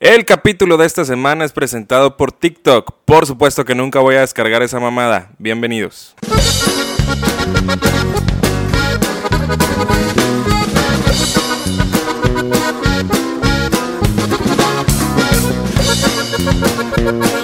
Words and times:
El 0.00 0.24
capítulo 0.24 0.78
de 0.78 0.86
esta 0.86 1.04
semana 1.04 1.44
es 1.44 1.52
presentado 1.52 2.16
por 2.16 2.32
TikTok. 2.32 2.90
Por 3.04 3.26
supuesto 3.26 3.66
que 3.66 3.74
nunca 3.74 4.00
voy 4.00 4.14
a 4.14 4.20
descargar 4.20 4.62
esa 4.62 4.80
mamada. 4.80 5.32
Bienvenidos. 5.38 6.16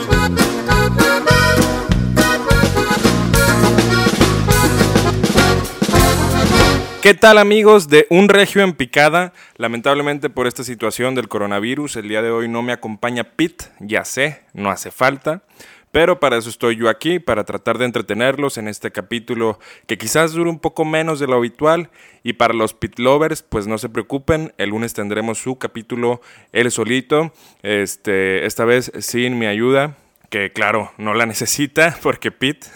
¿Qué 7.07 7.15
tal 7.15 7.39
amigos 7.39 7.89
de 7.89 8.09
Un 8.11 8.29
Regio 8.29 8.65
en 8.65 8.73
Picada? 8.73 9.33
Lamentablemente 9.59 10.29
por 10.29 10.49
esta 10.49 10.65
situación 10.65 11.15
del 11.15 11.29
coronavirus, 11.29 11.95
el 11.95 12.09
día 12.09 12.21
de 12.21 12.33
hoy 12.33 12.49
no 12.49 12.63
me 12.63 12.73
acompaña 12.73 13.23
Pete, 13.23 13.67
ya 13.79 14.05
sé, 14.05 14.43
no 14.55 14.73
hace 14.73 14.91
falta. 14.91 15.45
Pero 15.93 16.19
para 16.19 16.37
eso 16.37 16.51
estoy 16.51 16.75
yo 16.75 16.89
aquí, 16.89 17.21
para 17.21 17.45
tratar 17.45 17.79
de 17.79 17.85
entretenerlos 17.85 18.59
en 18.59 18.67
este 18.67 18.91
capítulo 18.91 19.61
que 19.87 19.99
quizás 19.99 20.33
dure 20.33 20.51
un 20.51 20.59
poco 20.59 20.85
menos 20.85 21.21
de 21.21 21.29
lo 21.29 21.37
habitual. 21.37 21.91
Y 22.25 22.33
para 22.33 22.55
los 22.55 22.75
pit 22.75 22.99
lovers, 22.99 23.41
pues 23.41 23.69
no 23.69 23.79
se 23.79 23.89
preocupen, 23.89 24.53
el 24.59 24.71
lunes 24.71 24.93
tendremos 24.93 25.39
su 25.39 25.59
capítulo 25.59 26.21
él 26.51 26.73
solito, 26.73 27.33
este, 27.63 28.47
esta 28.47 28.65
vez 28.65 28.91
sin 28.99 29.39
mi 29.39 29.47
ayuda, 29.47 29.97
que 30.29 30.51
claro, 30.51 30.91
no 30.99 31.15
la 31.15 31.25
necesita 31.25 31.97
porque 32.03 32.33
Pete. 32.33 32.67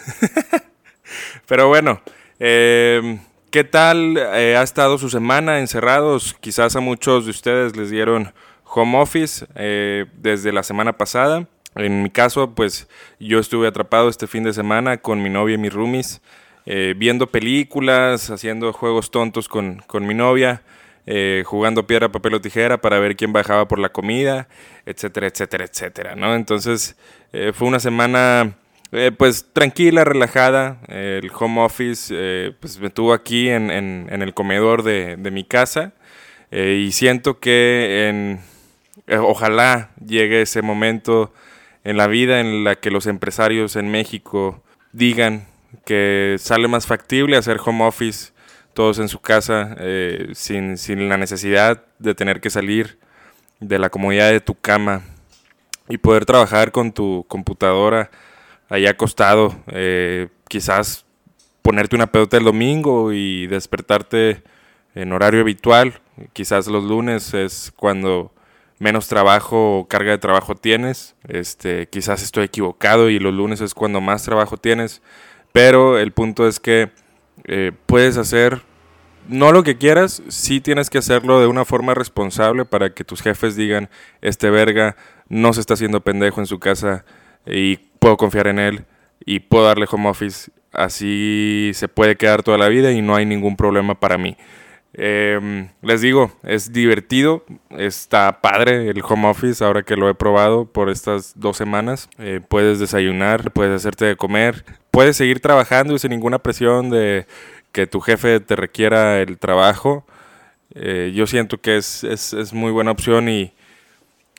Pero 1.47 1.67
bueno, 1.67 2.01
eh, 2.39 3.19
¿Qué 3.51 3.65
tal 3.65 4.17
eh, 4.17 4.55
ha 4.55 4.61
estado 4.61 4.97
su 4.97 5.09
semana 5.09 5.59
encerrados? 5.59 6.37
Quizás 6.39 6.77
a 6.77 6.79
muchos 6.79 7.25
de 7.25 7.31
ustedes 7.31 7.75
les 7.75 7.89
dieron 7.89 8.33
home 8.63 8.97
office 8.97 9.45
eh, 9.55 10.05
desde 10.13 10.53
la 10.53 10.63
semana 10.63 10.93
pasada. 10.93 11.49
En 11.75 12.01
mi 12.01 12.09
caso, 12.09 12.55
pues 12.55 12.87
yo 13.19 13.39
estuve 13.39 13.67
atrapado 13.67 14.07
este 14.07 14.25
fin 14.25 14.45
de 14.45 14.53
semana 14.53 14.99
con 14.99 15.21
mi 15.21 15.29
novia 15.29 15.55
y 15.55 15.57
mis 15.57 15.73
roomies, 15.73 16.21
eh, 16.65 16.93
viendo 16.95 17.27
películas, 17.27 18.29
haciendo 18.29 18.71
juegos 18.71 19.11
tontos 19.11 19.49
con, 19.49 19.79
con 19.85 20.07
mi 20.07 20.13
novia, 20.13 20.63
jugando 21.43 21.85
piedra, 21.85 22.09
papel 22.09 22.35
o 22.35 22.39
tijera 22.39 22.79
para 22.79 22.99
ver 22.99 23.17
quién 23.17 23.33
bajaba 23.33 23.67
por 23.67 23.79
la 23.79 23.89
comida, 23.89 24.47
etcétera, 24.85 25.27
etcétera, 25.27 25.65
etcétera, 25.65 26.15
¿no? 26.15 26.35
Entonces 26.35 26.95
fue 27.53 27.67
una 27.67 27.81
semana 27.81 28.55
eh, 28.91 29.11
pues 29.17 29.45
tranquila, 29.53 30.03
relajada. 30.03 30.79
el 30.87 31.31
home 31.33 31.61
office 31.61 32.13
eh, 32.15 32.53
pues 32.59 32.79
me 32.79 32.89
tuvo 32.89 33.13
aquí 33.13 33.49
en, 33.49 33.69
el 33.71 34.33
comedor 34.33 34.83
de, 34.83 35.15
de 35.15 35.31
mi 35.31 35.45
casa 35.45 35.93
eh, 36.51 36.83
y 36.85 36.91
siento 36.91 37.39
que 37.39 38.09
en, 38.09 38.41
ojalá 39.21 39.91
llegue 40.05 40.41
ese 40.41 40.61
momento 40.61 41.33
en 41.85 41.95
la 41.95 42.07
vida 42.07 42.41
en 42.41 42.65
la 42.65 42.75
que 42.75 42.91
los 42.91 43.07
empresarios 43.07 43.77
en 43.77 43.89
México 43.89 44.61
digan 44.91 45.47
que 45.85 46.35
sale 46.37 46.67
más 46.67 46.85
factible 46.85 47.37
hacer 47.37 47.59
home 47.63 47.85
office 47.85 48.33
todos 48.73 48.99
en 48.99 49.07
su 49.07 49.19
casa 49.21 49.75
sin, 50.33 50.77
sin 50.77 51.07
la 51.07 51.17
necesidad 51.17 51.83
de 51.99 52.13
tener 52.13 52.41
que 52.41 52.49
salir 52.49 52.97
de 53.61 53.79
la 53.79 53.89
comodidad 53.89 54.31
de 54.31 54.41
tu 54.41 54.55
cama 54.55 55.03
y 55.87 55.97
poder 55.97 56.25
trabajar 56.25 56.71
con 56.73 56.91
tu 56.91 57.25
computadora 57.27 58.11
ahí 58.71 58.87
acostado, 58.87 59.53
eh, 59.67 60.29
quizás 60.47 61.05
ponerte 61.61 61.95
una 61.95 62.07
pelota 62.07 62.37
el 62.37 62.45
domingo 62.45 63.11
y 63.11 63.45
despertarte 63.47 64.43
en 64.95 65.11
horario 65.11 65.41
habitual, 65.41 65.99
quizás 66.31 66.67
los 66.67 66.85
lunes 66.85 67.33
es 67.33 67.73
cuando 67.75 68.31
menos 68.79 69.09
trabajo 69.09 69.79
o 69.79 69.87
carga 69.89 70.11
de 70.11 70.17
trabajo 70.19 70.55
tienes, 70.55 71.15
este, 71.27 71.87
quizás 71.87 72.23
estoy 72.23 72.45
equivocado 72.45 73.09
y 73.09 73.19
los 73.19 73.33
lunes 73.33 73.59
es 73.59 73.73
cuando 73.73 73.99
más 73.99 74.23
trabajo 74.23 74.55
tienes, 74.55 75.01
pero 75.51 75.99
el 75.99 76.13
punto 76.13 76.47
es 76.47 76.61
que 76.61 76.91
eh, 77.43 77.73
puedes 77.85 78.15
hacer 78.17 78.61
no 79.27 79.51
lo 79.51 79.63
que 79.63 79.77
quieras, 79.77 80.23
sí 80.29 80.61
tienes 80.61 80.89
que 80.89 80.97
hacerlo 80.97 81.41
de 81.41 81.47
una 81.47 81.65
forma 81.65 81.93
responsable 81.93 82.63
para 82.63 82.93
que 82.93 83.03
tus 83.03 83.21
jefes 83.21 83.57
digan, 83.57 83.89
este 84.21 84.49
verga 84.49 84.95
no 85.27 85.51
se 85.51 85.59
está 85.59 85.73
haciendo 85.73 85.99
pendejo 85.99 86.39
en 86.39 86.47
su 86.47 86.57
casa 86.57 87.03
y 87.45 87.77
puedo 87.99 88.17
confiar 88.17 88.47
en 88.47 88.59
él 88.59 88.85
y 89.25 89.39
puedo 89.39 89.65
darle 89.65 89.87
home 89.89 90.09
office. 90.09 90.51
Así 90.71 91.71
se 91.73 91.87
puede 91.87 92.15
quedar 92.15 92.43
toda 92.43 92.57
la 92.57 92.69
vida 92.69 92.91
y 92.91 93.01
no 93.01 93.15
hay 93.15 93.25
ningún 93.25 93.57
problema 93.57 93.99
para 93.99 94.17
mí. 94.17 94.37
Em, 94.93 95.69
les 95.81 96.01
digo, 96.01 96.33
es 96.43 96.73
divertido, 96.73 97.45
está 97.77 98.41
padre 98.41 98.89
el 98.89 99.01
home 99.01 99.29
office 99.29 99.63
ahora 99.63 99.83
que 99.83 99.95
lo 99.95 100.09
he 100.09 100.13
probado 100.15 100.65
por 100.65 100.89
estas 100.89 101.39
dos 101.39 101.57
semanas. 101.57 102.09
Eh, 102.19 102.41
puedes 102.45 102.79
desayunar, 102.79 103.51
puedes 103.51 103.73
hacerte 103.73 104.05
de 104.05 104.15
comer, 104.17 104.65
puedes 104.91 105.15
seguir 105.17 105.39
trabajando 105.39 105.93
y 105.93 105.99
sin 105.99 106.11
ninguna 106.11 106.39
presión 106.39 106.89
de 106.89 107.25
que 107.71 107.87
tu 107.87 108.01
jefe 108.01 108.39
te 108.41 108.55
requiera 108.55 109.21
el 109.21 109.37
trabajo. 109.37 110.05
Eh, 110.75 111.11
yo 111.15 111.27
siento 111.27 111.59
que 111.59 111.77
es, 111.77 112.03
es, 112.03 112.33
es, 112.33 112.53
muy 112.53 112.71
buena 112.71 112.91
opción 112.91 113.29
y, 113.29 113.53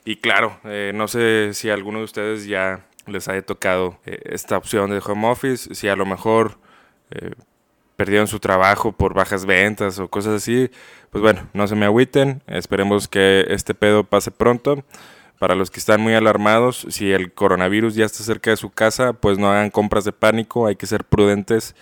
y 0.05 0.17
claro, 0.17 0.59
eh, 0.65 0.91
no 0.95 1.07
sé 1.07 1.53
si 1.53 1.69
alguno 1.69 1.99
de 1.99 2.05
ustedes 2.05 2.45
ya 2.47 2.85
les 3.07 3.27
haya 3.27 3.41
tocado 3.41 3.99
eh, 4.05 4.19
esta 4.25 4.57
opción 4.57 4.89
de 4.89 5.01
home 5.03 5.27
office, 5.27 5.73
si 5.75 5.87
a 5.87 5.95
lo 5.95 6.05
mejor 6.05 6.57
eh, 7.11 7.31
perdieron 7.95 8.27
su 8.27 8.39
trabajo 8.39 8.91
por 8.91 9.13
bajas 9.13 9.45
ventas 9.45 9.99
o 9.99 10.07
cosas 10.07 10.35
así, 10.35 10.69
pues 11.09 11.21
bueno, 11.21 11.47
no 11.53 11.67
se 11.67 11.75
me 11.75 11.85
agüiten, 11.85 12.41
esperemos 12.47 13.07
que 13.07 13.45
este 13.49 13.73
pedo 13.73 14.03
pase 14.03 14.31
pronto. 14.31 14.83
Para 15.39 15.55
los 15.55 15.69
que 15.71 15.79
están 15.79 15.99
muy 15.99 16.13
alarmados, 16.13 16.87
si 16.89 17.11
el 17.11 17.33
coronavirus 17.33 17.95
ya 17.95 18.05
está 18.05 18.23
cerca 18.23 18.51
de 18.51 18.55
su 18.55 18.69
casa, 18.69 19.11
pues 19.11 19.37
no 19.37 19.51
hagan 19.51 19.71
compras 19.71 20.05
de 20.05 20.13
pánico, 20.13 20.67
hay 20.67 20.77
que 20.77 20.85
ser 20.85 21.03
prudentes 21.03 21.75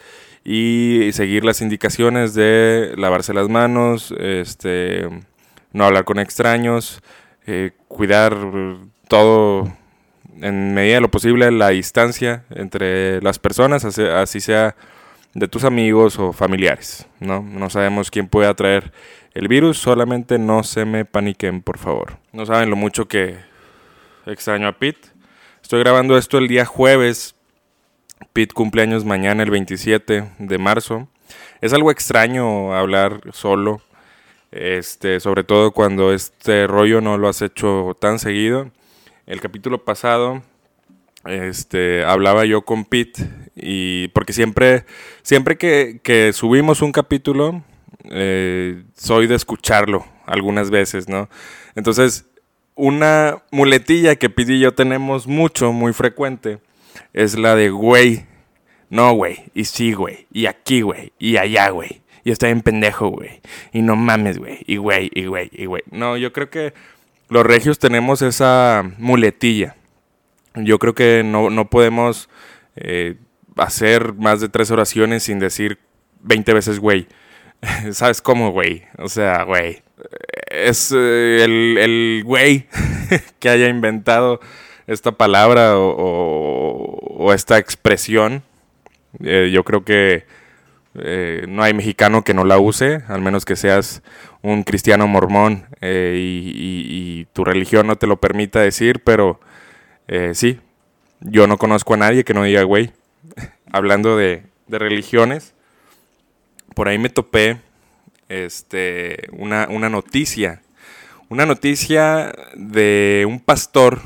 y 0.44 1.12
seguir 1.14 1.46
las 1.46 1.62
indicaciones 1.62 2.34
de 2.34 2.94
lavarse 2.98 3.34
las 3.34 3.50
manos, 3.50 4.16
este, 4.18 5.08
no 5.74 5.86
hablar 5.86 6.06
con 6.06 6.18
extraños, 6.18 7.04
eh, 7.46 7.72
cuidar 7.88 8.36
todo 9.08 9.72
en 10.40 10.74
medida 10.74 10.96
de 10.96 11.02
lo 11.02 11.12
posible 11.12 11.52
la 11.52 11.70
distancia 11.70 12.46
entre 12.50 13.22
las 13.22 13.40
personas, 13.40 13.84
así 13.86 14.40
sea 14.40 14.76
de 15.34 15.48
tus 15.48 15.64
amigos 15.64 16.20
o 16.20 16.34
familiares, 16.34 17.08
¿no? 17.20 17.42
No 17.42 17.70
sabemos 17.70 18.12
quién 18.12 18.28
puede 18.28 18.48
atraer 18.48 18.92
el 19.34 19.48
virus, 19.48 19.78
solamente 19.78 20.38
no 20.38 20.64
se 20.64 20.86
me 20.86 21.06
paniquen, 21.06 21.62
por 21.62 21.78
favor. 21.78 22.18
No 22.34 22.46
saben 22.46 22.70
lo 22.70 22.76
mucho 22.76 23.08
que 23.08 23.38
extraño 24.26 24.68
a 24.68 24.74
Pete. 24.74 25.08
Estoy 25.62 25.80
grabando 25.80 26.18
esto 26.18 26.38
el 26.38 26.48
día 26.48 26.66
jueves. 26.66 27.36
Pete 28.34 28.54
cumpleaños 28.54 29.06
mañana, 29.06 29.44
el 29.44 29.52
27 29.52 30.32
de 30.38 30.58
marzo. 30.58 31.08
Es 31.62 31.74
algo 31.74 31.92
extraño 31.92 32.76
hablar 32.76 33.22
solo, 33.32 33.82
este, 34.52 35.20
sobre 35.20 35.44
todo 35.44 35.72
cuando 35.72 36.14
este 36.14 36.68
rollo 36.68 37.00
no 37.00 37.18
lo 37.18 37.30
has 37.30 37.42
hecho 37.42 37.96
tan 38.00 38.20
seguido 38.20 38.72
el 39.26 39.42
capítulo 39.42 39.84
pasado 39.84 40.42
este, 41.26 42.04
hablaba 42.04 42.46
yo 42.46 42.64
con 42.64 42.86
Pete 42.86 43.28
y 43.56 44.08
porque 44.10 44.34
siempre, 44.34 44.86
siempre 45.22 45.58
que, 45.58 46.32
subimos 46.34 46.82
un 46.82 46.92
capítulo, 46.92 47.64
eh, 48.10 48.84
soy 48.96 49.28
de 49.28 49.36
escucharlo 49.36 50.06
algunas 50.26 50.72
veces, 50.72 51.08
¿no? 51.08 51.30
Entonces, 51.76 52.26
una 52.76 53.44
muletilla 53.52 54.16
que 54.16 54.30
Pete 54.30 54.54
y 54.54 54.60
yo 54.60 54.74
tenemos 54.74 55.28
mucho, 55.28 55.72
muy 55.72 55.94
frecuente, 55.94 56.60
es 57.14 57.38
la 57.38 57.56
de 57.56 57.70
güey. 57.70 58.26
No, 58.90 59.14
güey. 59.14 59.52
Y 59.54 59.66
sí, 59.66 59.94
güey. 59.94 60.28
Y 60.34 60.48
aquí, 60.48 60.82
güey. 60.82 61.14
Y 61.18 61.38
allá, 61.38 61.70
güey. 61.70 62.02
Y 62.24 62.32
estoy 62.32 62.50
en 62.50 62.62
pendejo, 62.62 63.10
güey. 63.10 63.42
Y 63.72 63.82
no 63.82 63.96
mames, 63.96 64.38
güey. 64.38 64.60
Y 64.68 64.78
güey, 64.78 65.10
y 65.14 65.26
güey, 65.26 65.50
y 65.54 65.66
güey. 65.66 65.84
No, 65.92 66.18
yo 66.18 66.34
creo 66.34 66.50
que 66.50 66.74
los 67.32 67.46
regios 67.46 67.80
tenemos 67.80 68.22
esa 68.22 68.84
muletilla. 68.98 69.78
Yo 70.54 70.80
creo 70.80 70.94
que 70.94 71.24
no, 71.24 71.70
podemos 71.70 72.30
eh, 72.76 73.16
hacer 73.56 74.14
más 74.16 74.42
de 74.42 74.50
tres 74.50 74.70
oraciones 74.70 75.24
sin 75.24 75.40
decir 75.40 75.80
20 76.24 76.54
veces 76.54 76.80
güey. 76.80 77.08
¿Sabes 77.94 78.22
cómo, 78.22 78.52
güey? 78.52 78.84
O 78.98 79.08
sea, 79.08 79.44
güey. 79.44 79.82
Es 80.50 80.92
eh, 80.94 81.46
el, 81.46 82.22
güey 82.26 82.68
que 83.40 83.48
haya 83.48 83.70
inventado 83.70 84.42
esta 84.86 85.14
palabra 85.14 85.78
o, 85.78 87.32
esta 87.34 87.60
expresión. 87.60 88.44
Eh, 89.24 89.52
yo 89.54 89.64
creo 89.64 89.86
que 89.86 90.26
eh, 90.96 91.46
no 91.48 91.64
hay 91.64 91.74
mexicano 91.74 92.24
que 92.24 92.34
no 92.34 92.44
la 92.44 92.58
use, 92.60 93.02
al 93.08 93.22
menos 93.22 93.46
que 93.46 93.56
seas 93.56 94.04
un 94.42 94.64
cristiano 94.64 95.08
mormón 95.08 95.68
eh, 95.80 96.16
y, 96.18 97.28
tu 97.34 97.46
religión 97.46 97.88
no 97.88 97.96
te 97.96 98.08
lo 98.08 98.20
permita 98.20 98.60
decir, 98.60 99.02
pero 99.04 99.40
eh, 100.10 100.32
sí, 100.34 100.60
yo 101.22 101.48
no 101.48 101.58
conozco 101.58 101.94
a 101.94 101.98
nadie 101.98 102.26
que 102.26 102.34
no 102.34 102.44
diga 102.44 102.64
güey. 102.64 102.92
Hablando 103.72 104.18
de, 104.18 104.44
religiones, 104.68 105.54
por 106.76 106.88
ahí 106.88 106.98
me 106.98 107.10
topé 107.10 107.58
este, 108.30 109.28
una, 109.32 109.68
noticia, 109.68 110.62
una 111.30 111.46
noticia 111.46 112.34
de 112.56 113.26
un 113.28 113.40
pastor 113.40 114.02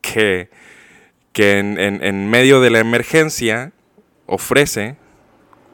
que, 0.00 0.50
que 1.32 1.58
en, 1.58 2.30
medio 2.30 2.60
de 2.60 2.70
la 2.70 2.80
emergencia 2.80 3.72
ofrece 4.26 4.96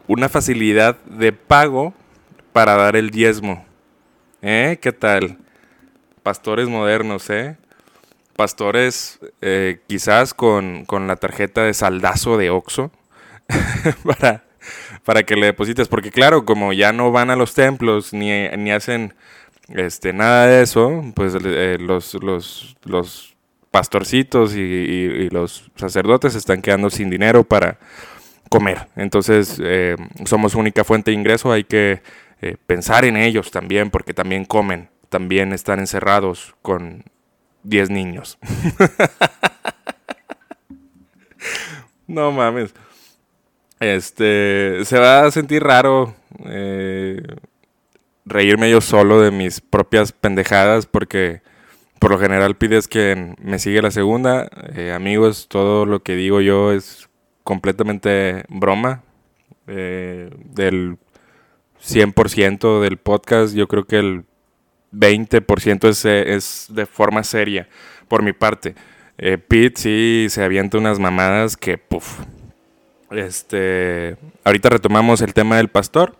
una 0.07 0.29
facilidad 0.29 0.97
de 1.05 1.33
pago 1.33 1.95
para 2.53 2.77
dar 2.77 2.97
el 2.97 3.11
diezmo. 3.11 3.65
¿Eh? 4.43 4.79
¿Qué 4.81 4.93
tal? 4.93 5.39
Pastores 6.23 6.69
modernos, 6.69 7.29
¿eh? 7.31 7.57
Pastores 8.37 9.21
eh, 9.41 9.81
quizás 9.87 10.35
con, 10.35 10.85
con, 10.85 11.07
la 11.07 11.17
tarjeta 11.17 11.63
de 11.63 11.73
saldazo 11.73 12.37
de 12.37 12.51
Oxo 12.51 12.91
para, 14.05 14.45
para 15.05 15.23
que 15.23 15.37
le 15.37 15.47
deposites. 15.47 15.89
Porque 15.89 16.11
claro, 16.11 16.45
como 16.45 16.73
ya 16.73 16.93
no 16.93 17.11
van 17.13 17.31
a 17.31 17.37
los 17.37 17.55
templos 17.55 18.13
ni, 18.13 18.49
ni 18.49 18.71
hacen 18.71 19.15
este, 19.69 20.13
nada 20.13 20.47
de 20.47 20.63
eso, 20.63 21.05
pues 21.15 21.35
eh, 21.43 21.79
los, 21.81 22.15
los, 22.15 22.77
los, 22.85 23.35
pastorcitos 23.71 24.55
y, 24.55 25.29
los 25.31 25.69
sacerdotes 25.75 26.37
están 26.37 26.63
quedando 26.63 26.91
sin 26.91 27.11
dinero 27.11 27.43
para 27.43 27.81
comer. 28.55 28.87
Entonces, 28.95 29.61
eh, 29.61 29.97
somos 30.27 30.55
única 30.55 30.85
fuente 30.85 31.11
de 31.11 31.17
ingreso, 31.17 31.51
hay 31.51 31.65
que 31.65 32.03
eh, 32.41 32.57
pensar 32.69 33.05
en 33.05 33.17
ellos 33.17 33.51
también, 33.51 33.91
porque 33.91 34.15
también 34.15 34.45
comen, 34.45 34.91
también 35.09 35.53
están 35.53 35.81
encerrados 35.81 36.55
con 36.63 37.03
10 37.65 37.91
niños. 37.91 38.39
no 42.07 42.31
mames. 42.31 42.73
Este, 43.81 44.85
se 44.85 45.01
va 45.01 45.25
a 45.25 45.33
sentir 45.33 45.65
raro 45.65 46.15
eh, 46.45 47.21
reírme 48.25 48.71
yo 48.71 48.81
solo 48.81 49.21
de 49.21 49.33
mis 49.33 49.61
propias 49.61 50.13
pendejadas 50.13 50.87
porque 50.87 51.43
por 51.99 52.13
lo 52.13 52.21
general 52.21 52.55
pides 52.55 52.87
que 52.87 53.35
me 53.43 53.59
sigue 53.59 53.83
la 53.83 53.91
segunda. 53.91 54.49
Amigos, 54.95 55.49
todo 55.49 55.87
lo 55.87 56.05
que 56.05 56.15
digo 56.15 56.41
yo 56.41 56.71
es 56.71 57.09
completamente 57.45 58.45
broma. 58.49 59.03
Eh, 59.67 60.31
del 60.53 60.99
100% 61.81 62.81
del 62.83 62.99
podcast, 62.99 63.55
yo 63.55 63.69
creo 63.69 63.87
que 63.87 63.99
el 63.99 64.25
20% 64.93 65.89
es, 65.89 66.05
es 66.05 66.67
de 66.71 66.87
forma 66.87 67.23
seria 67.23 67.69
por 68.09 68.23
mi 68.23 68.33
parte. 68.33 68.75
Pete 69.17 69.73
sí 69.77 70.27
se 70.29 70.43
avienta 70.43 70.77
unas 70.77 70.99
mamadas 70.99 71.57
que, 71.57 71.79
puff, 71.79 72.21
este, 73.11 74.17
ahorita 74.45 74.69
retomamos 74.71 75.21
el 75.21 75.35
tema 75.35 75.57
del 75.57 75.69
pastor. 75.69 76.17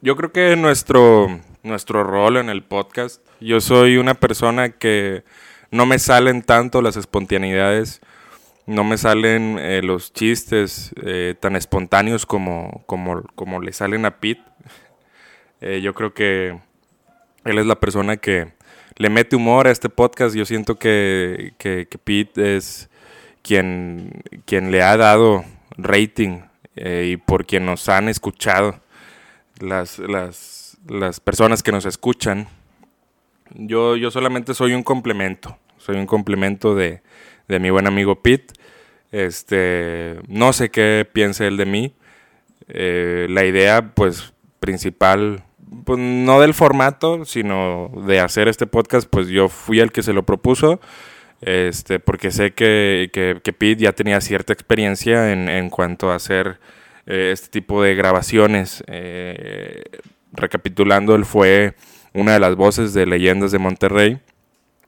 Yo 0.00 0.16
creo 0.16 0.32
que 0.32 0.56
nuestro, 0.56 1.40
nuestro 1.62 2.04
rol 2.04 2.38
en 2.38 2.48
el 2.48 2.62
podcast, 2.62 3.22
yo 3.40 3.60
soy 3.60 3.96
una 3.96 4.14
persona 4.14 4.70
que 4.70 5.22
no 5.70 5.86
me 5.86 5.98
salen 5.98 6.42
tanto 6.42 6.82
las 6.82 6.96
espontaneidades, 6.96 8.00
no 8.66 8.84
me 8.84 8.96
salen 8.96 9.58
eh, 9.58 9.82
los 9.82 10.12
chistes 10.12 10.92
eh, 11.02 11.34
tan 11.38 11.56
espontáneos 11.56 12.26
como, 12.26 12.82
como, 12.86 13.22
como, 13.34 13.60
le 13.60 13.72
salen 13.72 14.04
a 14.04 14.18
Pete. 14.18 14.42
Eh, 15.64 15.80
yo 15.80 15.94
creo 15.94 16.12
que 16.12 16.58
él 17.44 17.58
es 17.58 17.66
la 17.66 17.78
persona 17.78 18.16
que 18.16 18.48
le 18.96 19.10
mete 19.10 19.36
humor 19.36 19.68
a 19.68 19.70
este 19.70 19.88
podcast. 19.88 20.34
Yo 20.34 20.44
siento 20.44 20.76
que, 20.76 21.52
que, 21.56 21.86
que 21.88 21.98
Pete 21.98 22.56
es 22.56 22.90
quien, 23.42 24.24
quien 24.44 24.72
le 24.72 24.82
ha 24.82 24.96
dado 24.96 25.44
rating 25.76 26.40
y 26.74 27.16
por 27.16 27.46
quien 27.46 27.64
nos 27.64 27.88
han 27.88 28.08
escuchado, 28.08 28.80
las, 29.60 30.00
las, 30.00 30.78
las, 30.88 31.20
personas 31.20 31.62
que 31.62 31.70
nos 31.70 31.86
escuchan. 31.86 32.48
Yo, 33.54 33.94
yo 33.94 34.10
solamente 34.10 34.54
soy 34.54 34.74
un 34.74 34.82
complemento, 34.82 35.56
soy 35.78 35.94
un 35.94 36.06
complemento 36.06 36.74
de, 36.74 37.02
de 37.48 37.58
mi 37.58 37.70
buen 37.70 37.86
amigo 37.86 38.22
Pete. 38.22 38.54
Este, 39.10 40.16
no 40.28 40.52
sé 40.52 40.70
qué 40.70 41.06
piensa 41.10 41.46
él 41.46 41.56
de 41.56 41.66
mí. 41.66 41.94
Eh, 42.68 43.26
la 43.28 43.44
idea, 43.44 43.94
pues, 43.94 44.32
principal, 44.60 45.44
pues, 45.84 45.98
no 45.98 46.40
del 46.40 46.54
formato, 46.54 47.24
sino 47.24 47.90
de 48.06 48.20
hacer 48.20 48.48
este 48.48 48.66
podcast, 48.66 49.08
pues 49.10 49.28
yo 49.28 49.48
fui 49.48 49.80
el 49.80 49.92
que 49.92 50.02
se 50.02 50.12
lo 50.12 50.24
propuso 50.24 50.80
este, 51.42 51.98
porque 51.98 52.30
sé 52.30 52.52
que, 52.52 53.10
que, 53.12 53.52
Pete 53.52 53.82
ya 53.82 53.92
tenía 53.92 54.20
cierta 54.20 54.52
experiencia 54.52 55.32
en, 55.32 55.48
en 55.48 55.70
cuanto 55.70 56.10
a 56.10 56.14
hacer 56.14 56.60
eh, 57.06 57.30
este 57.32 57.48
tipo 57.48 57.82
de 57.82 57.96
grabaciones. 57.96 58.84
Eh, 58.86 59.82
recapitulando, 60.32 61.16
él 61.16 61.24
fue 61.24 61.74
una 62.14 62.34
de 62.34 62.40
las 62.40 62.54
voces 62.54 62.94
de 62.94 63.06
Leyendas 63.06 63.50
de 63.50 63.58
Monterrey, 63.58 64.20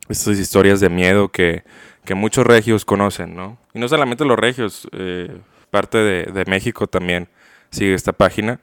estas 0.09 0.39
historias 0.39 0.79
de 0.79 0.91
miedo 0.91 1.29
que, 1.29 1.65
que 2.05 2.15
muchos 2.15 2.47
regios 2.47 2.85
conocen, 2.85 3.35
¿no? 3.35 3.59
Y 3.73 3.79
no 3.79 3.89
solamente 3.89 4.25
los 4.25 4.39
regios, 4.39 4.89
eh, 4.93 5.37
parte 5.71 5.99
de, 5.99 6.25
de 6.25 6.45
México 6.47 6.87
también 6.87 7.29
sigue 7.71 7.95
esta 7.95 8.13
página, 8.13 8.61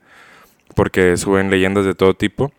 porque 0.75 1.17
suben 1.17 1.49
leyendas 1.49 1.85
de 1.85 1.95
todo 1.95 2.13
tipo. 2.13 2.51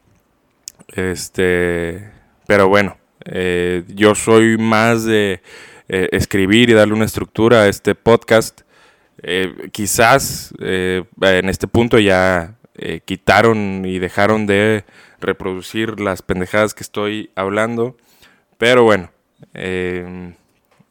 Este, 0.88 2.10
pero 2.46 2.68
bueno, 2.68 2.96
eh, 3.24 3.84
yo 3.88 4.14
soy 4.14 4.58
más 4.58 5.04
de 5.04 5.42
eh, 5.88 6.08
escribir 6.12 6.70
y 6.70 6.74
darle 6.74 6.94
una 6.94 7.04
estructura 7.04 7.62
a 7.62 7.68
este 7.68 7.94
podcast. 7.94 8.62
Eh, 9.22 9.68
quizás 9.72 10.52
en 10.58 11.48
este 11.48 11.68
punto 11.68 11.98
ya 11.98 12.56
quitaron 13.04 13.84
y 13.84 13.98
dejaron 13.98 14.46
de 14.46 14.84
reproducir 15.20 16.00
las 16.00 16.22
pendejadas 16.22 16.74
que 16.74 16.82
estoy 16.82 17.30
hablando. 17.36 17.96
Pero 18.58 18.82
bueno, 18.82 19.10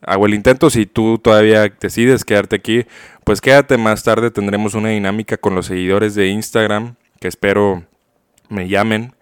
hago 0.01 0.25
el 0.25 0.33
intento. 0.33 0.69
Si 0.69 0.85
tú 0.85 1.17
todavía 1.17 1.71
decides 1.79 2.25
quedarte 2.25 2.55
aquí, 2.55 2.85
pues 3.23 3.41
quédate 3.41 3.77
más 3.77 4.03
tarde. 4.03 4.31
Tendremos 4.31 4.73
una 4.73 4.89
dinámica 4.89 5.37
con 5.37 5.55
los 5.55 5.67
seguidores 5.67 6.15
de 6.15 6.27
Instagram 6.27 6.95
que 7.19 7.27
espero 7.27 7.83
me 8.49 8.67
llamen 8.67 9.13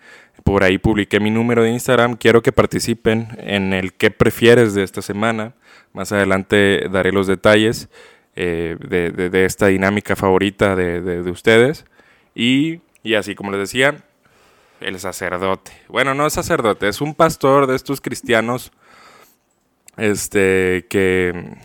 por 0.50 0.64
ahí 0.64 0.80
publiqué 0.80 1.20
mi 1.20 1.30
número 1.30 1.64
de 1.64 1.70
Instagram. 1.70 2.16
Quiero 2.16 2.42
que 2.42 2.52
participen 2.52 3.28
en 3.38 3.72
el 3.72 3.94
qué 3.94 4.10
prefieres 4.12 4.74
de 4.74 4.82
esta 4.84 5.02
semana. 5.04 5.54
Más 5.94 6.12
adelante 6.12 6.88
daré 6.92 7.12
los 7.12 7.28
detalles 7.28 7.90
eh, 8.36 8.76
de, 8.80 9.46
esta 9.46 9.68
dinámica 9.68 10.16
favorita 10.16 10.76
de, 10.76 11.22
ustedes. 11.30 11.86
Y, 12.34 12.82
y, 13.04 13.14
así 13.14 13.36
como 13.36 13.52
les 13.52 13.60
decía, 13.60 13.98
el 14.82 15.00
sacerdote. 15.00 15.72
Bueno, 15.88 16.16
no 16.16 16.26
es 16.26 16.34
sacerdote, 16.34 16.88
es 16.88 17.00
un 17.00 17.14
pastor 17.14 17.68
de 17.68 17.76
estos 17.76 18.02
cristianos 18.02 18.72
este, 20.00 20.86
que, 20.90 21.56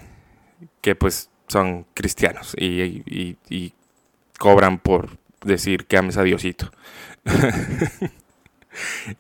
que 0.81 0.95
pues 0.95 1.31
son 1.49 1.87
cristianos 1.95 2.55
y, 2.59 3.05
y 3.49 3.73
cobran 4.39 4.79
por 4.79 5.17
decir 5.45 5.87
que 5.87 5.97
ames 5.97 6.17
a 6.17 6.23
Diosito. 6.23 6.71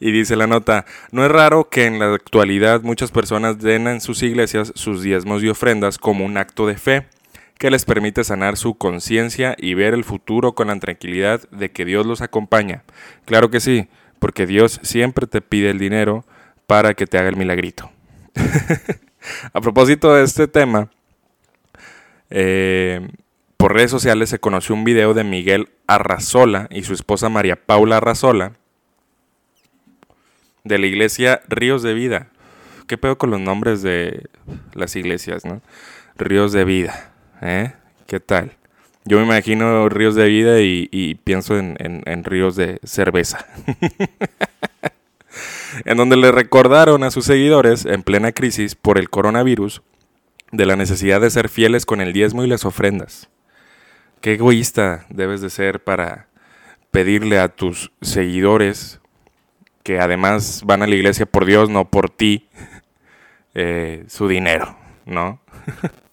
Y 0.00 0.12
dice 0.12 0.36
la 0.36 0.46
nota, 0.46 0.84
no 1.12 1.24
es 1.24 1.30
raro 1.30 1.68
que 1.68 1.86
en 1.86 1.98
la 1.98 2.12
actualidad 2.14 2.82
muchas 2.82 3.10
personas 3.10 3.58
den 3.58 3.86
en 3.86 4.00
sus 4.00 4.22
iglesias 4.22 4.72
sus 4.74 5.02
diezmos 5.02 5.42
y 5.42 5.48
ofrendas 5.48 5.98
como 5.98 6.24
un 6.24 6.36
acto 6.36 6.66
de 6.66 6.76
fe 6.76 7.06
que 7.58 7.70
les 7.70 7.84
permite 7.84 8.24
sanar 8.24 8.56
su 8.56 8.74
conciencia 8.74 9.54
y 9.58 9.74
ver 9.74 9.94
el 9.94 10.04
futuro 10.04 10.54
con 10.54 10.68
la 10.68 10.78
tranquilidad 10.78 11.48
de 11.50 11.70
que 11.70 11.84
Dios 11.84 12.04
los 12.04 12.20
acompaña. 12.20 12.82
Claro 13.26 13.50
que 13.50 13.60
sí, 13.60 13.86
porque 14.18 14.46
Dios 14.46 14.80
siempre 14.82 15.26
te 15.26 15.40
pide 15.40 15.70
el 15.70 15.78
dinero 15.78 16.24
para 16.66 16.94
que 16.94 17.06
te 17.06 17.18
haga 17.18 17.28
el 17.28 17.36
milagrito. 17.36 17.93
A 19.52 19.60
propósito 19.60 20.14
de 20.14 20.24
este 20.24 20.48
tema, 20.48 20.90
eh, 22.30 23.08
por 23.56 23.72
redes 23.72 23.90
sociales 23.90 24.28
se 24.28 24.38
conoció 24.38 24.74
un 24.74 24.84
video 24.84 25.14
de 25.14 25.24
Miguel 25.24 25.70
Arrazola 25.86 26.68
y 26.70 26.82
su 26.82 26.92
esposa 26.92 27.28
María 27.28 27.56
Paula 27.56 27.98
Arrazola, 27.98 28.52
de 30.64 30.78
la 30.78 30.86
iglesia 30.86 31.42
Ríos 31.48 31.82
de 31.82 31.94
Vida. 31.94 32.28
¿Qué 32.86 32.98
pedo 32.98 33.16
con 33.16 33.30
los 33.30 33.40
nombres 33.40 33.82
de 33.82 34.28
las 34.74 34.94
iglesias, 34.96 35.44
no? 35.44 35.62
Ríos 36.16 36.52
de 36.52 36.64
Vida, 36.64 37.12
¿eh? 37.40 37.72
¿Qué 38.06 38.20
tal? 38.20 38.56
Yo 39.06 39.18
me 39.18 39.24
imagino 39.24 39.88
ríos 39.90 40.14
de 40.14 40.26
vida 40.26 40.60
y, 40.60 41.20
pienso 41.24 41.58
en, 41.58 42.24
ríos 42.24 42.56
de 42.56 42.80
cerveza. 42.84 43.46
en 45.84 45.96
donde 45.96 46.16
le 46.16 46.32
recordaron 46.32 47.04
a 47.04 47.10
sus 47.10 47.24
seguidores, 47.24 47.84
en 47.86 48.02
plena 48.02 48.32
crisis 48.32 48.74
por 48.74 48.98
el 48.98 49.10
coronavirus, 49.10 49.82
de 50.52 50.66
la 50.66 50.76
necesidad 50.76 51.20
de 51.20 51.30
ser 51.30 51.48
fieles 51.48 51.86
con 51.86 52.00
el 52.00 52.12
diezmo 52.12 52.44
y 52.44 52.48
las 52.48 52.64
ofrendas. 52.64 53.28
Qué 54.20 54.34
egoísta 54.34 55.06
debes 55.10 55.40
de 55.40 55.50
ser 55.50 55.82
para 55.82 56.28
pedirle 56.90 57.38
a 57.38 57.48
tus 57.48 57.90
seguidores 58.00 59.00
que 59.82 60.00
además 60.00 60.62
van 60.64 60.82
a 60.82 60.86
la 60.86 60.94
iglesia 60.94 61.26
por 61.26 61.44
Dios, 61.44 61.68
no 61.68 61.90
por 61.90 62.08
ti, 62.08 62.48
eh, 63.54 64.04
su 64.08 64.28
dinero, 64.28 64.76
¿no? 65.04 65.40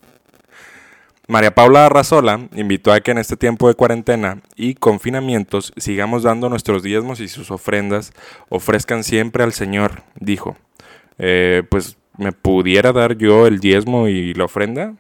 María 1.32 1.56
Paula 1.56 1.86
Arrazola 1.86 2.50
invitó 2.56 2.92
a 2.92 3.00
que 3.00 3.12
en 3.12 3.18
este 3.18 3.38
tiempo 3.38 3.70
de 3.70 3.74
cuarentena 3.74 4.42
y 4.58 4.76
confinamientos 4.76 5.72
sigamos 5.78 6.24
dando 6.24 6.50
nuestros 6.50 6.84
diezmos 6.84 7.22
y 7.22 7.30
sus 7.30 7.52
ofrendas 7.52 8.12
ofrezcan 8.50 9.06
siempre 9.06 9.42
al 9.42 9.54
Señor, 9.54 10.04
dijo. 10.20 10.58
Eh, 11.20 11.64
pues 11.70 11.96
me 12.18 12.34
pudiera 12.34 12.92
dar 12.92 13.16
yo 13.16 13.48
el 13.48 13.62
diezmo 13.62 14.10
y 14.10 14.34
la 14.34 14.44
ofrenda, 14.44 14.96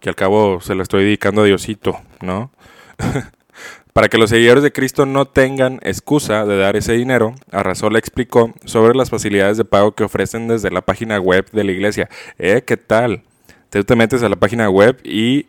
que 0.00 0.10
al 0.10 0.14
cabo 0.14 0.60
se 0.60 0.74
lo 0.74 0.82
estoy 0.82 1.04
dedicando 1.04 1.40
a 1.40 1.46
Diosito, 1.46 1.98
¿no? 2.20 2.50
Para 3.94 4.08
que 4.10 4.18
los 4.18 4.28
seguidores 4.28 4.62
de 4.62 4.72
Cristo 4.72 5.06
no 5.06 5.24
tengan 5.24 5.80
excusa 5.84 6.44
de 6.44 6.58
dar 6.58 6.76
ese 6.76 6.92
dinero, 6.92 7.34
Arrasola 7.50 7.98
explicó 7.98 8.52
sobre 8.66 8.94
las 8.94 9.08
facilidades 9.08 9.56
de 9.56 9.64
pago 9.64 9.92
que 9.92 10.04
ofrecen 10.04 10.48
desde 10.48 10.70
la 10.70 10.82
página 10.82 11.18
web 11.18 11.50
de 11.50 11.64
la 11.64 11.72
iglesia. 11.72 12.10
¿Eh? 12.38 12.62
¿Qué 12.66 12.76
tal? 12.76 13.22
Tú 13.70 13.84
te 13.84 13.96
metes 13.96 14.22
a 14.22 14.28
la 14.28 14.36
página 14.36 14.68
web 14.68 15.00
y 15.04 15.46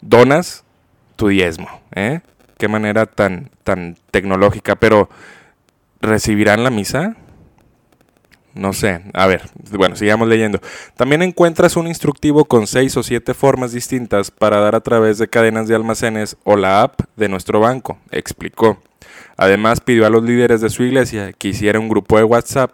donas 0.00 0.64
tu 1.16 1.28
diezmo. 1.28 1.68
¿Eh? 1.94 2.20
Qué 2.56 2.68
manera 2.68 3.06
tan, 3.06 3.50
tan 3.64 3.96
tecnológica. 4.10 4.76
Pero, 4.76 5.08
¿recibirán 6.00 6.64
la 6.64 6.70
misa? 6.70 7.16
No 8.54 8.72
sé, 8.72 9.02
a 9.14 9.26
ver, 9.26 9.42
bueno, 9.70 9.94
sigamos 9.94 10.26
leyendo. 10.26 10.58
También 10.96 11.22
encuentras 11.22 11.76
un 11.76 11.86
instructivo 11.86 12.44
con 12.44 12.66
seis 12.66 12.96
o 12.96 13.04
siete 13.04 13.32
formas 13.32 13.70
distintas 13.70 14.32
para 14.32 14.58
dar 14.58 14.74
a 14.74 14.80
través 14.80 15.18
de 15.18 15.28
cadenas 15.28 15.68
de 15.68 15.76
almacenes 15.76 16.36
o 16.42 16.56
la 16.56 16.82
app 16.82 17.00
de 17.14 17.28
nuestro 17.28 17.60
banco, 17.60 17.98
explicó. 18.10 18.82
Además 19.36 19.80
pidió 19.80 20.06
a 20.06 20.10
los 20.10 20.24
líderes 20.24 20.60
de 20.60 20.70
su 20.70 20.82
iglesia 20.82 21.32
que 21.32 21.48
hiciera 21.48 21.78
un 21.78 21.88
grupo 21.88 22.16
de 22.16 22.24
WhatsApp 22.24 22.72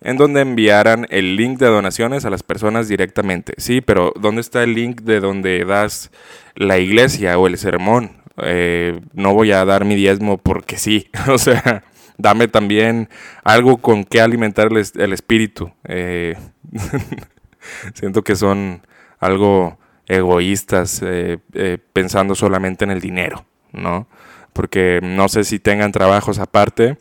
en 0.00 0.16
donde 0.16 0.40
enviaran 0.40 1.06
el 1.10 1.36
link 1.36 1.58
de 1.58 1.66
donaciones 1.66 2.24
a 2.24 2.30
las 2.30 2.42
personas 2.42 2.88
directamente. 2.88 3.54
Sí, 3.56 3.80
pero 3.80 4.12
¿dónde 4.20 4.40
está 4.40 4.62
el 4.62 4.74
link 4.74 5.02
de 5.02 5.20
donde 5.20 5.64
das 5.64 6.10
la 6.54 6.78
iglesia 6.78 7.38
o 7.38 7.46
el 7.46 7.58
sermón? 7.58 8.22
Eh, 8.42 9.00
no 9.14 9.34
voy 9.34 9.52
a 9.52 9.64
dar 9.64 9.84
mi 9.84 9.96
diezmo 9.96 10.38
porque 10.38 10.78
sí, 10.78 11.10
o 11.28 11.38
sea 11.38 11.84
dame 12.18 12.48
también 12.48 13.08
algo 13.44 13.78
con 13.78 14.04
que 14.04 14.20
alimentar 14.20 14.68
el, 14.72 15.12
espíritu. 15.12 15.72
Eh, 15.84 16.36
siento 17.94 18.22
que 18.22 18.36
son 18.36 18.82
algo 19.18 19.78
egoístas, 20.06 21.00
eh, 21.02 21.38
eh, 21.54 21.78
pensando 21.92 22.34
solamente 22.34 22.84
en 22.84 22.90
el 22.90 23.00
dinero, 23.00 23.46
¿no? 23.72 24.08
Porque 24.52 25.00
no 25.02 25.28
sé 25.28 25.44
si 25.44 25.58
tengan 25.58 25.92
trabajos 25.92 26.38
aparte, 26.38 26.98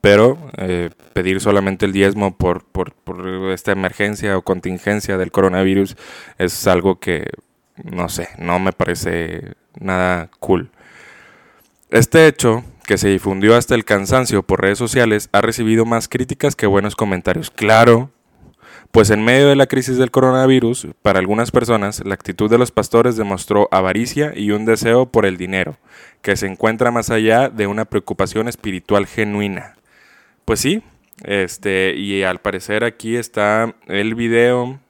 pero 0.00 0.38
pedir 1.12 1.40
solamente 1.40 1.86
el 1.86 1.92
diezmo 1.92 2.36
por, 2.36 2.64
por, 2.64 2.92
por, 2.92 3.50
esta 3.52 3.72
emergencia 3.72 4.36
o 4.36 4.42
contingencia 4.42 5.18
del 5.18 5.30
coronavirus 5.30 5.96
es 6.38 6.66
algo 6.66 6.98
que, 7.00 7.30
no 7.84 8.08
sé, 8.08 8.28
no 8.38 8.58
me 8.58 8.72
parece 8.72 9.54
nada 9.78 10.30
cool. 10.40 10.70
Este 11.90 12.26
hecho 12.26 12.64
que 12.90 12.98
se 12.98 13.08
difundió 13.08 13.54
hasta 13.54 13.76
el 13.76 13.84
cansancio 13.84 14.42
por 14.42 14.62
redes 14.62 14.76
sociales, 14.78 15.28
ha 15.30 15.40
recibido 15.40 15.84
más 15.84 16.08
críticas 16.08 16.56
que 16.56 16.66
buenos 16.66 16.96
comentarios. 16.96 17.48
Claro, 17.48 18.10
pues 18.90 19.10
en 19.10 19.24
medio 19.24 19.46
de 19.48 19.54
la 19.54 19.68
crisis 19.68 19.96
del 19.96 20.10
coronavirus, 20.10 20.88
para 21.00 21.20
algunas 21.20 21.52
personas, 21.52 22.04
la 22.04 22.14
actitud 22.14 22.50
de 22.50 22.58
los 22.58 22.72
pastores 22.72 23.16
demostró 23.16 23.68
avaricia 23.70 24.32
y 24.34 24.50
un 24.50 24.64
deseo 24.64 25.06
por 25.06 25.24
el 25.24 25.36
dinero, 25.36 25.76
que 26.20 26.36
se 26.36 26.48
encuentra 26.48 26.90
más 26.90 27.10
allá 27.10 27.48
de 27.48 27.68
una 27.68 27.84
preocupación 27.84 28.48
espiritual 28.48 29.06
genuina. 29.06 29.76
Pues 30.50 30.62
sí, 30.62 30.82
este, 31.22 31.94
y 31.94 32.24
al 32.24 32.40
parecer 32.40 32.82
aquí 32.82 33.16
está 33.16 33.72
el 33.86 34.16
video 34.16 34.80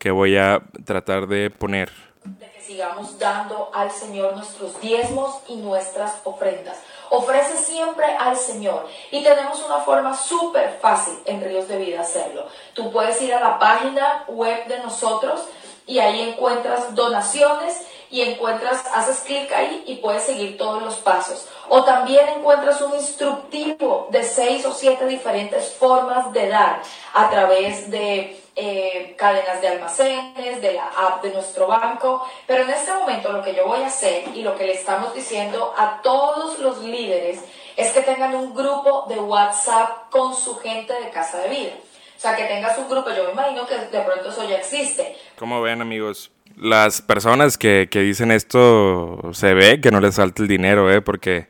que 0.00 0.10
voy 0.10 0.36
a 0.36 0.64
tratar 0.84 1.28
de 1.28 1.48
poner. 1.48 1.92
De 2.24 2.50
que 2.50 2.60
sigamos 2.60 3.16
dando 3.16 3.70
al 3.72 3.92
Señor 3.92 4.34
nuestros 4.34 4.80
diezmos 4.80 5.42
y 5.46 5.58
nuestras 5.58 6.16
ofrendas 6.24 6.76
ofrece 7.10 7.56
siempre 7.56 8.04
al 8.18 8.36
Señor. 8.36 8.84
Y 9.12 9.22
tenemos 9.22 9.62
una 9.64 9.78
forma 9.78 10.16
súper 10.16 10.78
fácil 10.80 11.14
en 11.24 11.40
Ríos 11.40 11.68
de 11.68 11.76
Vida 11.76 12.00
hacerlo. 12.00 12.48
Tú 12.74 12.90
puedes 12.90 13.22
ir 13.22 13.32
a 13.32 13.38
la 13.38 13.60
página 13.60 14.24
web 14.26 14.66
de 14.66 14.78
nosotros 14.78 15.46
y 15.86 15.98
ahí 15.98 16.20
encuentras 16.20 16.94
donaciones 16.94 17.84
y 18.10 18.22
encuentras, 18.22 18.84
haces 18.92 19.20
clic 19.20 19.52
ahí 19.52 19.84
y 19.86 19.96
puedes 19.96 20.24
seguir 20.24 20.58
todos 20.58 20.82
los 20.82 20.96
pasos. 20.96 21.46
O 21.68 21.84
también 21.84 22.28
encuentras 22.28 22.80
un 22.82 22.94
instructivo 22.94 24.08
de 24.10 24.24
seis 24.24 24.66
o 24.66 24.72
siete 24.72 25.06
diferentes 25.06 25.72
formas 25.74 26.32
de 26.32 26.48
dar 26.48 26.82
a 27.14 27.30
través 27.30 27.88
de 27.90 28.42
eh, 28.56 29.14
cadenas 29.16 29.60
de 29.60 29.68
almacenes, 29.68 30.60
de 30.60 30.72
la 30.72 30.88
app 30.88 31.22
de 31.22 31.30
nuestro 31.30 31.68
banco. 31.68 32.26
Pero 32.48 32.64
en 32.64 32.70
este 32.70 32.92
momento 32.92 33.30
lo 33.30 33.42
que 33.42 33.54
yo 33.54 33.66
voy 33.66 33.82
a 33.82 33.86
hacer 33.86 34.24
y 34.34 34.42
lo 34.42 34.56
que 34.56 34.66
le 34.66 34.72
estamos 34.72 35.14
diciendo 35.14 35.72
a 35.76 36.00
todos 36.02 36.58
los 36.58 36.78
líderes 36.82 37.38
es 37.76 37.92
que 37.92 38.02
tengan 38.02 38.34
un 38.34 38.54
grupo 38.54 39.06
de 39.08 39.20
WhatsApp 39.20 40.10
con 40.10 40.34
su 40.34 40.58
gente 40.58 40.92
de 40.94 41.10
casa 41.10 41.38
de 41.38 41.48
vida. 41.48 41.72
O 42.20 42.22
sea, 42.22 42.36
que 42.36 42.44
tengas 42.44 42.76
un 42.76 42.90
grupo, 42.90 43.08
yo 43.16 43.24
me 43.24 43.32
imagino 43.32 43.66
que 43.66 43.74
de 43.74 44.04
pronto 44.04 44.28
eso 44.28 44.46
ya 44.46 44.56
existe. 44.56 45.16
Como 45.38 45.62
ven 45.62 45.80
amigos, 45.80 46.30
las 46.54 47.00
personas 47.00 47.56
que, 47.56 47.88
que 47.90 48.00
dicen 48.00 48.30
esto 48.30 49.30
se 49.32 49.54
ve 49.54 49.80
que 49.80 49.90
no 49.90 50.00
les 50.00 50.16
falta 50.16 50.42
el 50.42 50.48
dinero, 50.48 50.92
¿eh? 50.92 51.00
porque 51.00 51.46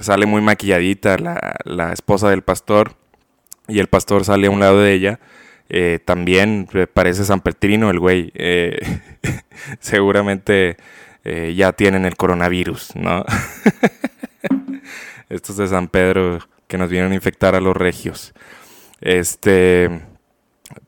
sale 0.00 0.24
muy 0.24 0.40
maquilladita 0.40 1.18
la, 1.18 1.56
la 1.64 1.92
esposa 1.92 2.30
del 2.30 2.40
pastor 2.40 2.94
y 3.68 3.78
el 3.78 3.88
pastor 3.88 4.24
sale 4.24 4.46
a 4.46 4.50
un 4.50 4.60
lado 4.60 4.80
de 4.80 4.94
ella 4.94 5.20
eh, 5.68 5.98
también 6.04 6.68
parece 6.92 7.24
San 7.24 7.40
Petrino 7.40 7.90
el 7.90 7.98
güey. 7.98 8.32
Eh, 8.34 8.78
seguramente 9.80 10.76
eh, 11.24 11.54
ya 11.56 11.72
tienen 11.72 12.04
el 12.04 12.16
coronavirus, 12.16 12.94
¿no? 12.96 13.24
Estos 15.28 15.56
de 15.56 15.66
San 15.66 15.88
Pedro 15.88 16.38
que 16.68 16.78
nos 16.78 16.88
vienen 16.88 17.12
a 17.12 17.14
infectar 17.16 17.54
a 17.54 17.60
los 17.60 17.76
regios. 17.76 18.32
Este, 19.00 20.00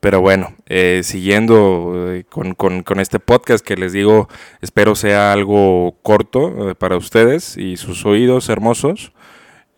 pero 0.01 0.21
bueno, 0.21 0.55
siguiendo 1.03 2.13
con, 2.31 2.55
con, 2.55 3.01
este 3.01 3.21
podcast 3.21 3.65
que 3.65 3.77
les 3.77 3.93
digo, 3.93 4.29
espero 4.61 4.95
sea 4.95 5.33
algo 5.33 5.97
corto 6.03 6.75
para 6.79 6.97
ustedes 6.97 7.57
y 7.57 7.77
sus 7.77 8.07
oídos 8.07 8.49
hermosos. 8.49 9.13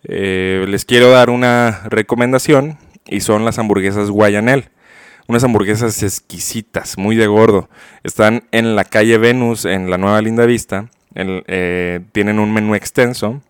les 0.03 0.85
quiero 0.85 1.11
dar 1.11 1.29
una 1.29 1.83
recomendación 1.89 2.77
y 3.05 3.21
son 3.21 3.45
las 3.45 3.59
hamburguesas 3.59 4.09
Guayanel 4.09 4.71
unas 5.31 5.45
hamburguesas 5.45 6.03
exquisitas, 6.03 6.97
muy 6.97 7.15
de 7.15 7.25
gordo. 7.25 7.69
Están 8.03 8.43
en 8.51 8.75
la 8.75 8.83
calle 8.83 9.17
Venus, 9.17 9.63
en 9.63 9.89
la 9.89 9.97
Nueva 9.97 10.21
Linda 10.21 10.45
Vista. 10.45 10.89
Eh, 11.15 12.01
tienen 12.11 12.37
un 12.37 12.53
menú 12.53 12.75
extenso, 12.75 13.41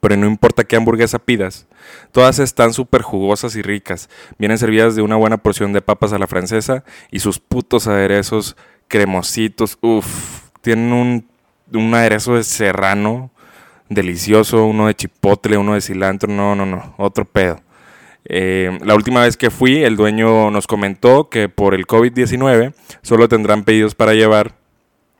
pero 0.00 0.16
no 0.16 0.26
importa 0.26 0.64
qué 0.64 0.74
hamburguesa 0.74 1.20
pidas. 1.20 1.66
Todas 2.12 2.38
están 2.38 2.72
súper 2.72 3.02
jugosas 3.02 3.56
y 3.56 3.62
ricas. 3.62 4.08
Vienen 4.38 4.58
servidas 4.58 4.96
de 4.96 5.02
una 5.02 5.16
buena 5.16 5.38
porción 5.38 5.72
de 5.72 5.82
papas 5.82 6.12
a 6.12 6.18
la 6.18 6.26
francesa 6.26 6.84
y 7.10 7.20
sus 7.20 7.38
putos 7.38 7.86
aderezos 7.86 8.56
cremositos. 8.88 9.78
Uff, 9.80 10.50
tienen 10.60 10.92
un, 10.92 11.28
un 11.72 11.94
aderezo 11.94 12.34
de 12.34 12.44
serrano 12.44 13.30
delicioso, 13.88 14.64
uno 14.66 14.86
de 14.86 14.94
chipotle, 14.94 15.56
uno 15.56 15.74
de 15.74 15.80
cilantro. 15.80 16.32
No, 16.32 16.54
no, 16.54 16.66
no, 16.66 16.94
otro 16.98 17.24
pedo. 17.24 17.60
Eh, 18.24 18.78
la 18.84 18.94
última 18.94 19.22
vez 19.22 19.36
que 19.36 19.50
fui, 19.50 19.82
el 19.82 19.96
dueño 19.96 20.50
nos 20.50 20.66
comentó 20.66 21.28
que 21.28 21.48
por 21.48 21.74
el 21.74 21.86
COVID-19 21.86 22.72
solo 23.02 23.28
tendrán 23.28 23.64
pedidos 23.64 23.94
para 23.94 24.14
llevar. 24.14 24.61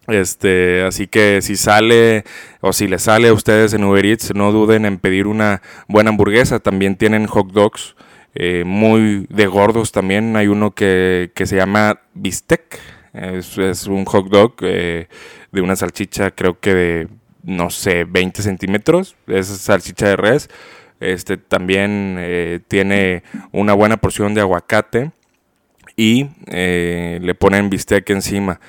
Este, 0.09 0.83
así 0.83 1.07
que 1.07 1.43
si 1.43 1.57
sale 1.57 2.25
o 2.61 2.73
si 2.73 2.89
le 2.89 2.99
sale 2.99 3.29
a 3.29 3.33
ustedes 3.33 3.73
en 3.73 3.85
Uber 3.85 4.05
Eats, 4.05 4.35
no 4.35 4.51
duden 4.51 4.85
en 4.85 4.99
pedir 4.99 5.27
una 5.27 5.63
buena 5.87 6.11
hamburguesa. 6.11 6.59
También 6.59 6.97
tienen 6.97 7.27
hot 7.27 7.53
dogs 7.53 7.95
eh, 8.35 8.65
muy 8.67 9.27
de 9.29 9.47
gordos 9.47 9.93
también. 9.93 10.37
Hay 10.37 10.49
uno 10.49 10.73
que, 10.73 11.31
se 11.35 11.57
llama 11.57 12.01
bistec. 12.15 12.81
Es, 13.13 13.87
un 13.87 14.05
hot 14.07 14.29
dog 14.29 14.55
eh, 14.63 15.07
de 15.53 15.61
una 15.61 15.77
salchicha, 15.77 16.31
creo 16.31 16.59
que 16.59 16.75
de, 16.75 17.09
no 17.45 17.71
sé, 17.71 18.05
20 18.05 18.43
centímetros. 18.43 19.17
Es 19.27 19.47
salchicha 19.47 20.09
de 20.09 20.17
res 20.17 20.51
este 21.01 21.37
también 21.37 22.15
eh, 22.21 22.61
tiene 22.69 23.25
una 23.51 23.73
buena 23.73 23.97
porción 23.97 24.35
de 24.35 24.41
aguacate 24.41 25.11
y 25.97 26.29
le 26.47 27.35
ponen 27.35 27.71
bistec 27.71 28.09
encima. 28.11 28.61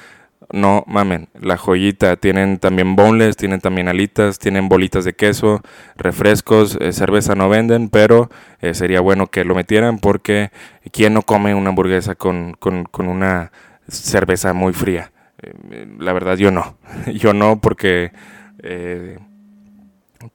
No 0.51 0.83
mamen, 0.87 1.29
la 1.39 1.57
joyita. 1.57 2.15
Tienen 2.17 2.59
también 2.59 2.95
boneless, 2.95 3.37
tienen 3.37 3.61
también 3.61 3.87
alitas, 3.87 4.39
tienen 4.39 4.69
bolitas 4.69 5.05
de 5.05 5.13
queso, 5.13 5.61
refrescos, 5.95 6.77
eh, 6.81 6.93
cerveza 6.93 7.35
no 7.35 7.49
venden, 7.49 7.89
pero 7.89 8.29
sería 8.71 9.01
bueno 9.01 9.27
que 9.27 9.43
lo 9.43 9.55
metieran 9.55 9.99
porque 9.99 10.51
¿quién 10.93 11.13
no 11.13 11.23
come 11.23 11.53
una 11.53 11.69
hamburguesa 11.69 12.15
con, 12.15 12.53
con, 12.53 12.87
una 12.95 13.51
cerveza 13.89 14.53
muy 14.53 14.71
fría? 14.71 15.11
la 15.99 16.13
verdad 16.13 16.37
yo 16.37 16.49
no. 16.51 16.77
yo 17.13 17.33
no 17.33 17.59
porque 17.59 18.13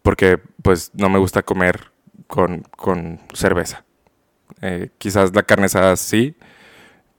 porque 0.02 0.38
pues 0.62 0.90
no 0.94 1.08
me 1.08 1.18
gusta 1.18 1.42
comer 1.42 1.92
con, 2.26 2.62
con 2.76 3.20
cerveza. 3.32 3.84
Eh, 4.60 4.90
quizás 4.98 5.34
la 5.34 5.42
carne 5.42 5.66
asada 5.66 5.96
sí, 5.96 6.36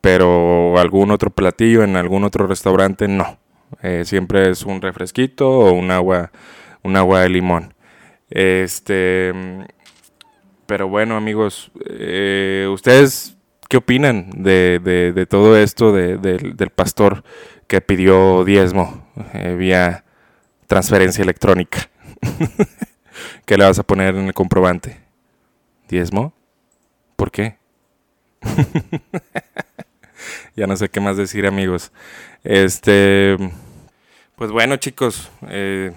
pero 0.01 0.77
algún 0.79 1.12
otro 1.12 1.29
platillo 1.29 1.84
en 1.84 1.96
algún 1.96 2.24
otro 2.24 2.48
restaurante 2.48 3.08
no. 3.08 3.38
Eh, 3.82 4.03
siempre 4.06 4.50
es 4.50 4.63
un 4.63 4.82
refresquito 4.82 5.50
o 5.50 5.72
un 5.74 5.91
agua, 5.91 6.32
un 6.84 6.96
agua 6.96 7.22
de 7.22 7.29
limón. 7.29 7.74
Este, 8.29 9.34
pero 10.65 10.88
bueno, 10.88 11.15
amigos, 11.15 11.72
eh, 11.86 12.68
¿ustedes 12.72 13.36
qué 13.68 13.77
opinan 13.77 14.29
de, 14.36 14.79
de, 14.79 15.25
todo 15.25 15.58
esto 15.58 15.91
del 15.91 16.70
pastor 16.75 17.24
que 17.68 17.82
pidió 17.82 18.44
diezmo 18.44 19.08
eh, 19.34 19.56
vía 19.58 20.06
transferencia 20.68 21.24
electrónica? 21.24 21.89
¿Qué 23.46 23.58
le 23.58 23.65
vas 23.65 23.79
a 23.79 23.84
poner 23.84 24.15
en 24.15 24.27
el 24.27 24.34
comprobante? 24.34 25.00
¿Diezmo? 25.88 26.34
¿Por 27.15 27.32
qué? 27.32 27.58
ya 30.56 30.68
no 30.68 30.75
sé 30.75 30.89
qué 30.89 31.00
más 31.00 31.18
decir, 31.18 31.46
amigos. 31.46 31.91
Este, 32.44 33.38
pues 34.36 34.51
bueno, 34.51 34.77
chicos, 34.77 35.32
eh, 35.48 35.94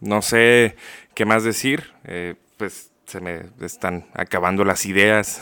no 0.00 0.22
sé 0.22 0.76
qué 1.14 1.24
más 1.24 1.44
decir. 1.44 1.92
Eh, 2.04 2.34
pues 2.56 2.92
se 3.06 3.20
me 3.20 3.46
están 3.60 4.06
acabando 4.14 4.64
las 4.64 4.84
ideas. 4.84 5.40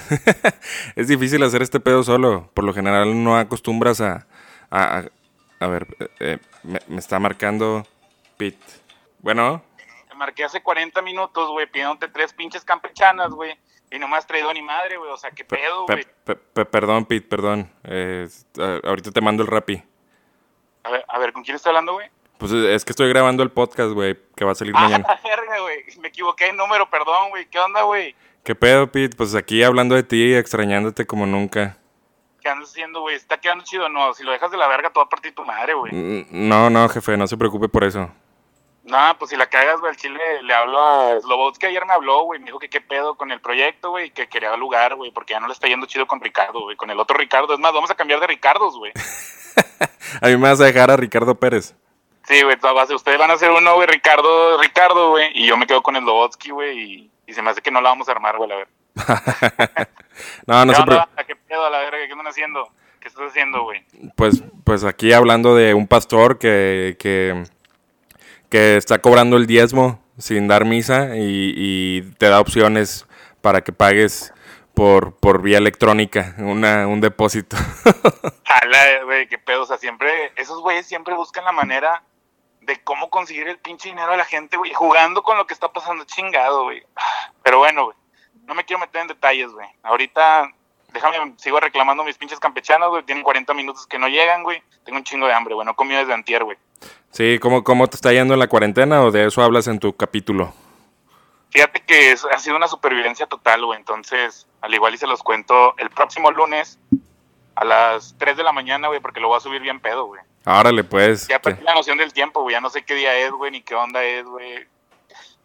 es 0.97 1.09
difícil 1.09 1.43
hacer 1.43 1.63
este 1.63 1.81
pedo 1.81 2.03
solo. 2.03 2.51
Por 2.55 2.65
lo 2.65 2.75
general 2.75 3.23
no 3.23 3.37
acostumbras 3.37 4.01
a... 4.01 4.27
A, 4.71 5.67
ver, 5.69 5.87
eh, 6.19 6.39
me, 6.65 6.99
está 6.99 7.21
marcando 7.21 7.87
Pete. 8.37 8.59
Bueno. 9.21 9.63
Te 10.09 10.15
marqué 10.15 10.45
hace 10.45 10.63
40 10.63 11.01
minutos, 11.01 11.49
güey, 11.51 11.71
pidiéndote 11.71 12.09
tres 12.09 12.33
pinches 12.33 12.65
campechanas, 12.65 13.31
güey. 13.31 13.57
Y 13.95 13.99
no 14.01 14.09
me 14.09 14.17
has 14.17 14.27
traído 14.27 14.53
ni 14.53 14.61
madre, 14.61 14.97
güey. 14.97 15.09
O 15.13 15.17
sea, 15.17 15.31
qué 15.31 15.45
pedo, 15.45 15.87
güey. 15.87 16.05
perdón, 16.69 17.05
Pete, 17.05 17.29
perdón. 17.29 17.71
ahorita 18.83 19.13
te 19.13 19.21
mando 19.21 19.45
el 19.45 19.49
rapi. 19.49 19.81
A 20.83 20.91
ver, 20.91 21.05
a 21.07 21.19
ver, 21.21 21.33
¿con 21.33 21.45
quién 21.45 21.55
está 21.55 21.69
hablando, 21.69 21.93
güey? 21.93 22.11
Pues 22.37 22.51
es 22.51 22.85
que 22.85 22.91
estoy 22.91 23.09
grabando 23.09 23.45
el 23.45 23.53
podcast, 23.53 23.93
güey, 23.93 24.19
que 24.35 24.45
va 24.45 24.51
a 24.51 24.57
salir 24.57 24.75
mañana. 24.75 25.05
Ah, 25.09 25.21
verga, 25.23 25.61
güey. 25.61 25.85
Me 26.01 26.09
equivoqué 26.09 26.49
el 26.49 26.57
número, 26.57 26.91
perdón, 26.91 27.31
güey. 27.31 27.47
¿Qué 27.47 27.61
onda, 27.61 27.83
güey? 27.83 28.17
¿Qué 28.43 28.57
pedo, 28.57 28.91
Pete? 28.91 29.17
Pues 29.17 29.33
aquí 29.37 29.63
hablando 29.63 29.95
de 29.95 30.03
ti, 30.03 30.35
extrañándote 30.35 31.07
como 31.07 31.25
nunca. 31.25 31.79
¿Qué 32.43 32.49
andas 32.49 32.71
haciendo, 32.71 33.01
güey? 33.01 33.15
¿Está 33.15 33.39
quedando 33.39 33.63
chido 33.63 33.87
o 33.87 33.89
no? 33.89 34.13
Si 34.13 34.25
lo 34.25 34.33
dejas 34.33 34.51
de 34.51 34.57
la 34.57 34.67
verga, 34.67 34.91
te 34.91 34.99
va 34.99 35.05
a 35.05 35.09
partir 35.09 35.33
tu 35.37 35.45
madre, 35.45 35.75
güey. 35.75 35.93
Mm, 35.95 36.27
no, 36.31 36.69
no, 36.69 36.89
jefe, 36.89 37.17
no 37.17 37.29
se 37.29 37.37
preocupe 37.37 37.69
por 37.69 37.85
eso. 37.85 38.11
No, 38.85 39.17
pues 39.19 39.31
si 39.31 39.37
la 39.37 39.47
cagas, 39.47 39.81
güey, 39.81 39.91
al 39.91 39.97
chile 39.97 40.21
le 40.43 40.53
hablo 40.55 40.79
a 40.79 41.19
que 41.59 41.67
ayer 41.67 41.87
me 41.87 41.95
habló, 41.95 42.25
güey, 42.25 42.39
me 42.39 42.47
dijo 42.47 42.59
que 42.59 42.69
qué 42.69 42.83
pedo 42.83 43.15
con 43.15 43.33
el 43.33 43.41
proyecto, 43.41 43.91
güey, 43.91 44.11
que 44.11 44.29
quería 44.29 44.55
lugar, 44.57 44.95
güey, 44.95 45.11
porque 45.11 45.33
ya 45.33 45.41
no 45.41 45.47
le 45.47 45.55
está 45.55 45.69
yendo 45.69 45.87
chido 45.87 46.07
con 46.07 46.21
Ricardo, 46.21 46.61
güey, 46.61 46.77
con 46.77 46.91
el 46.91 47.01
otro 47.01 47.17
Ricardo. 47.17 47.55
Es 47.55 47.61
más, 47.61 47.73
vamos 47.73 47.91
a 47.91 47.95
cambiar 47.95 48.21
de 48.21 48.27
Ricardos, 48.27 48.77
güey. 48.77 48.93
a 50.21 50.27
mí 50.27 50.37
me 50.37 50.51
vas 50.51 50.61
a 50.61 50.65
dejar 50.65 50.91
a 50.91 50.97
Ricardo 50.97 51.35
Pérez. 51.35 51.75
Sí, 52.25 52.43
güey, 52.43 52.57
ustedes 52.95 53.19
van 53.19 53.31
a 53.31 53.35
hacer 53.35 53.51
uno, 53.51 53.75
güey, 53.75 53.87
Ricardo, 53.87 54.61
Ricardo, 54.61 55.11
güey, 55.11 55.31
y 55.35 55.47
yo 55.47 55.57
me 55.57 55.67
quedo 55.67 55.83
con 55.83 55.97
el 55.97 56.05
Lobotsky, 56.05 56.51
güey, 56.51 57.11
y, 57.27 57.33
se 57.33 57.41
me 57.41 57.51
hace 57.51 57.63
que 57.63 57.71
no 57.71 57.81
la 57.81 57.89
vamos 57.89 58.09
a 58.09 58.13
armar, 58.13 58.37
güey, 58.37 58.53
a 58.53 58.57
ver. 58.57 58.69
no, 60.47 60.65
no 60.65 60.75
se 60.75 60.85
¿Qué 61.27 61.37
pedo 61.37 61.65
a 61.65 61.71
la 61.71 61.79
verga? 61.79 62.07
¿Qué 62.07 62.13
andan 62.13 62.27
haciendo? 62.27 62.69
¿Qué 63.01 63.09
estás 63.09 63.29
haciendo, 63.29 63.65
güey? 63.65 63.85
Pues, 64.15 64.43
pues 64.65 64.85
aquí 64.85 65.13
hablando 65.13 65.55
de 65.57 65.75
un 65.75 65.87
pastor 65.87 66.39
que, 66.39 66.97
que, 66.99 67.45
que 68.55 68.77
está 68.77 69.01
cobrando 69.01 69.37
el 69.37 69.49
diezmo 69.49 70.01
sin 70.17 70.47
dar 70.47 70.65
misa 70.65 71.17
y, 71.17 72.03
te 72.19 72.29
da 72.29 72.39
opciones 72.39 73.05
para 73.41 73.63
que 73.63 73.73
pagues 73.73 74.33
por, 74.75 75.17
por 75.17 75.43
vía 75.43 75.59
electrónica, 75.59 76.37
una, 76.39 76.87
un 76.87 77.01
depósito. 77.01 77.57
Jala, 78.45 79.03
güey, 79.07 79.27
qué 79.27 79.39
pedo. 79.39 79.63
O 79.63 79.67
sea, 79.67 79.77
siempre, 79.77 80.31
esos 80.37 80.61
güeyes 80.61 80.87
siempre 80.87 81.15
buscan 81.15 81.45
la 81.45 81.51
manera 81.51 82.05
de 82.61 82.81
cómo 82.85 83.11
conseguir 83.11 83.49
el 83.49 83.59
pinche 83.59 83.89
dinero 83.89 84.13
a 84.13 84.17
la 84.17 84.25
gente, 84.25 84.57
güey, 84.57 84.73
jugando 84.73 85.25
con 85.25 85.37
lo 85.37 85.49
que 85.49 85.55
está 85.55 85.73
pasando 85.73 86.05
chingado, 86.05 86.63
güey. 86.63 86.81
Pero 87.43 87.59
bueno, 87.59 87.87
güey, 87.87 87.97
no 88.45 88.55
me 88.55 88.65
quiero 88.65 88.79
meter 88.79 89.01
en 89.01 89.09
detalles, 89.09 89.51
güey. 89.51 89.67
Ahorita, 89.83 90.49
déjame, 90.93 91.35
sigo 91.39 91.59
reclamando 91.59 92.05
mis 92.05 92.19
pinches 92.19 92.39
campechanos, 92.39 92.91
güey. 92.91 93.03
Tienen 93.03 93.25
40 93.25 93.53
minutos 93.53 93.89
que 93.89 93.99
no 93.99 94.07
llegan, 94.07 94.45
güey. 94.45 94.63
Tengo 94.85 94.99
un 94.99 95.05
chingo 95.05 95.27
de 95.27 95.33
hambre, 95.33 95.55
güey. 95.55 95.67
No 95.67 95.75
comido 95.75 95.99
desde 95.99 96.15
antier, 96.15 96.45
güey. 96.45 96.57
Sí, 97.11 97.39
¿cómo, 97.41 97.63
¿cómo 97.63 97.87
te 97.87 97.97
está 97.97 98.13
yendo 98.13 98.35
en 98.35 98.41
la 98.41 98.49
cuarentena 98.49 99.03
o 99.03 99.11
de 99.11 99.27
eso 99.27 99.43
hablas 99.43 99.69
en 99.69 99.79
tu 99.79 99.95
capítulo? 99.97 100.53
Fíjate 101.51 101.81
que 101.87 102.17
ha 102.33 102.39
sido 102.41 102.57
una 102.57 102.67
supervivencia 102.67 103.27
total, 103.27 103.65
güey. 103.65 103.79
Entonces, 103.79 104.49
al 104.61 104.75
igual 104.75 104.95
y 104.95 104.99
se 104.99 105.07
los 105.07 105.23
cuento 105.23 105.77
el 105.79 105.89
próximo 105.91 106.33
lunes 106.33 106.81
a 107.55 107.65
las 107.65 108.17
3 108.19 108.37
de 108.37 108.43
la 108.43 108.53
mañana, 108.53 108.89
güey, 108.89 108.99
porque 108.99 109.21
lo 109.21 109.29
voy 109.29 109.37
a 109.37 109.41
subir 109.41 109.63
bien 109.63 109.79
pedo, 109.79 110.07
güey. 110.07 110.21
Árale, 110.45 110.83
pues. 110.83 111.29
Ya 111.29 111.41
perdí 111.41 111.63
la 111.63 111.75
noción 111.75 111.97
del 111.97 112.13
tiempo, 112.13 112.43
güey. 112.43 112.55
Ya 112.55 112.61
no 112.61 112.71
sé 112.71 112.85
qué 112.85 112.95
día 112.95 113.17
es, 113.17 113.31
güey, 113.31 113.53
ni 113.53 113.63
qué 113.63 113.77
onda 113.77 114.03
es, 114.03 114.25
güey. 114.25 114.67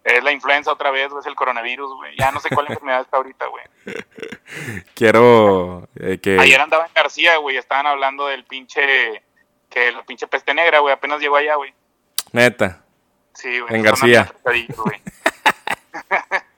Es 0.02 0.24
la 0.24 0.32
influenza 0.32 0.72
otra 0.72 0.90
vez, 0.90 1.10
güey, 1.10 1.20
es 1.20 1.26
el 1.26 1.34
coronavirus, 1.34 1.94
güey. 1.94 2.16
Ya 2.18 2.32
no 2.32 2.40
sé 2.40 2.48
cuál 2.50 2.66
enfermedad 2.68 3.02
está 3.02 3.18
ahorita, 3.18 3.46
güey. 3.46 3.64
Quiero 4.94 5.88
eh, 5.94 6.18
que... 6.20 6.40
Ayer 6.40 6.60
andaba 6.60 6.86
en 6.86 6.92
García, 6.94 7.36
güey, 7.36 7.56
estaban 7.56 7.86
hablando 7.86 8.26
del 8.26 8.44
pinche... 8.44 9.22
Que 9.70 9.92
la 9.92 10.02
pinche 10.02 10.26
peste 10.26 10.52
negra, 10.52 10.80
güey, 10.80 10.92
apenas 10.92 11.20
llegó 11.20 11.36
allá, 11.36 11.54
güey. 11.54 11.72
Neta. 12.32 12.82
Sí, 13.34 13.60
güey. 13.60 13.76
En 13.76 13.82
García. 13.82 14.32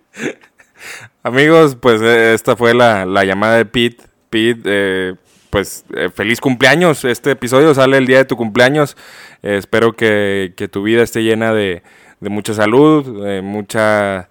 Amigos, 1.22 1.76
pues 1.76 2.02
eh, 2.02 2.34
esta 2.34 2.56
fue 2.56 2.74
la, 2.74 3.04
llamada 3.24 3.56
de 3.56 3.66
Pete. 3.66 4.04
Pete, 4.30 4.62
eh, 4.64 5.14
pues 5.50 5.84
eh, 5.94 6.08
feliz 6.08 6.40
cumpleaños. 6.40 7.04
Este 7.04 7.32
episodio 7.32 7.74
sale 7.74 7.98
el 7.98 8.06
día 8.06 8.18
de 8.18 8.24
tu 8.24 8.36
cumpleaños. 8.36 8.96
espero 9.42 9.92
que, 9.92 10.54
tu 10.70 10.82
vida 10.82 11.02
esté 11.02 11.22
llena 11.22 11.52
de, 11.52 11.82
mucha 12.20 12.54
salud, 12.54 13.24
de 13.24 13.42
mucha... 13.42 14.28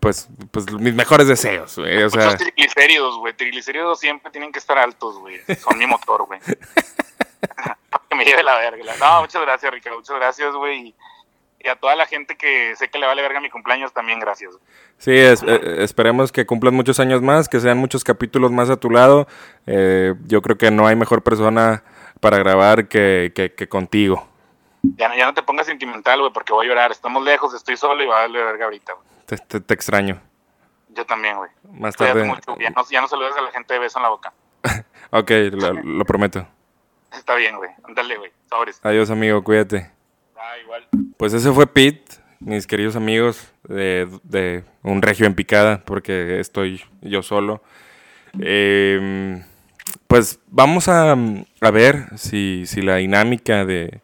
pues, 0.00 0.28
pues 0.50 0.70
mis 0.72 0.94
mejores 0.94 1.26
deseos, 1.26 1.76
güey. 1.78 2.02
O 2.02 2.10
sea... 2.10 2.36
triglicéridos, 2.36 3.18
güey. 3.18 3.32
Triglicéridos 3.34 4.00
siempre 4.00 4.30
tienen 4.30 4.52
que 4.52 4.58
estar 4.58 4.78
altos, 4.78 5.18
güey. 5.18 5.40
Son 5.58 5.78
mi 5.78 5.86
motor, 5.86 6.26
güey. 6.26 6.40
que 8.08 8.16
me 8.16 8.24
lleve 8.24 8.42
la 8.42 8.56
verga. 8.58 8.94
No, 9.00 9.20
muchas 9.22 9.42
gracias, 9.42 9.72
Ricardo. 9.72 9.98
Muchas 9.98 10.16
gracias, 10.16 10.54
güey 10.54 10.94
y 11.64 11.68
a 11.68 11.76
toda 11.76 11.94
la 11.94 12.06
gente 12.06 12.36
que 12.36 12.74
sé 12.76 12.88
que 12.88 12.98
le 12.98 13.06
vale 13.06 13.22
verga 13.22 13.40
mi 13.40 13.50
cumpleaños 13.50 13.92
también, 13.92 14.18
gracias. 14.18 14.52
Sí, 14.98 15.12
eh, 15.12 15.36
esperemos 15.78 16.32
que 16.32 16.44
cumplan 16.44 16.74
muchos 16.74 16.98
años 16.98 17.22
más, 17.22 17.48
que 17.48 17.60
sean 17.60 17.78
muchos 17.78 18.04
capítulos 18.04 18.50
más 18.50 18.68
a 18.70 18.76
tu 18.76 18.90
lado. 18.90 19.28
Eh, 19.66 20.14
yo 20.26 20.42
creo 20.42 20.58
que 20.58 20.70
no 20.70 20.86
hay 20.86 20.96
mejor 20.96 21.22
persona 21.22 21.84
para 22.20 22.38
grabar 22.38 22.88
que, 22.88 23.32
que, 23.34 23.68
contigo. 23.68 24.26
Ya, 24.82 25.14
ya, 25.16 25.26
no 25.26 25.34
te 25.34 25.42
pongas 25.42 25.66
sentimental, 25.66 26.20
güey, 26.20 26.32
porque 26.32 26.52
voy 26.52 26.66
a 26.66 26.68
llorar. 26.68 26.90
Estamos 26.90 27.22
lejos, 27.22 27.54
estoy 27.54 27.76
solo 27.76 28.02
y 28.02 28.06
va 28.06 28.18
a 28.18 28.20
darle 28.22 28.42
verga 28.42 28.64
ahorita, 28.64 28.92
güey. 28.94 29.11
Te, 29.36 29.74
extraño. 29.74 30.20
Yo 30.90 31.06
también, 31.06 31.36
güey. 31.36 31.50
Más 31.72 31.96
tarde. 31.96 32.26
Ya, 32.58 32.70
no, 32.70 32.84
ya 32.90 33.00
no 33.00 33.08
saludes 33.08 33.36
a 33.36 33.40
la 33.40 33.50
gente 33.50 33.74
de 33.74 33.80
beso 33.80 33.98
en 33.98 34.02
la 34.02 34.08
boca. 34.10 34.32
ok, 35.10 35.30
lo, 35.52 35.72
lo 35.72 36.04
prometo. 36.04 36.46
Está 37.12 37.34
bien, 37.34 37.56
güey. 37.56 37.70
Ándale, 37.84 38.16
güey. 38.16 38.30
Adiós, 38.82 39.10
amigo. 39.10 39.42
Cuídate. 39.42 39.90
Ah, 40.36 40.58
igual. 40.62 40.88
Pues 41.16 41.32
ese 41.32 41.52
fue 41.52 41.66
Pete, 41.66 42.16
mis 42.40 42.66
queridos 42.66 42.96
amigos 42.96 43.52
de, 43.64 44.64
Un 44.82 45.00
Regio 45.02 45.26
en 45.26 45.34
Picada, 45.34 45.82
porque 45.84 46.40
estoy 46.40 46.84
yo 47.00 47.22
solo. 47.22 47.62
Em, 48.38 49.42
pues 50.06 50.40
vamos 50.48 50.88
a, 50.88 51.14
ver 51.72 52.06
si, 52.16 52.64
la 52.76 52.96
dinámica 52.96 53.64
de, 53.64 54.00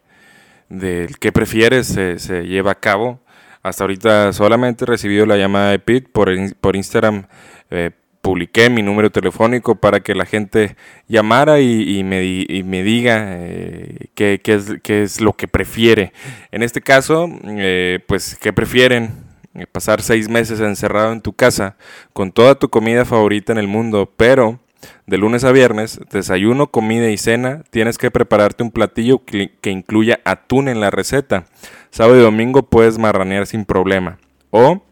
del 0.68 1.18
que 1.18 1.32
prefieres 1.32 1.88
se, 1.88 2.18
se, 2.18 2.46
lleva 2.46 2.72
a 2.72 2.80
cabo. 2.80 3.20
Hasta 3.68 3.84
ahorita 3.84 4.32
solamente 4.32 4.84
he 4.84 4.86
recibido 4.86 5.26
la 5.26 5.36
llamada 5.36 5.70
de 5.70 5.78
Pete 5.78 6.08
por, 6.10 6.30
por 6.60 6.74
Instagram. 6.74 7.26
Eh, 7.70 7.90
publiqué 8.22 8.70
mi 8.70 8.82
número 8.82 9.10
telefónico 9.10 9.74
para 9.76 10.00
que 10.00 10.14
la 10.14 10.24
gente 10.24 10.76
llamara 11.06 11.60
y, 11.60 12.02
me, 12.02 12.46
me, 12.64 12.82
diga 12.82 13.26
eh, 13.28 14.08
qué, 14.14 14.40
es, 14.44 14.74
qué, 14.82 15.02
es, 15.02 15.20
lo 15.20 15.34
que 15.34 15.48
prefiere. 15.48 16.12
En 16.50 16.62
este 16.62 16.80
caso, 16.80 17.28
eh, 17.44 18.00
pues, 18.06 18.36
¿qué 18.40 18.52
prefieren? 18.52 19.26
Pasar 19.72 20.02
seis 20.02 20.28
meses 20.28 20.60
encerrado 20.60 21.12
en 21.12 21.20
tu 21.20 21.32
casa 21.32 21.76
con 22.12 22.32
toda 22.32 22.54
tu 22.54 22.68
comida 22.68 23.04
favorita 23.04 23.52
en 23.52 23.58
el 23.58 23.66
mundo, 23.66 24.12
pero 24.16 24.60
de 25.06 25.18
lunes 25.18 25.44
a 25.44 25.52
viernes, 25.52 26.00
desayuno, 26.10 26.68
comida 26.68 27.08
y 27.10 27.18
cena, 27.18 27.62
tienes 27.70 27.98
que 27.98 28.10
prepararte 28.10 28.62
un 28.62 28.70
platillo 28.70 29.24
que, 29.24 29.50
incluya 29.64 30.20
atún 30.24 30.68
en 30.68 30.80
la 30.80 30.90
receta. 30.90 31.46
Sábado 31.90 32.18
y 32.18 32.22
domingo 32.22 32.62
puedes 32.62 32.98
marranear 32.98 33.46
sin 33.46 33.64
problema. 33.64 34.18
O 34.50 34.82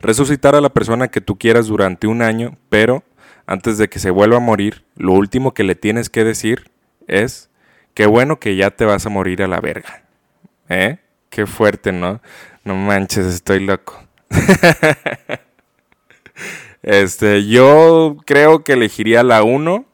resucitar 0.00 0.54
a 0.54 0.60
la 0.60 0.70
persona 0.70 1.08
que 1.08 1.20
tú 1.20 1.36
quieras 1.36 1.66
durante 1.66 2.06
un 2.06 2.22
año, 2.22 2.56
pero 2.68 3.04
antes 3.46 3.78
de 3.78 3.88
que 3.88 3.98
se 3.98 4.10
vuelva 4.10 4.38
a 4.38 4.40
morir, 4.40 4.84
lo 4.96 5.12
último 5.12 5.54
que 5.54 5.64
le 5.64 5.74
tienes 5.74 6.08
que 6.08 6.24
decir 6.24 6.70
es, 7.06 7.50
qué 7.94 8.06
bueno 8.06 8.38
que 8.38 8.56
ya 8.56 8.70
te 8.70 8.84
vas 8.84 9.06
a 9.06 9.10
morir 9.10 9.42
a 9.42 9.48
la 9.48 9.60
verga. 9.60 10.04
¿Eh? 10.68 10.98
Qué 11.28 11.46
fuerte, 11.46 11.92
¿no? 11.92 12.20
No 12.64 12.74
manches, 12.74 13.26
estoy 13.26 13.60
loco. 13.60 14.02
este, 16.84 17.46
yo 17.46 18.18
creo 18.26 18.62
que 18.62 18.74
elegiría 18.74 19.22
la 19.22 19.42
1 19.42 19.86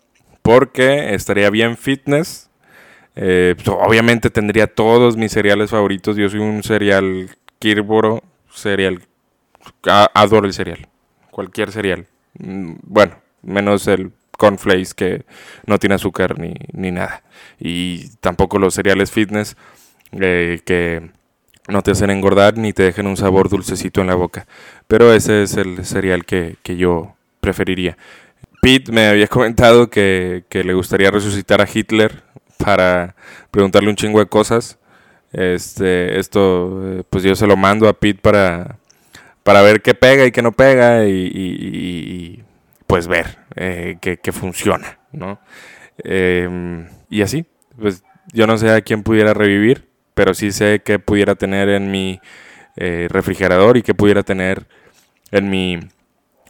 porque 0.43 1.15
estaría 1.15 1.49
bien 1.49 1.77
fitness. 1.77 2.51
Eh, 3.15 3.55
pues, 3.57 3.69
obviamente 3.69 4.29
tendría 4.31 4.67
todos 4.67 5.17
mis 5.17 5.31
cereales 5.33 5.71
favoritos. 5.71 6.17
Yo 6.17 6.29
soy 6.29 6.41
un 6.41 6.63
cereal 6.65 7.31
Kirboro, 7.61 8.23
cereal. 8.53 9.03
adoro 10.15 10.47
el 10.47 10.53
cereal. 10.53 10.89
Cualquier 11.31 11.71
cereal. 11.71 12.07
Mm, 12.39 12.75
bueno, 12.83 13.17
menos 13.43 13.87
el 13.87 14.13
cornflakes 14.37 14.95
que 14.95 15.25
no 15.67 15.79
tiene 15.79 15.95
azúcar 15.95 16.39
ni, 16.41 16.55
ni 16.73 16.91
nada. 16.91 17.23
Y 17.61 18.09
tampoco 18.21 18.59
los 18.59 18.75
cereales 18.75 19.13
fitness 19.13 19.57
eh, 20.13 20.61
que 20.65 21.11
no 21.71 21.83
te 21.83 21.93
hacen 21.93 22.11
engordar 22.11 22.57
ni 22.59 22.73
te 22.73 22.83
dejen 22.83 23.07
un 23.07 23.17
sabor 23.17 23.49
dulcecito 23.49 24.01
en 24.01 24.09
la 24.09 24.15
boca. 24.15 24.47
Pero 24.89 25.13
ese 25.13 25.43
es 25.43 25.57
el 25.57 25.85
cereal 25.85 26.25
que, 26.25 26.57
que 26.63 26.77
yo 26.77 27.15
preferiría. 27.41 27.97
Pete 28.61 28.93
me 28.93 29.07
había 29.07 29.27
comentado 29.27 29.89
que, 29.89 30.45
que, 30.49 30.65
le 30.65 30.75
gustaría 30.75 31.11
resucitar 31.11 31.61
a 31.61 31.69
Hitler 31.73 32.23
para 32.59 33.15
preguntarle 33.51 33.89
un 33.91 33.97
chingo 33.97 34.19
de 34.19 34.27
cosas. 34.27 34.79
Este, 35.33 36.19
esto, 36.19 36.81
eh, 36.85 37.03
pues 37.09 37.25
yo 37.25 37.35
se 37.35 37.47
lo 37.47 37.57
mando 37.57 37.89
a 37.89 37.93
Pete 37.93 38.21
para, 38.21 38.79
para 39.43 39.63
ver 39.63 39.81
qué 39.81 39.95
pega 39.95 40.27
y 40.27 40.33
qué 40.33 40.43
no 40.43 40.53
pega 40.53 41.07
y, 41.07 42.43
pues 42.87 43.07
ver 43.07 43.39
eh, 43.55 43.99
que, 44.01 44.33
funciona, 44.33 44.99
¿no? 45.13 45.39
Em, 45.99 46.89
y 47.09 47.23
así, 47.23 47.45
pues 47.81 48.03
yo 48.33 48.47
no 48.47 48.59
sé 48.59 48.71
a 48.71 48.81
quién 48.81 49.03
pudiera 49.03 49.33
revivir, 49.33 49.89
pero 50.21 50.35
sí 50.35 50.53
sé 50.53 50.83
que 50.85 50.99
pudiera 50.99 51.35
tener 51.35 51.71
en 51.71 51.91
mi 51.91 52.21
eh, 52.77 53.09
refrigerador 53.09 53.79
y 53.79 53.83
que 53.83 53.95
pudiera 53.95 54.23
tener 54.23 54.67
en 55.31 55.49
mi 55.49 55.81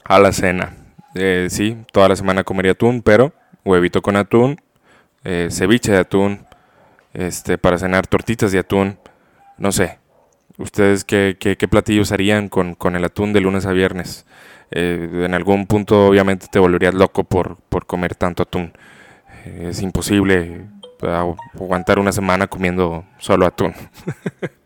alacena. 0.05 0.75
Eh, 1.15 1.47
sí, 1.51 1.77
toda 1.93 2.09
la 2.09 2.17
semana 2.17 2.43
comería 2.43 2.73
atún, 2.73 3.01
pero 3.01 3.33
huevito 3.65 4.03
con 4.03 4.17
atún, 4.17 4.61
eh, 5.23 5.51
ceviche 5.53 5.93
de 5.93 5.99
atún, 5.99 6.49
este, 7.15 7.59
para 7.59 7.79
cenar 7.79 8.09
tortitas 8.09 8.51
de 8.51 8.59
atún, 8.59 8.99
no 9.57 9.71
sé. 9.71 10.01
¿Ustedes 10.59 11.05
qué, 11.05 11.37
qué, 11.39 11.69
platillos 11.69 12.11
harían 12.11 12.49
con, 12.49 12.77
el 12.97 13.05
atún 13.05 13.33
de 13.33 13.41
lunes 13.41 13.67
a 13.67 13.73
viernes? 13.73 14.27
En 14.73 15.33
algún 15.33 15.69
punto 15.69 16.09
obviamente 16.09 16.49
te 16.51 16.59
volverías 16.59 16.95
loco 16.95 17.23
por, 17.23 17.59
por 17.69 17.87
comer 17.87 18.17
tanto 18.17 18.43
atún. 18.43 18.73
es 19.45 19.81
imposible 19.81 20.67
aguantar 21.03 21.99
una 21.99 22.13
semana 22.13 22.47
comiendo 22.47 23.05
solo 23.19 23.47
atún. 23.47 23.75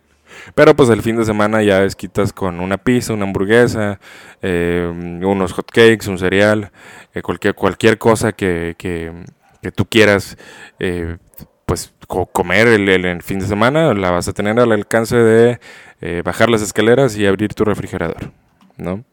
Pero 0.55 0.75
pues 0.75 0.89
el 0.91 1.03
fin 1.03 1.17
de 1.17 1.25
semana 1.25 1.63
ya 1.63 1.81
desquitas 1.81 2.33
con 2.33 2.61
una 2.61 2.77
pizza, 2.77 3.13
una 3.13 3.25
hamburguesa, 3.25 3.99
eh, 4.43 4.91
unos 5.23 5.53
hotcakes, 5.53 6.09
un 6.09 6.19
cereal, 6.19 6.71
eh, 7.15 7.23
cualquier, 7.23 7.55
cualquier 7.55 7.99
cosa 7.99 8.33
que, 8.33 8.75
que, 8.77 9.13
tú 9.75 9.87
quieras 9.87 10.37
eh, 10.79 11.17
pues 11.65 11.95
comer 12.07 12.69
el, 12.69 12.89
el, 12.89 13.23
fin 13.23 13.39
de 13.39 13.47
semana, 13.47 13.95
la 13.95 14.11
vas 14.11 14.29
a 14.29 14.35
tener 14.35 14.61
al 14.61 14.73
alcance 14.73 15.17
de 15.17 15.59
bajar 16.23 16.51
las 16.51 16.61
escaleras 16.61 17.17
y 17.17 17.27
abrir 17.27 17.55
tu 17.55 17.65
refrigerador. 17.65 18.33
¿no? 18.77 19.05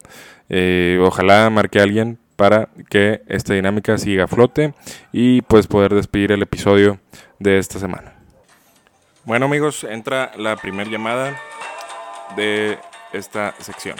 ojalá 1.00 1.48
marque 1.48 1.78
a 1.78 1.84
alguien 1.84 2.18
para 2.36 2.68
que 2.90 3.22
esta 3.28 3.54
dinámica 3.54 3.98
siga 3.98 4.24
a 4.24 4.28
flote 4.28 4.74
y 5.12 5.42
pues 5.42 5.66
poder 5.66 5.94
despedir 5.94 6.32
el 6.32 6.42
episodio 6.42 6.98
de 7.38 7.58
esta 7.58 7.78
semana. 7.78 8.14
Bueno 9.24 9.46
amigos, 9.46 9.84
entra 9.84 10.32
la 10.36 10.56
primera 10.56 10.90
llamada 10.90 11.40
de 12.36 12.78
esta 13.12 13.54
sección. 13.58 13.96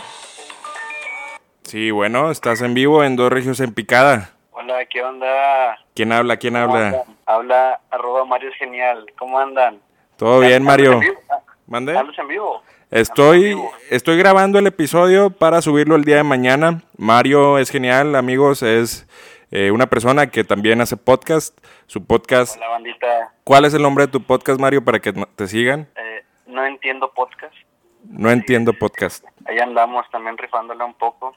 Sí, 1.62 1.90
bueno, 1.90 2.30
estás 2.30 2.60
en 2.60 2.74
vivo 2.74 3.04
en 3.04 3.16
Dos 3.16 3.32
Regios 3.32 3.60
en 3.60 3.72
Picada. 3.72 4.30
Hola, 4.50 4.84
¿qué 4.86 5.02
onda? 5.02 5.78
¿Quién 5.94 6.12
habla? 6.12 6.36
¿Quién 6.36 6.56
habla? 6.56 7.04
Habla 7.26 7.80
arroba 7.90 8.24
Mario 8.24 8.50
es 8.50 8.56
Genial. 8.56 9.06
¿Cómo 9.18 9.38
andan? 9.38 9.80
Todo 10.16 10.40
bien, 10.40 10.62
Mario. 10.62 11.00
¿Mande? 11.66 11.96
¿Andas 11.96 12.18
en 12.18 12.28
vivo? 12.28 12.62
Estoy, 12.92 13.58
estoy 13.88 14.18
grabando 14.18 14.58
el 14.58 14.66
episodio 14.66 15.30
para 15.30 15.62
subirlo 15.62 15.96
el 15.96 16.04
día 16.04 16.16
de 16.16 16.24
mañana. 16.24 16.82
Mario 16.98 17.56
es 17.56 17.70
genial, 17.70 18.14
amigos. 18.14 18.62
Es 18.62 19.08
eh, 19.50 19.70
una 19.70 19.86
persona 19.86 20.26
que 20.26 20.44
también 20.44 20.78
hace 20.82 20.98
podcast. 20.98 21.58
Su 21.86 22.04
podcast. 22.04 22.58
Hola, 22.58 22.68
bandita. 22.68 23.32
¿Cuál 23.44 23.64
es 23.64 23.72
el 23.72 23.80
nombre 23.80 24.04
de 24.04 24.12
tu 24.12 24.22
podcast, 24.22 24.60
Mario, 24.60 24.84
para 24.84 25.00
que 25.00 25.14
te 25.14 25.48
sigan? 25.48 25.88
Eh, 25.96 26.22
no 26.48 26.66
entiendo 26.66 27.10
podcast. 27.14 27.54
No 28.04 28.30
entiendo 28.30 28.74
podcast. 28.74 29.24
Ahí 29.46 29.58
andamos 29.58 30.04
también 30.10 30.36
rifándole 30.36 30.84
un 30.84 30.92
poco. 30.92 31.34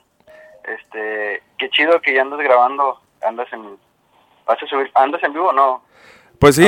Este, 0.65 1.41
qué 1.57 1.69
chido 1.69 2.01
que 2.01 2.13
ya 2.13 2.23
andas 2.23 2.41
grabando. 2.41 2.99
Andas 3.25 3.47
en. 3.53 3.77
¿Vas 4.45 4.61
a 4.61 4.67
subir? 4.67 4.91
¿Andas 4.93 5.23
en 5.23 5.31
vivo 5.31 5.47
o 5.47 5.53
no? 5.53 5.85
Pues 6.37 6.57
sí. 6.57 6.67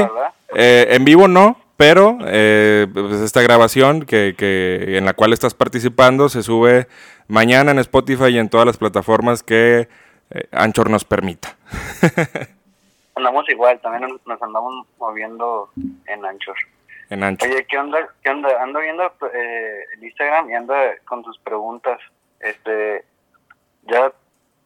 Eh, 0.56 0.88
en 0.91 1.04
vivo 1.04 1.28
no, 1.28 1.58
pero 1.78 2.18
eh, 2.26 2.88
pues 2.92 3.22
esta 3.22 3.42
grabación 3.42 4.06
que, 4.06 4.36
que, 4.38 4.98
en 4.98 5.06
la 5.06 5.13
cual 5.13 5.32
estás 5.32 5.54
participando 5.54 6.28
se 6.28 6.44
sube 6.44 6.88
mañana 7.28 7.72
en 7.72 7.80
Spotify 7.80 8.30
y 8.30 8.40
en 8.40 8.50
todas 8.50 8.66
las 8.66 8.78
plataformas 8.78 9.44
que 9.44 9.88
eh, 10.32 10.48
Anchor 10.52 10.90
nos 10.90 11.06
permita. 11.06 11.56
andamos 13.16 13.48
igual, 13.50 13.80
también 13.82 14.20
nos 14.26 14.42
andamos 14.42 14.88
moviendo 14.98 15.70
en 16.06 16.26
Anchor. 16.26 16.56
En 17.10 17.24
Anchor. 17.24 17.50
Oye, 17.50 17.66
¿qué 17.66 17.78
onda? 17.78 18.00
¿Qué 18.24 18.30
onda? 18.30 18.62
Ando 18.62 18.80
viendo 18.80 19.04
eh, 19.34 19.86
el 19.96 20.04
Instagram 20.04 20.50
y 20.50 20.56
ando 20.56 20.74
con 21.06 21.24
tus 21.24 21.38
preguntas. 21.40 22.00
Este, 22.40 23.06
ya, 23.84 24.12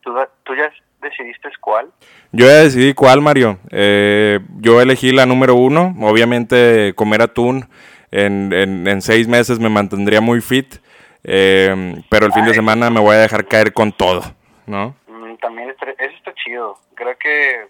¿tú, 0.02 0.16
tú 0.44 0.56
ya 0.56 0.72
decidiste 1.02 1.50
cuál? 1.60 1.88
Yo 2.32 2.46
ya 2.46 2.64
decidí 2.64 2.94
cuál, 2.94 3.22
Mario. 3.22 3.60
Eh, 3.72 4.40
yo 4.60 4.82
elegí 4.82 5.12
la 5.12 5.26
número 5.26 5.56
uno. 5.56 5.96
Obviamente, 6.02 6.94
comer 6.96 7.22
atún 7.22 7.68
en, 8.12 8.54
en, 8.54 9.02
seis 9.02 9.28
meses 9.28 9.60
me 9.60 9.70
mantendría 9.70 10.22
muy 10.22 10.42
fit. 10.42 10.76
Eh, 11.24 12.02
pero 12.10 12.26
el 12.26 12.34
fin 12.34 12.46
de 12.46 12.54
semana 12.54 12.90
me 12.90 13.00
voy 13.00 13.16
a 13.16 13.20
dejar 13.20 13.48
caer 13.48 13.74
con 13.74 13.92
todo, 13.92 14.22
¿no? 14.66 14.96
también 15.40 15.70
eso 15.70 16.16
está 16.18 16.34
chido. 16.36 16.78
Creo 16.96 17.18
que 17.18 17.68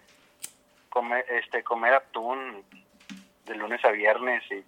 comer, 0.89 1.25
este, 1.31 1.63
comer 1.63 1.93
atún 1.93 2.63
de 3.45 3.55
lunes 3.55 3.83
a 3.83 3.91
viernes 3.91 4.43
y, 4.51 4.63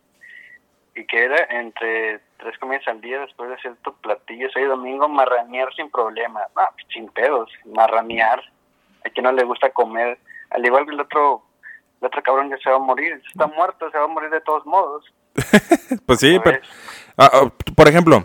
y 0.95 1.05
que 1.05 1.23
era 1.23 1.47
entre 1.49 2.19
tres 2.37 2.57
comidas 2.59 2.87
al 2.87 3.01
día 3.01 3.21
después 3.21 3.49
de 3.49 3.57
cierto 3.57 3.93
platillo, 4.01 4.47
hoy 4.55 4.63
domingo, 4.63 5.07
marranear 5.07 5.73
sin 5.75 5.89
problema. 5.89 6.41
No, 6.55 6.63
sin 6.93 7.07
pedos, 7.09 7.49
marranear. 7.65 8.41
A 9.05 9.09
quien 9.09 9.25
no 9.25 9.31
le 9.31 9.43
gusta 9.43 9.69
comer, 9.71 10.17
al 10.51 10.65
igual 10.65 10.85
que 10.85 10.93
el 10.93 10.99
otro, 10.99 11.43
el 11.99 12.07
otro 12.07 12.21
cabrón 12.23 12.49
ya 12.49 12.57
se 12.57 12.69
va 12.69 12.77
a 12.77 12.79
morir, 12.79 13.21
está 13.27 13.47
muerto, 13.47 13.89
se 13.91 13.97
va 13.97 14.05
a 14.05 14.07
morir 14.07 14.29
de 14.29 14.41
todos 14.41 14.65
modos. 14.65 15.05
pues 16.05 16.19
sí, 16.19 16.39
pero, 16.43 16.59
ah, 17.17 17.29
ah, 17.33 17.51
por 17.75 17.87
ejemplo, 17.87 18.23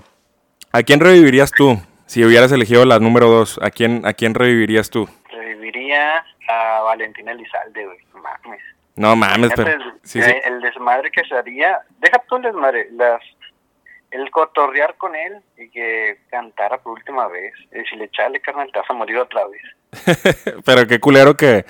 ¿a 0.72 0.82
quién 0.82 1.00
revivirías 1.00 1.50
tú? 1.50 1.78
Si 2.06 2.24
hubieras 2.24 2.52
elegido 2.52 2.84
la 2.84 2.98
número 3.00 3.28
dos, 3.28 3.58
¿a 3.62 3.70
quién, 3.70 4.06
¿a 4.06 4.12
quién 4.12 4.34
revivirías 4.34 4.88
tú? 4.88 5.08
Reviviría 5.30 6.24
a 6.48 6.80
Valentina 6.82 7.32
Elizalde, 7.32 7.84
güey. 7.84 7.98
Mames. 8.14 8.62
No 8.98 9.14
mames, 9.14 9.52
pero... 9.54 9.70
El, 9.70 10.60
desmadre 10.60 11.10
que 11.12 11.22
se 11.24 11.34
haría... 11.34 11.78
Deja 12.00 12.20
tú 12.28 12.36
el 12.36 12.42
desmadre, 12.42 12.88
las... 12.92 13.22
El 14.10 14.28
cotorrear 14.30 14.96
con 14.96 15.14
él 15.14 15.36
y 15.56 15.68
que 15.70 16.18
cantara 16.30 16.78
por 16.78 16.94
última 16.94 17.28
vez. 17.28 17.52
Y 17.70 17.84
si 17.88 17.94
le 17.96 18.06
echale 18.06 18.40
carnal, 18.40 18.70
te 18.72 18.78
vas 18.80 18.90
a 18.90 18.94
morir 18.94 19.18
otra 19.18 19.42
vez. 19.46 20.62
pero 20.64 20.86
qué 20.86 20.98
culero 20.98 21.36
que... 21.36 21.64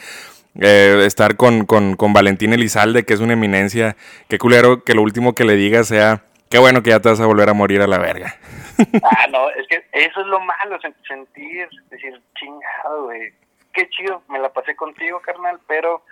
Eh, 0.60 1.04
estar 1.04 1.36
con, 1.36 1.66
con, 1.66 1.94
con 1.94 2.12
Valentín 2.12 2.52
Elizalde, 2.52 3.04
que 3.04 3.12
es 3.12 3.20
una 3.20 3.34
eminencia. 3.34 3.96
Qué 4.28 4.38
culero 4.38 4.82
que 4.82 4.94
lo 4.94 5.02
último 5.02 5.34
que 5.34 5.44
le 5.44 5.54
diga 5.54 5.84
sea, 5.84 6.22
qué 6.50 6.58
bueno 6.58 6.82
que 6.82 6.90
ya 6.90 7.00
te 7.00 7.10
vas 7.10 7.20
a 7.20 7.26
volver 7.26 7.50
a 7.50 7.54
morir 7.54 7.82
a 7.82 7.86
la 7.86 7.98
verga. 7.98 8.34
ah, 9.02 9.26
no, 9.30 9.50
es 9.50 9.68
que 9.68 9.84
eso 9.92 10.20
es 10.20 10.26
lo 10.26 10.40
malo, 10.40 10.78
sentir, 11.06 11.68
decir, 11.90 12.20
chingado, 12.34 13.04
güey. 13.04 13.32
Qué 13.72 13.88
chido, 13.90 14.22
me 14.28 14.40
la 14.40 14.52
pasé 14.52 14.74
contigo, 14.74 15.20
carnal, 15.20 15.60
pero 15.68 16.02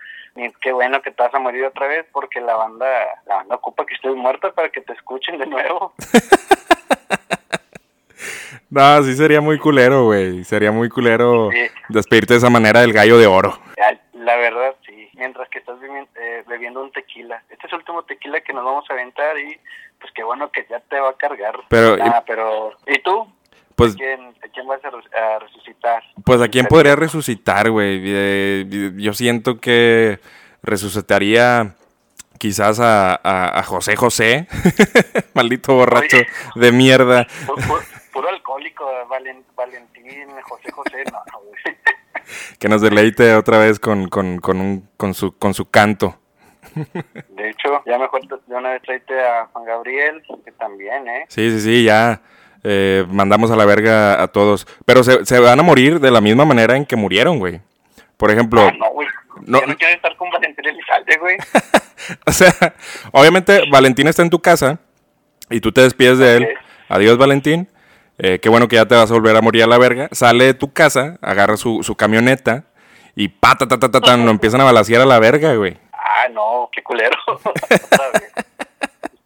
qué 0.61 0.73
bueno 0.73 1.03
que 1.03 1.11
te 1.11 1.23
vas 1.23 1.35
a 1.35 1.39
morir 1.39 1.65
otra 1.65 1.87
vez 1.87 2.07
porque 2.13 2.41
la 2.41 2.55
banda, 2.55 2.87
la 3.27 3.37
banda 3.37 3.55
ocupa 3.57 3.87
que 3.87 3.95
estés 3.95 4.15
muerta 4.15 4.53
para 4.53 4.71
que 4.71 4.81
te 4.81 4.93
escuchen 4.93 5.39
de 5.39 5.47
nuevo. 5.47 5.95
no, 8.71 9.03
sí 9.03 9.15
sería 9.15 9.41
muy 9.41 9.59
culero, 9.59 10.05
güey. 10.05 10.45
Sería 10.45 10.73
muy 10.73 10.89
culero 10.89 11.51
despedirte 11.89 12.35
de 12.35 12.39
esa 12.39 12.51
manera 12.51 12.81
del 12.81 12.93
gallo 12.93 13.19
de 13.19 13.27
oro. 13.27 13.59
La 14.13 14.37
verdad, 14.37 14.75
sí. 14.85 15.09
Mientras 15.15 15.49
que 15.49 15.61
estás 15.61 15.79
eh, 16.17 16.43
bebiendo 16.49 16.83
un 16.83 16.91
tequila. 16.91 17.43
Este 17.49 17.67
es 17.67 17.73
el 17.73 17.79
último 17.79 18.03
tequila 18.03 18.41
que 18.41 18.53
nos 18.53 18.65
vamos 18.65 18.85
a 18.91 18.95
aventar 18.95 19.39
y 19.39 19.57
pues 20.01 20.13
qué 20.13 20.25
bueno 20.25 20.51
que 20.51 20.67
ya 20.69 20.81
te 20.81 20.99
va 20.99 21.11
a 21.11 21.17
cargar. 21.17 21.61
Pero, 21.69 21.97
ah, 22.03 22.25
pero 22.27 22.73
¿y 22.87 22.99
tú? 22.99 23.27
Pues, 23.77 23.93
¿A 23.93 23.97
quién, 23.97 24.67
vas 24.67 24.81
a, 24.85 25.39
resucitar? 25.39 26.03
Pues 26.25 26.41
a 26.41 26.49
quién 26.49 26.65
podría 26.65 26.97
resucitar, 26.97 27.71
güey. 27.71 28.01
Eh, 28.05 28.93
yo 28.97 29.13
siento 29.13 29.61
que 29.61 30.19
resucitaría 30.63 31.77
quizás 32.39 32.81
a, 32.81 33.21
a, 33.23 33.63
José 33.65 33.95
José, 33.95 34.49
maldito 35.35 35.75
borracho 35.75 36.17
de 36.55 36.73
mierda. 36.73 37.27
Puro, 38.13 38.29
alcohólico, 38.31 38.87
Valentín, 39.11 40.31
José 40.43 40.73
José, 40.73 41.05
no, 41.13 41.23
Que 42.59 42.71
nos 42.71 42.81
deleite 42.81 43.35
otra 43.35 43.59
vez 43.59 43.79
con, 43.79 44.09
con, 44.09 44.39
con, 44.39 44.59
un, 44.59 44.89
con, 44.97 45.13
su, 45.13 45.37
con 45.37 45.53
su 45.53 45.71
canto. 45.71 46.19
De 47.29 47.51
hecho, 47.51 47.83
ya 47.85 47.99
mejor 47.99 48.23
de 48.27 48.55
una 48.55 48.71
vez 48.71 48.83
tráete 48.83 49.21
a 49.21 49.47
Juan 49.53 49.67
Gabriel, 49.67 50.23
que 50.47 50.53
también, 50.53 51.07
¿eh? 51.09 51.27
Sí, 51.29 51.51
sí, 51.51 51.61
sí, 51.61 51.85
ya 51.85 52.23
eh, 52.69 53.05
mandamos 53.09 53.53
a 53.53 53.57
la 53.57 53.65
verga 53.65 54.21
a 54.21 54.27
todos. 54.27 54.67
Pero 54.85 55.05
se, 55.05 55.25
se 55.25 55.39
van 55.39 55.61
a 55.61 55.63
morir 55.63 56.01
de 56.01 56.11
la 56.11 56.21
misma 56.21 56.45
manera 56.45 56.77
en 56.77 56.85
que 56.85 56.97
murieron, 56.97 57.39
güey. 57.39 57.61
Por 58.17 58.33
ejemplo, 58.33 58.63
Ah, 58.63 58.73
no, 58.77 58.91
güey. 58.91 59.07
No. 59.43 59.61
Yo 59.61 59.67
no 59.67 59.77
quiero 59.77 59.95
estar 59.95 60.17
con 60.17 60.31
Valentín 60.31 60.65
Elizalde, 60.67 61.17
güey. 61.19 61.37
o 62.27 62.33
sea, 62.33 62.53
obviamente 63.13 63.63
Valentín 63.71 64.09
está 64.09 64.23
en 64.23 64.31
tu 64.31 64.41
casa 64.41 64.81
y 65.49 65.61
tú 65.61 65.71
te 65.71 65.83
despides 65.83 66.19
de 66.19 66.37
él. 66.39 66.49
Adiós, 66.89 67.19
Valentín. 67.19 67.69
Eh, 68.19 68.41
qué 68.41 68.49
bueno 68.49 68.67
que 68.67 68.77
ya 68.77 68.87
te 68.87 68.95
vas 68.95 69.11
a 69.11 69.15
volver 69.15 69.37
a 69.37 69.43
morir 69.43 69.63
a 69.63 69.67
la 69.67 69.79
verga. 69.79 70.09
Sale 70.11 70.47
de 70.47 70.55
tu 70.55 70.73
casa, 70.73 71.19
agarra 71.21 71.57
su, 71.57 71.83
su 71.83 71.95
camioneta 71.95 72.65
y 73.15 73.29
pata, 73.29 73.69
ta, 73.69 73.79
ta, 73.79 73.91
ta, 73.91 74.01
ta, 74.01 74.17
lo 74.17 74.31
empiezan 74.31 74.61
a 74.61 74.65
balasear 74.65 75.03
a 75.03 75.07
la 75.07 75.19
verga, 75.21 75.55
güey. 75.55 75.79
Ah, 75.93 76.29
no, 76.33 76.69
qué 76.73 76.83
culero. 76.83 77.17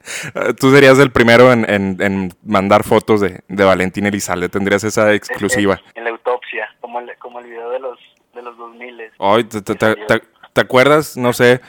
Tú 0.61 0.71
serías 0.73 0.99
el 0.99 1.11
primero 1.11 1.53
en, 1.53 1.69
en- 1.71 1.97
en 2.01 2.35
mandar 2.45 2.85
fotos 2.85 3.21
de, 3.21 3.41
de 3.49 3.65
Valentín 3.65 4.07
Elizalde. 4.07 4.49
Tendrías 4.49 4.83
esa 4.85 5.13
exclusiva. 5.13 5.81
En 5.95 6.05
la 6.05 6.11
autopsia, 6.11 6.69
como 6.81 7.01
el, 7.01 7.17
como 7.19 7.41
el 7.41 7.47
video 7.47 7.71
de 7.71 7.81
los, 7.81 7.99
de 8.35 8.43
los 8.43 8.57
2000. 8.57 9.01
Ay, 9.19 9.45
¿te, 9.45 9.61
te- 9.63 9.75
te- 9.75 9.97
te- 9.97 10.23
te 10.53 10.61
acuerdas? 10.61 11.17
No 11.17 11.33
sé, 11.33 11.61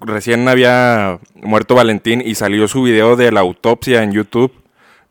recién 0.00 0.48
había 0.48 1.18
muerto 1.34 1.74
Valentín 1.74 2.22
y 2.24 2.34
salió 2.34 2.66
su 2.68 2.82
video 2.82 3.16
de 3.16 3.30
la 3.32 3.40
autopsia 3.40 4.02
en 4.02 4.12
YouTube. 4.12 4.52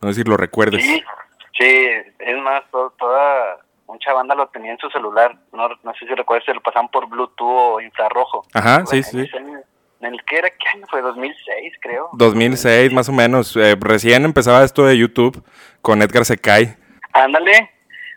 No 0.00 0.08
sé 0.12 0.22
si 0.22 0.28
lo 0.28 0.36
recuerdes. 0.36 0.82
Sí, 0.82 1.02
sí, 1.58 1.86
es 2.18 2.38
más, 2.42 2.62
to- 2.72 2.92
toda 2.98 3.58
mucha 3.86 4.12
banda 4.14 4.34
lo 4.34 4.48
tenía 4.48 4.72
en 4.72 4.78
su 4.78 4.88
celular. 4.90 5.36
No, 5.52 5.68
no 5.68 5.92
sé 5.94 6.06
si 6.06 6.14
recuerdas, 6.14 6.46
se 6.46 6.54
lo 6.54 6.60
pasaban 6.62 6.88
por 6.88 7.06
Bluetooth 7.08 7.46
o 7.46 7.80
infrarrojo. 7.80 8.44
Ajá, 8.54 8.84
sí, 8.86 9.02
sí. 9.02 9.20
ese- 9.20 9.62
En 10.02 10.14
el 10.14 10.22
que 10.24 10.36
era, 10.38 10.50
¿qué 10.50 10.68
año 10.74 10.84
fue? 10.90 11.00
2006, 11.00 11.74
creo. 11.80 12.10
2006 12.14 12.92
más 12.92 13.08
o 13.08 13.12
menos. 13.12 13.56
Eh, 13.56 13.76
recién 13.80 14.24
empezaba 14.24 14.64
esto 14.64 14.84
de 14.84 14.98
YouTube 14.98 15.42
con 15.80 16.02
Edgar 16.02 16.24
Secay. 16.24 16.74
Ándale, 17.12 17.70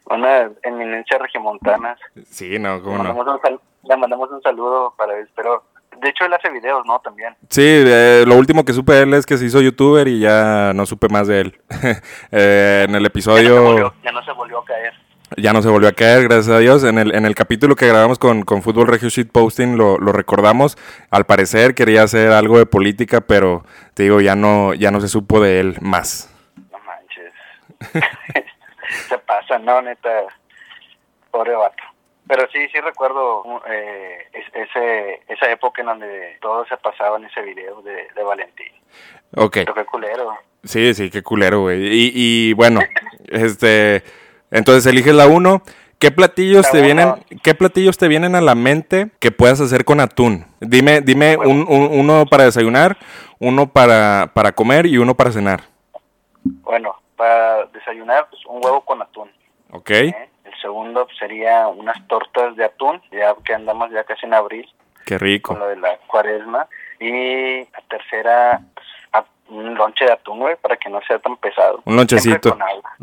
una 0.10 0.50
eminencia 0.64 1.18
regiomontana. 1.20 1.96
Sí, 2.30 2.58
no, 2.60 2.78
Le 2.78 2.82
cómo 2.82 2.98
no. 2.98 3.04
mandamos, 3.14 3.28
un 3.36 3.42
sal- 3.42 3.60
le 3.84 3.98
mandamos 3.98 4.32
un 4.32 4.42
saludo 4.42 4.94
para 4.98 5.18
él, 5.18 5.30
pero 5.36 5.64
de 6.02 6.10
hecho 6.10 6.26
él 6.26 6.34
hace 6.34 6.50
videos, 6.50 6.84
¿no? 6.88 7.00
También. 7.02 7.36
Sí, 7.50 7.62
eh, 7.64 8.24
lo 8.26 8.36
último 8.36 8.66
que 8.66 8.74
supe 8.74 8.94
de 8.94 9.04
él 9.04 9.14
es 9.14 9.26
que 9.26 9.38
se 9.38 9.46
hizo 9.46 9.62
youtuber 9.62 10.08
y 10.08 10.20
ya 10.20 10.72
no 10.74 10.86
supe 10.88 11.08
más 11.10 11.28
de 11.28 11.42
él. 11.42 11.62
Eh, 12.32 12.86
en 12.90 12.96
el 12.96 12.96
Ya 12.96 13.00
no, 13.02 13.08
episodio 13.08 13.62
volvió, 13.64 13.94
ya 14.04 14.12
no 14.12 14.24
se 14.26 14.32
volvió 14.32 14.60
a 14.60 14.66
caer. 14.66 14.94
Ya 15.38 15.54
no 15.54 15.62
se 15.62 15.70
volvió 15.70 15.90
a 15.90 15.94
caer, 15.94 16.24
gracias 16.24 16.50
a 16.50 16.60
Dios. 16.60 16.84
En 16.84 16.98
el, 16.98 17.14
en 17.16 17.26
el 17.26 17.36
capítulo 17.36 17.76
que 17.76 17.88
grabamos 17.88 18.20
con, 18.20 18.44
con 18.44 18.62
Fútbol 18.62 18.88
Regio 18.88 19.10
Shit 19.10 19.32
Posting 19.32 19.78
lo, 19.78 19.98
lo 19.98 20.12
recordamos. 20.12 20.78
Al 21.10 21.26
parecer 21.26 21.76
quería 21.76 22.04
hacer 22.04 22.32
algo 22.32 22.58
de 22.58 22.66
política, 22.66 23.22
pero 23.22 23.64
te 23.94 24.04
digo, 24.04 24.22
ya 24.22 24.36
no, 24.36 24.74
ya 24.74 24.92
no 24.92 25.02
se 25.02 25.08
supo 25.08 25.40
de 25.40 25.60
él 25.60 25.78
más. 25.82 26.34
No 26.72 26.80
manches. 26.80 27.34
se 29.10 29.18
pasa, 29.20 29.60
¿no? 29.60 29.82
Neta. 29.82 30.10
Pobre 31.32 31.54
vato. 31.56 31.84
Pero 32.28 32.48
sí, 32.52 32.60
sí 32.74 32.80
recuerdo 32.80 33.44
eh, 33.70 34.18
es- 34.34 34.68
ese, 34.70 35.22
esa 35.28 35.52
época 35.52 35.82
en 35.82 35.88
donde 35.88 36.38
todo 36.42 36.66
se 36.66 36.76
pasaba 36.78 37.18
en 37.18 37.26
ese 37.26 37.42
video 37.42 37.82
de, 37.84 38.08
de 38.16 38.24
Valentín. 38.24 38.72
Ok. 39.36 39.54
Pero 39.58 39.76
qué 39.76 39.86
culero. 39.86 40.34
Sí, 40.64 40.96
sí, 40.96 41.12
qué 41.12 41.22
culero, 41.22 41.62
güey. 41.62 41.86
Y, 41.86 42.12
y 42.16 42.54
bueno, 42.54 42.80
este, 43.28 44.02
entonces 44.52 44.86
eliges 44.86 45.14
la 45.16 45.28
1. 45.28 45.62
¿Qué 45.98 46.12
platillos 46.12 46.66
La 46.66 46.72
te 46.72 46.82
vienen, 46.82 47.14
qué 47.42 47.56
platillos 47.56 47.98
te 47.98 48.10
vienen 48.10 48.36
a 48.36 48.42
la 48.42 48.54
mente 48.54 49.12
que 49.20 49.32
puedas 49.32 49.62
hacer 49.62 49.86
con 49.86 50.02
atún? 50.02 50.46
Dime, 50.60 51.00
dime 51.02 51.38
un, 51.38 51.66
un- 51.70 51.90
uno 51.92 52.26
para 52.30 52.44
desayunar, 52.44 52.98
uno 53.40 53.68
para, 53.72 54.30
para 54.34 54.52
comer 54.52 54.86
y 54.88 54.98
uno 54.98 55.16
para 55.16 55.32
cenar. 55.32 55.62
Bueno, 56.44 56.96
para 57.16 57.66
desayunar, 57.68 58.28
pues 58.30 58.42
un 58.46 58.64
huevo 58.64 58.82
con 58.82 59.02
atún. 59.02 59.30
¿Ok? 59.72 59.90
¿eh? 59.92 60.30
El 60.44 60.54
segundo 60.62 61.06
pues, 61.06 61.18
sería 61.18 61.68
unas 61.70 62.06
tortas 62.08 62.56
de 62.58 62.66
atún, 62.66 63.02
ya 63.12 63.34
que 63.44 63.54
andamos 63.54 63.90
ya 63.92 64.04
casi 64.04 64.26
en 64.26 64.34
abril. 64.34 64.68
Qué 65.06 65.16
con 65.18 65.26
rico. 65.28 65.56
lo 65.56 65.68
de 65.68 65.78
la 65.78 65.98
cuaresma. 66.08 66.68
Y 67.00 67.60
la 67.62 67.82
tercera, 67.90 68.62
pues, 68.74 68.85
un 69.50 69.76
lonche 69.76 70.06
de 70.06 70.12
atún, 70.14 70.40
güey, 70.40 70.56
para 70.62 70.76
que 70.78 70.90
no 70.90 71.00
sea 71.08 71.20
tan 71.20 71.38
pesado. 71.38 71.82
Un 71.86 71.96
lonchecito. 71.96 72.58
Con. 72.58 72.60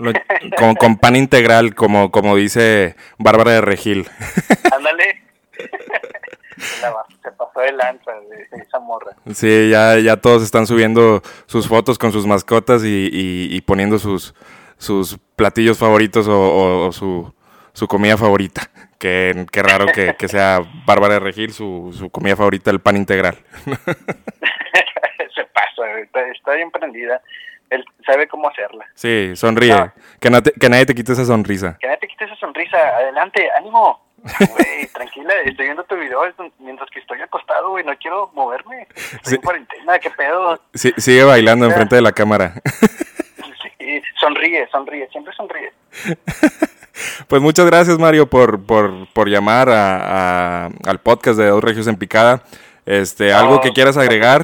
Lo- 0.07 0.13
con, 0.59 0.75
con 0.75 0.97
pan 0.97 1.15
integral, 1.17 1.75
como, 1.75 2.11
como 2.11 2.35
dice 2.37 2.97
Bárbara 3.19 3.53
de 3.53 3.61
Regil. 3.61 4.09
Ándale. 4.77 5.23
Se 7.23 7.31
pasó 7.33 7.61
de 7.61 7.73
lanza 7.73 8.11
de 8.13 8.63
esa 8.63 8.79
morra. 8.79 9.13
Sí, 9.33 9.71
ya, 9.71 9.99
ya 9.99 10.17
todos 10.17 10.43
están 10.43 10.67
subiendo 10.67 11.23
sus 11.47 11.67
fotos 11.69 11.99
con 11.99 12.13
sus 12.13 12.27
mascotas 12.27 12.85
y, 12.85 13.09
y- 13.13 13.49
y 13.57 13.61
poniendo 13.63 13.99
sus, 13.99 14.35
sus 14.79 15.19
platillos 15.37 15.79
favoritos 15.79 16.29
o, 16.29 16.39
o- 16.41 16.87
o 16.89 16.93
su, 16.93 17.33
su 17.73 17.87
comida 17.89 18.17
favorita. 18.17 18.69
Qué, 18.99 19.47
qué 19.51 19.63
raro 19.63 19.87
que, 19.87 20.15
que 20.17 20.29
sea 20.29 20.61
Bárbara 20.87 21.15
de 21.15 21.21
Regil 21.21 21.53
su, 21.53 21.93
su 21.97 22.11
comida 22.11 22.37
favorita, 22.37 22.71
el 22.71 22.81
pan 22.81 22.97
integral. 22.97 23.37
está, 26.35 26.53
bien 26.55 26.71
prendida. 26.71 27.21
Él 27.71 27.85
sabe 28.05 28.29
cómo 28.29 28.49
hacerla. 28.51 28.87
Sí, 28.95 29.33
sonríe. 29.35 29.73
Ah. 29.73 29.95
Que, 30.21 30.29
no 30.31 30.43
te- 30.43 30.53
que 30.53 30.69
nadie 30.69 30.85
te 30.87 30.95
quite 30.95 31.13
esa 31.13 31.25
sonrisa. 31.25 31.79
Que 31.81 31.87
nadie 31.87 32.01
te 32.01 32.09
quite 32.09 32.25
esa 32.27 32.37
sonrisa. 32.37 32.77
Adelante, 32.77 33.49
ánimo. 33.57 34.05
Güey, 34.23 34.87
tranquila, 34.95 35.33
estoy 35.45 35.65
viendo 35.67 35.83
tu 35.85 35.97
video 35.97 36.21
mientras 36.59 36.89
que 36.91 37.01
estoy 37.01 37.21
acostado, 37.23 37.71
güey, 37.71 37.85
no 37.85 37.97
quiero 37.97 38.31
moverme. 38.35 38.87
Estoy 38.95 39.19
Sí. 39.25 39.35
en 39.37 39.41
cuarentena, 39.41 39.99
qué 39.99 40.11
pedo. 40.11 40.61
Sí, 40.75 40.93
sigue 40.99 41.25
bailando 41.25 41.65
enfrente 41.67 41.97
de 41.97 42.03
la 42.03 42.13
cámara. 42.13 42.53
Sí, 43.79 44.03
sonríe, 44.21 44.69
sonríe, 44.71 45.09
siempre 45.11 45.33
sonríe. 45.35 45.73
Pues 47.27 47.41
muchas 47.41 47.65
gracias, 47.67 47.99
Mario, 47.99 48.27
por, 48.29 48.65
por, 48.67 49.09
por 49.15 49.29
llamar 49.29 49.69
a, 49.71 50.67
a- 50.67 50.71
al 50.87 51.01
podcast 51.01 51.39
de 51.39 51.47
Dos 51.47 51.65
Regios 51.65 51.87
en 51.87 51.97
Picada. 51.97 52.43
Este, 52.85 53.33
¿Algo 53.33 53.55
No, 53.55 53.61
que 53.63 53.73
quieras 53.73 53.97
agregar? 53.97 54.43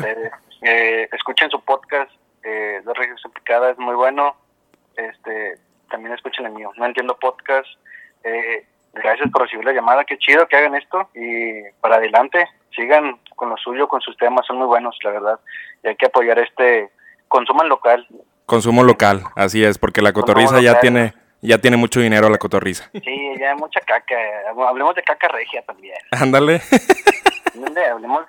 Eh, 0.62 1.08
escuchen 1.12 1.50
su 1.50 1.60
podcast, 1.60 2.10
eh, 2.42 2.80
Dos 2.84 2.96
Regios 2.96 3.20
en 3.24 3.30
Picada, 3.32 3.70
es 3.70 3.78
muy 3.78 3.94
bueno. 3.94 4.36
Este, 4.96 5.58
también 5.90 6.14
escuchen 6.14 6.46
el 6.46 6.52
mío. 6.52 6.70
No 6.76 6.86
entiendo 6.86 7.18
podcast. 7.18 7.68
Eh, 8.24 8.66
gracias 8.92 9.30
por 9.30 9.42
recibir 9.42 9.64
la 9.64 9.72
llamada. 9.72 10.04
Qué 10.04 10.18
chido 10.18 10.46
que 10.48 10.56
hagan 10.56 10.74
esto. 10.74 11.08
Y 11.14 11.62
para 11.80 11.96
adelante, 11.96 12.46
sigan 12.74 13.18
con 13.36 13.50
lo 13.50 13.56
suyo, 13.56 13.88
con 13.88 14.00
sus 14.00 14.16
temas. 14.16 14.46
Son 14.46 14.58
muy 14.58 14.66
buenos, 14.66 14.96
la 15.02 15.10
verdad. 15.10 15.40
Y 15.82 15.88
hay 15.88 15.96
que 15.96 16.06
apoyar 16.06 16.38
este. 16.38 16.90
Consuman 17.28 17.68
local. 17.68 18.06
Consumo 18.46 18.82
local, 18.82 19.24
así 19.36 19.62
es, 19.62 19.76
porque 19.76 20.00
la 20.00 20.14
cotorriza 20.14 20.62
ya 20.62 20.80
tiene, 20.80 21.12
ya 21.42 21.58
tiene 21.58 21.76
mucho 21.76 22.00
dinero 22.00 22.30
la 22.30 22.38
cotorriza. 22.38 22.88
Sí, 22.94 23.34
ya 23.38 23.50
hay 23.50 23.56
mucha 23.56 23.80
caca. 23.80 24.16
Hablemos 24.66 24.94
de 24.94 25.02
caca 25.02 25.28
regia 25.28 25.60
también. 25.62 25.98
Ándale. 26.10 26.62
Hablemos 27.90 28.24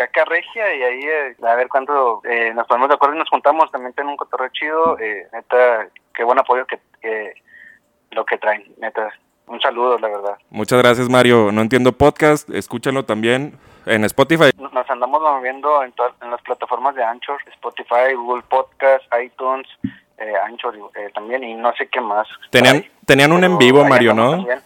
caca 0.00 0.24
regia 0.24 0.74
y 0.74 0.82
ahí 0.82 1.00
eh, 1.02 1.36
a 1.46 1.54
ver 1.56 1.68
cuánto 1.68 2.22
eh, 2.24 2.54
nos 2.54 2.66
ponemos 2.66 2.88
de 2.88 2.94
acuerdo 2.94 3.16
y 3.16 3.18
nos 3.18 3.28
juntamos. 3.28 3.70
También 3.70 3.92
tienen 3.92 4.12
un 4.12 4.16
cotorreo 4.16 4.48
chido. 4.48 4.98
Eh, 4.98 5.26
neta, 5.30 5.88
qué 6.14 6.24
buen 6.24 6.38
apoyo 6.38 6.66
que, 6.66 6.80
que 7.02 7.34
lo 8.10 8.24
que 8.24 8.38
traen. 8.38 8.64
Neta, 8.78 9.12
un 9.46 9.60
saludo, 9.60 9.98
la 9.98 10.08
verdad. 10.08 10.38
Muchas 10.48 10.80
gracias, 10.80 11.10
Mario. 11.10 11.52
No 11.52 11.60
entiendo 11.60 11.92
podcast, 11.92 12.48
escúchalo 12.48 13.04
también 13.04 13.58
en 13.84 14.04
Spotify. 14.04 14.50
Nos 14.56 14.90
andamos 14.90 15.20
moviendo 15.20 15.82
en, 15.82 15.92
en 16.22 16.30
las 16.30 16.40
plataformas 16.42 16.94
de 16.94 17.04
Anchor, 17.04 17.36
Spotify, 17.52 18.14
Google 18.14 18.42
Podcast, 18.48 19.04
iTunes, 19.22 19.66
eh, 20.16 20.32
Anchor 20.46 20.76
eh, 20.94 21.10
también 21.14 21.44
y 21.44 21.54
no 21.54 21.74
sé 21.74 21.88
qué 21.88 22.00
más. 22.00 22.26
Tenían, 22.50 22.76
Ay, 22.76 22.90
tenían 23.04 23.32
un 23.32 23.44
en 23.44 23.58
vivo, 23.58 23.84
Mario, 23.84 24.14
¿no? 24.14 24.30
también. 24.30 24.60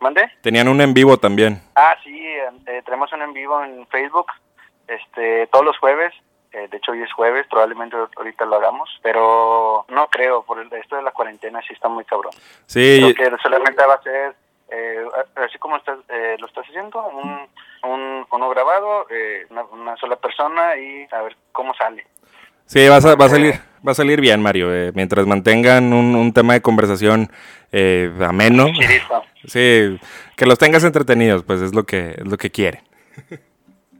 ¿Mande? 0.00 0.28
Tenían 0.42 0.66
un 0.66 0.80
en 0.80 0.92
vivo 0.92 1.16
también. 1.16 1.62
Ah, 1.76 1.94
sí, 2.02 2.26
eh, 2.66 2.82
tenemos 2.84 3.12
un 3.12 3.22
en 3.22 3.32
vivo 3.32 3.62
en 3.62 3.86
Facebook, 3.86 4.26
este, 4.94 5.46
todos 5.48 5.64
los 5.64 5.78
jueves. 5.78 6.12
eh, 6.52 6.68
de 6.70 6.76
hecho, 6.76 6.92
hoy 6.92 7.02
es 7.02 7.12
jueves, 7.12 7.46
probablemente 7.48 7.96
ahorita 8.16 8.44
lo 8.44 8.56
hagamos, 8.56 8.88
pero 9.02 9.84
no 9.88 10.08
creo, 10.08 10.42
por 10.42 10.58
el, 10.58 10.70
esto 10.74 10.96
de 10.96 11.02
la 11.02 11.10
cuarentena 11.12 11.60
sí 11.66 11.72
está 11.72 11.88
muy 11.88 12.04
cabrón. 12.04 12.32
Sí, 12.66 13.14
Creo 13.16 13.30
que 13.36 13.42
solamente 13.42 13.82
va 13.86 13.94
a 13.94 14.02
ser, 14.02 14.34
eh, 14.70 15.04
así 15.36 15.56
como 15.58 15.76
estás, 15.78 15.98
eh, 16.10 16.36
lo 16.38 16.46
estás 16.46 16.66
haciendo, 16.66 17.02
un, 17.06 17.48
un, 17.90 18.26
uno 18.30 18.48
grabado, 18.50 19.06
eh, 19.10 19.46
una, 19.50 19.64
una 19.64 19.96
sola 19.96 20.16
persona 20.16 20.76
y 20.76 21.06
a 21.10 21.22
ver 21.22 21.36
cómo 21.52 21.72
sale. 21.74 22.06
sí, 22.66 22.86
vas 22.88 23.04
a- 23.06 23.16
va 23.16 23.24
a 23.26 23.28
salir, 23.30 23.54
va 23.86 23.92
a 23.92 23.94
salir 23.94 24.20
bien, 24.20 24.42
Mario. 24.42 24.74
eh, 24.74 24.92
mientras 24.94 25.26
mantengan 25.26 25.92
un, 25.94 26.14
un 26.14 26.32
tema 26.34 26.52
de 26.52 26.60
conversación 26.62 27.30
eh, 27.72 28.12
ameno. 28.20 28.66
Sí, 29.46 29.98
que 30.36 30.46
los 30.46 30.58
tengas 30.58 30.84
entretenidos, 30.84 31.42
pues 31.44 31.60
es 31.62 31.74
lo 31.74 31.84
que, 31.84 32.10
es 32.18 32.26
lo 32.26 32.36
que 32.36 32.50
quiere. 32.50 32.82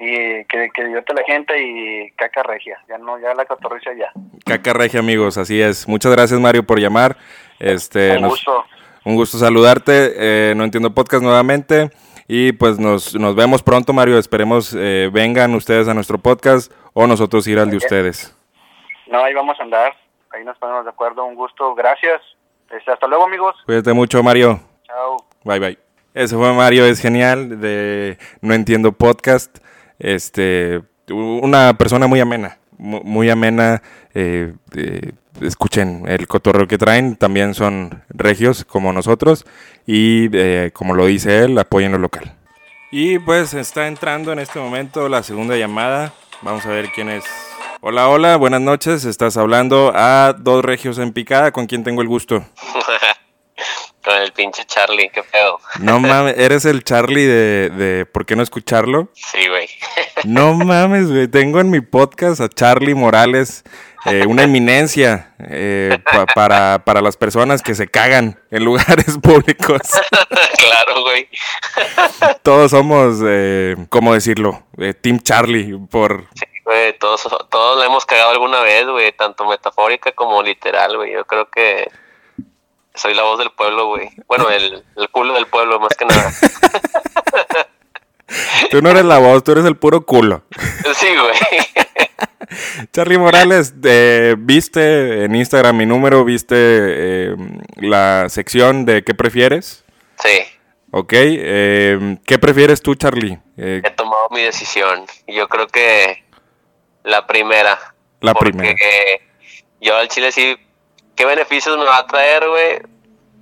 Y 0.05 0.45
que, 0.47 0.69
que 0.75 0.85
divierte 0.85 1.12
a 1.12 1.15
la 1.15 1.23
gente 1.25 1.62
y 1.62 2.11
caca 2.17 2.43
regia, 2.43 2.77
ya 2.88 2.99
no, 2.99 3.21
ya 3.21 3.35
la 3.35 3.45
cotorriza 3.45 3.93
ya. 3.97 4.11
Caca 4.45 4.73
regia, 4.73 4.99
amigos, 4.99 5.38
así 5.38 5.61
es. 5.62 5.87
Muchas 5.87 6.11
gracias, 6.11 6.41
Mario, 6.41 6.65
por 6.67 6.81
llamar. 6.81 7.17
Este, 7.61 8.17
Un 8.17 8.23
nos- 8.23 8.31
gusto. 8.33 8.65
Un 9.05 9.15
gusto 9.15 9.38
saludarte. 9.38 10.12
eh, 10.17 10.55
no 10.57 10.65
entiendo 10.65 10.93
podcast 10.93 11.23
nuevamente. 11.23 11.91
Y 12.27 12.53
pues 12.53 12.79
nos, 12.81 13.15
nos 13.15 13.37
vemos 13.37 13.62
pronto, 13.62 13.93
Mario. 13.93 14.19
Esperemos 14.19 14.75
eh, 14.77 15.09
vengan 15.12 15.55
ustedes 15.55 15.87
a 15.87 15.95
nuestro 15.95 16.19
podcast 16.19 16.73
o 16.95 17.07
nosotros 17.07 17.47
ir 17.47 17.59
al 17.59 17.71
de 17.71 17.77
ustedes. 17.77 18.35
No, 19.09 19.23
ahí 19.23 19.35
vamos 19.35 19.59
a 19.61 19.62
andar. 19.62 19.93
Ahí 20.31 20.45
nos 20.45 20.57
ponemos 20.59 20.85
de 20.85 20.91
acuerdo. 20.91 21.25
Un 21.25 21.35
gusto. 21.35 21.75
Gracias. 21.75 22.23
Este, 22.71 22.91
hasta 22.91 23.07
luego, 23.07 23.25
amigos. 23.27 23.55
Cuídate 23.67 23.93
mucho, 23.93 24.23
Mario. 24.23 24.61
Chao. 24.87 25.17
Bye, 25.45 25.59
bye. 25.61 25.79
Ese 26.15 26.37
fue 26.37 26.53
Mario, 26.55 26.85
es 26.87 27.01
genial, 27.01 27.61
de 27.61 28.19
No 28.41 28.55
Entiendo 28.55 28.93
Podcast. 28.93 29.59
Este, 30.03 30.83
una 31.11 31.75
persona 31.79 32.07
muy 32.07 32.21
amena, 32.21 32.59
mu- 32.77 33.03
muy 33.05 33.31
amena. 33.31 33.83
eh, 34.15 34.53
eh, 34.77 35.12
escuchen 35.41 36.05
el 36.07 36.27
cotorreo 36.29 36.69
que 36.69 36.77
traen, 36.77 37.17
también 37.17 37.55
son 37.55 38.03
regios 38.11 38.65
como 38.65 38.93
nosotros. 38.93 39.47
Y 39.87 40.29
eh, 40.37 40.71
como 40.75 40.95
lo 40.95 41.07
dice 41.07 41.38
él, 41.45 41.59
apoyen 41.59 41.93
lo 41.93 41.99
local. 41.99 42.35
Y 42.91 43.19
pues 43.21 43.55
está 43.55 43.87
entrando 43.87 44.33
en 44.33 44.38
este 44.41 44.59
momento 44.59 45.09
la 45.09 45.23
segunda 45.23 45.57
llamada. 45.57 46.12
Vamos 46.43 46.67
a 46.67 46.69
ver 46.69 46.91
quién 46.95 47.09
es. 47.09 47.25
Hola, 47.81 48.09
hola, 48.09 48.37
buenas 48.37 48.61
noches. 48.61 49.05
Estás 49.07 49.37
hablando 49.37 49.93
a 49.95 50.35
dos 50.38 50.65
regios 50.65 50.99
en 50.99 51.12
picada. 51.12 51.51
¿Con 51.53 51.67
quién 51.67 51.85
tengo 51.85 52.03
el 52.03 52.09
gusto? 52.09 52.45
Con 54.05 54.17
el 54.17 54.33
pinche 54.33 54.65
Charlie, 54.65 55.11
qué 55.11 55.23
pedo. 55.23 55.61
No 55.81 56.01
mames, 56.01 56.37
eres 56.37 56.65
el 56.65 56.83
Charlie 56.83 57.25
de, 57.27 57.71
de 57.71 58.07
¿Por 58.07 58.27
qué 58.27 58.35
no 58.37 58.43
escucharlo? 58.43 59.09
Sí, 59.15 59.47
güey. 59.49 59.69
No 60.25 60.55
mames, 60.55 61.09
güey. 61.11 61.27
Tengo 61.29 61.59
en 61.61 61.71
mi 61.71 61.81
podcast 61.81 62.41
a 62.41 62.49
Charlie 62.49 62.95
Morales, 62.95 63.65
eh, 64.07 64.25
una 64.27 64.45
eminencia 64.45 65.35
eh, 65.41 65.99
pa- 66.12 66.27
para, 66.27 66.85
para 66.85 67.01
las 67.01 67.17
personas 67.17 67.61
que 67.62 67.75
se 67.75 67.88
cagan 67.88 68.38
en 68.53 68.65
lugares 68.65 69.19
públicos. 69.23 69.81
claro, 70.59 71.03
güey. 71.03 71.29
Todos 72.43 72.71
somos, 72.71 73.19
eh, 73.27 73.77
¿cómo 73.88 74.15
decirlo? 74.15 74.62
Eh, 74.79 74.95
Team 74.95 75.19
Charlie, 75.21 75.77
por... 75.91 76.25
Güey, 76.65 76.97
todos, 76.99 77.27
todos 77.51 77.81
le 77.81 77.87
hemos 77.87 78.07
cagado 78.07 78.31
alguna 78.31 78.61
vez, 78.61 78.87
güey, 78.87 79.11
tanto 79.12 79.45
metafórica 79.47 80.12
como 80.12 80.41
literal, 80.43 80.97
güey. 80.97 81.12
Yo 81.12 81.25
creo 81.25 81.49
que 81.51 81.91
soy 82.94 83.14
la 83.14 83.22
voz 83.22 83.38
del 83.38 83.50
pueblo, 83.50 83.87
güey. 83.88 84.11
Bueno, 84.26 84.48
el, 84.50 84.85
el 84.96 85.09
culo 85.11 85.35
del 85.35 85.46
pueblo, 85.46 85.81
más 85.81 85.96
que 85.96 86.05
nada. 86.05 86.33
Tú 88.70 88.81
no 88.81 88.90
eres 88.90 89.05
la 89.05 89.18
voz, 89.18 89.44
tú 89.44 89.52
eres 89.52 89.64
el 89.64 89.76
puro 89.76 90.05
culo. 90.07 90.42
Sí, 90.94 91.09
güey. 91.14 91.35
Charlie 92.92 93.18
Morales, 93.18 93.74
eh, 93.83 94.35
¿viste 94.38 95.24
en 95.24 95.35
Instagram 95.35 95.76
mi 95.76 95.87
número? 95.87 96.24
¿Viste 96.24 96.55
eh, 96.59 97.37
la 97.76 98.28
sección 98.28 98.85
de 98.85 99.02
qué 99.02 99.14
prefieres? 99.14 99.85
Sí, 100.22 100.42
Ok, 100.94 101.12
eh, 101.14 102.18
¿qué 102.26 102.38
prefieres 102.38 102.83
tú, 102.83 102.94
Charlie? 102.94 103.38
Eh, 103.57 103.81
he 103.83 103.90
tomado 103.92 104.28
mi 104.31 104.42
decisión. 104.42 105.07
Yo 105.26 105.48
creo 105.48 105.66
que 105.66 106.22
la 107.02 107.26
primera. 107.26 107.78
La 108.20 108.35
porque 108.35 108.52
primera. 108.52 108.78
yo 109.81 109.96
al 109.96 110.09
chile 110.09 110.31
sí, 110.31 110.55
¿qué 111.16 111.25
beneficios 111.25 111.77
me 111.79 111.85
va 111.85 111.98
a 111.98 112.07
traer, 112.07 112.48
güey? 112.48 112.81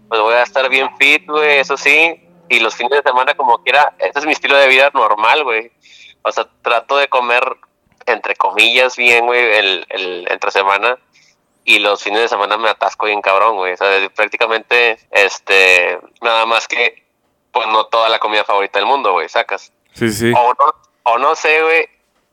Pues 0.09 0.21
voy 0.21 0.35
a 0.35 0.43
estar 0.43 0.69
bien 0.69 0.91
fit, 0.97 1.27
güey, 1.27 1.59
eso 1.59 1.77
sí. 1.77 2.21
Y 2.49 2.59
los 2.59 2.75
fines 2.75 2.91
de 2.91 3.09
semana, 3.09 3.35
como 3.35 3.63
quiera, 3.63 3.95
este 3.99 4.19
es 4.19 4.27
mi 4.27 4.33
estilo 4.33 4.57
de 4.57 4.69
vida 4.69 4.91
normal, 4.93 5.45
güey. 5.45 5.71
O 6.23 6.33
sea, 6.33 6.49
trato 6.63 6.97
de 6.97 7.09
comer, 7.09 7.45
entre 8.07 8.35
comillas, 8.35 8.97
bien, 8.97 9.27
güey, 9.27 9.41
el, 9.41 9.87
el, 9.89 10.27
entre 10.31 10.51
semana. 10.51 10.99
Y 11.65 11.79
los 11.79 12.03
fines 12.03 12.23
de 12.23 12.29
semana 12.29 12.57
me 12.57 12.69
atasco 12.69 13.07
bien 13.07 13.23
cabrón, 13.23 13.57
güey. 13.57 13.75
O 13.75 13.77
sea, 13.77 13.89
prácticamente, 14.11 14.99
este, 15.13 16.01
nada 16.21 16.45
más 16.47 16.67
que, 16.67 17.05
pues 17.53 17.69
no 17.69 17.87
toda 17.87 18.09
la 18.09 18.19
comida 18.19 18.45
favorita 18.45 18.79
del 18.81 18.87
mundo, 18.87 19.13
güey, 19.13 19.29
sacas. 19.29 19.73
sí, 19.95 20.11
sí. 20.11 20.33
O 20.33 20.55
no, 20.55 20.75
o 21.05 21.19
no 21.19 21.37
sé, 21.37 21.63
güey, 21.63 21.89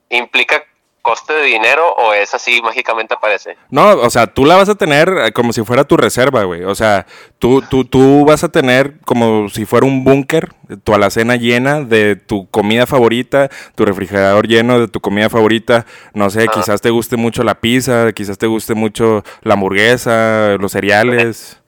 implica 0.09 0.65
coste 1.07 1.31
de 1.31 1.43
dinero 1.43 1.89
o 1.93 2.13
es 2.13 2.33
así 2.33 2.61
mágicamente 2.61 3.13
aparece. 3.13 3.55
No, 3.69 3.91
o 3.91 4.09
sea, 4.09 4.27
tú 4.27 4.43
la 4.43 4.57
vas 4.57 4.67
a 4.67 4.75
tener 4.75 5.07
eh, 5.07 5.31
como 5.31 5.53
si 5.53 5.63
fuera 5.63 5.85
tu 5.85 5.95
reserva, 5.95 6.43
güey. 6.43 6.65
O 6.65 6.75
sea, 6.75 7.05
tú, 7.39 7.61
tú, 7.61 7.85
tú 7.85 8.25
vas 8.25 8.43
a 8.43 8.49
tener 8.49 8.99
como 9.05 9.47
si 9.47 9.65
fuera 9.65 9.85
un 9.85 10.03
búnker, 10.03 10.49
tu 10.83 10.93
alacena 10.93 11.37
llena 11.37 11.79
de 11.79 12.17
tu 12.17 12.49
comida 12.49 12.85
favorita, 12.85 13.49
tu 13.75 13.85
refrigerador 13.85 14.49
lleno 14.49 14.81
de 14.81 14.89
tu 14.89 14.99
comida 14.99 15.29
favorita. 15.29 15.85
No 16.13 16.29
sé, 16.29 16.49
quizás 16.49 16.81
te 16.81 16.89
guste 16.89 17.15
mucho 17.15 17.41
la 17.45 17.61
pizza, 17.61 18.11
quizás 18.11 18.37
te 18.37 18.47
guste 18.47 18.73
mucho 18.73 19.23
la 19.43 19.53
hamburguesa, 19.53 20.57
los 20.59 20.73
cereales. 20.73 21.61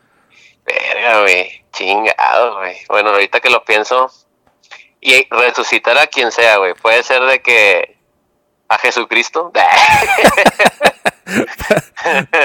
Verga, 0.66 1.22
güey, 1.22 1.64
chingado, 1.72 2.58
güey. 2.58 2.76
Bueno, 2.90 3.12
ahorita 3.12 3.40
que 3.40 3.50
lo 3.50 3.64
pienso, 3.64 4.12
y 5.00 5.26
resucitar 5.30 5.98
a 5.98 6.08
quien 6.08 6.30
sea, 6.30 6.58
güey. 6.58 6.74
Puede 6.74 7.04
ser 7.04 7.22
de 7.22 7.42
que 7.42 7.99
a 8.70 8.78
Jesucristo, 8.78 9.52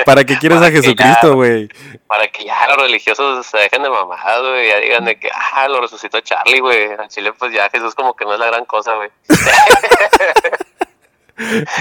¿Para 0.04 0.24
qué 0.24 0.37
quieres 0.38 0.58
a 0.58 0.62
Para 0.62 0.72
Jesucristo, 0.72 1.34
güey? 1.34 1.68
para 2.06 2.28
que 2.28 2.44
ya 2.44 2.66
los 2.68 2.76
religiosos 2.76 3.46
se 3.46 3.58
dejen 3.58 3.82
de 3.82 3.90
mamadas, 3.90 4.40
güey, 4.42 4.68
ya 4.68 4.76
digan 4.78 5.04
de 5.04 5.18
que, 5.18 5.30
ah, 5.32 5.66
lo 5.68 5.80
resucitó 5.80 6.20
Charlie, 6.20 6.60
güey. 6.60 6.82
En 6.84 7.08
Chile, 7.08 7.32
pues 7.32 7.52
ya 7.52 7.68
Jesús 7.70 7.94
como 7.94 8.14
que 8.14 8.24
no 8.24 8.34
es 8.34 8.40
la 8.40 8.46
gran 8.46 8.64
cosa, 8.64 8.94
güey. 8.94 9.10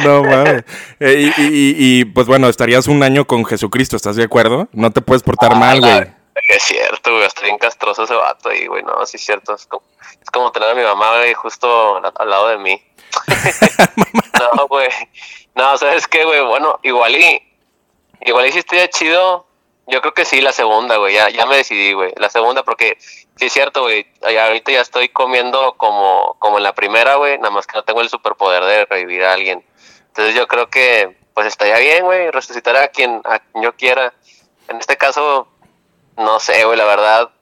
No 0.04 0.24
mames. 0.24 0.64
Eh, 1.00 1.32
y, 1.38 1.42
y- 1.42 1.46
y- 1.46 1.76
y, 2.00 2.06
pues 2.06 2.26
bueno, 2.26 2.50
estarías 2.50 2.88
un 2.88 3.04
año 3.04 3.26
con 3.26 3.46
Jesucristo, 3.46 3.96
¿estás 3.96 4.16
de 4.16 4.24
acuerdo? 4.24 4.68
No 4.72 4.90
te 4.90 5.02
puedes 5.02 5.22
portar 5.22 5.56
mal, 5.56 5.80
Ah, 5.84 5.98
güey. 6.00 6.12
Es 6.50 6.64
cierto, 6.64 7.12
güey, 7.12 7.24
está 7.26 7.44
bien 7.44 7.60
castroso 7.60 8.06
ese 8.06 8.16
vato 8.16 8.50
ahí, 8.50 8.66
güey, 8.66 8.82
no, 8.82 9.06
sí 9.06 9.18
es 9.18 9.24
cierto, 9.24 9.54
es 9.54 9.68
como, 9.68 9.84
es 10.20 10.32
como 10.32 10.52
tener 10.52 10.72
a 10.72 10.74
mi 10.74 10.82
mamá, 10.82 11.18
güey, 11.18 11.36
justo 11.36 11.98
al, 11.98 12.12
al 12.18 12.30
lado 12.32 12.48
de 12.48 12.58
mí. 12.58 12.82
no, 14.58 14.68
güey, 14.68 14.90
no, 15.56 15.78
¿sabes 15.78 16.08
qué, 16.08 16.24
güey? 16.26 16.42
Bueno, 16.42 16.80
igual 16.84 17.16
y, 17.16 17.42
igual 18.22 18.48
y 18.48 18.52
si 18.52 18.60
estaría 18.60 18.90
chido, 18.90 19.46
yo 19.88 20.02
creo 20.02 20.14
que 20.14 20.26
sí, 20.26 20.42
la 20.42 20.54
segunda, 20.54 20.98
güey, 20.98 21.14
ya, 21.14 21.30
ya 21.30 21.46
me 21.46 21.58
decidí, 21.58 21.94
güey, 21.94 22.14
la 22.18 22.30
segunda, 22.30 22.64
porque 22.64 22.98
sí 23.00 23.46
es 23.46 23.54
cierto, 23.54 23.82
güey, 23.82 24.08
ahorita 24.22 24.72
ya 24.72 24.82
estoy 24.82 25.10
comiendo 25.10 25.76
como, 25.76 26.36
como 26.40 26.58
en 26.58 26.64
la 26.64 26.74
primera, 26.74 27.16
güey, 27.16 27.38
nada 27.38 27.52
más 27.52 27.68
que 27.68 27.76
no 27.76 27.84
tengo 27.84 28.02
el 28.02 28.10
superpoder 28.10 28.64
de 28.64 28.86
revivir 28.86 29.24
a 29.24 29.34
alguien. 29.34 29.64
Entonces 30.08 30.36
yo 30.36 30.48
creo 30.48 30.70
que, 30.70 31.18
pues 31.34 31.48
estaría 31.48 31.78
bien, 31.80 32.06
güey, 32.06 32.32
resucitar 32.32 32.76
a 32.78 32.88
quien, 32.90 33.22
a 33.26 33.40
quien 33.40 33.64
yo 33.64 33.76
quiera. 33.76 34.14
En 34.70 34.78
este 34.78 34.96
caso, 34.96 35.48
no 36.18 36.40
sé, 36.40 36.64
güey, 36.64 36.78
la 36.78 36.86
verdad, 36.86 37.33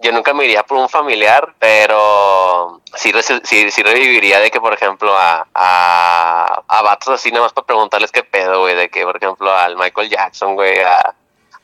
yo 0.00 0.12
nunca 0.12 0.34
me 0.34 0.44
iría 0.44 0.62
por 0.62 0.78
un 0.78 0.88
familiar, 0.88 1.54
pero 1.58 2.80
sí, 2.94 3.12
sí, 3.44 3.70
sí 3.70 3.82
reviviría 3.82 4.40
de 4.40 4.50
que, 4.50 4.60
por 4.60 4.72
ejemplo, 4.74 5.16
a, 5.16 5.46
a, 5.54 6.62
a 6.68 6.82
vatos 6.82 7.14
así, 7.14 7.30
nada 7.30 7.44
más 7.44 7.52
para 7.52 7.66
preguntarles 7.66 8.12
qué 8.12 8.22
pedo, 8.22 8.60
güey, 8.60 8.74
de 8.76 8.88
que, 8.90 9.04
por 9.04 9.16
ejemplo, 9.16 9.50
al 9.56 9.76
Michael 9.76 10.10
Jackson, 10.10 10.54
güey, 10.54 10.80
a, 10.80 11.14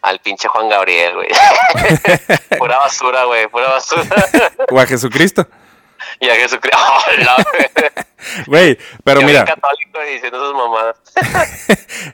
al 0.03 0.19
pinche 0.21 0.49
Juan 0.49 0.69
Gabriel, 0.69 1.15
güey. 1.15 1.29
pura 2.59 2.79
basura, 2.79 3.25
güey, 3.25 3.47
pura 3.49 3.69
basura. 3.71 4.05
O 4.71 4.81
a 4.81 4.87
Jesucristo. 4.87 5.47
y 6.19 6.29
a 6.29 6.35
Jesucristo. 6.35 6.79
¡Oh, 6.89 7.11
verga! 7.11 7.37
Güey, 8.47 8.79
pero 9.05 9.21
Yo 9.21 9.27
mira, 9.27 9.45
católico 9.45 9.99
diciendo 10.11 10.55
mamadas. 10.55 10.97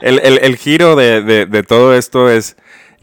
el, 0.00 0.18
el- 0.20 0.38
el 0.38 0.56
giro 0.56 0.96
de, 0.96 1.20
de- 1.22 1.46
de 1.46 1.62
todo 1.62 1.94
esto 1.94 2.30
es 2.30 2.56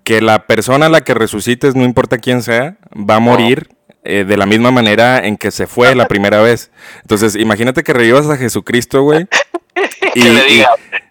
que 0.05 0.21
la 0.21 0.47
persona 0.47 0.85
a 0.85 0.89
la 0.89 1.01
que 1.01 1.13
resucites, 1.13 1.75
no 1.75 1.83
importa 1.83 2.19
quién 2.19 2.41
sea, 2.43 2.77
va 2.97 3.15
a 3.15 3.19
morir 3.19 3.67
eh, 4.05 4.23
de 4.25 4.37
la 4.37 4.45
misma 4.45 4.71
manera 4.71 5.17
en 5.25 5.35
que 5.35 5.51
se 5.51 5.67
fue 5.67 5.93
la 5.95 6.07
primera 6.07 6.41
vez. 6.41 6.71
Entonces, 7.01 7.35
imagínate 7.35 7.83
que 7.83 7.91
revivas 7.91 8.29
a 8.29 8.37
Jesucristo, 8.37 9.01
güey. 9.01 9.27
Y, 10.15 10.21
que 10.23 10.29
le 10.29 10.47
y- 10.47 10.53
diga, 10.53 10.69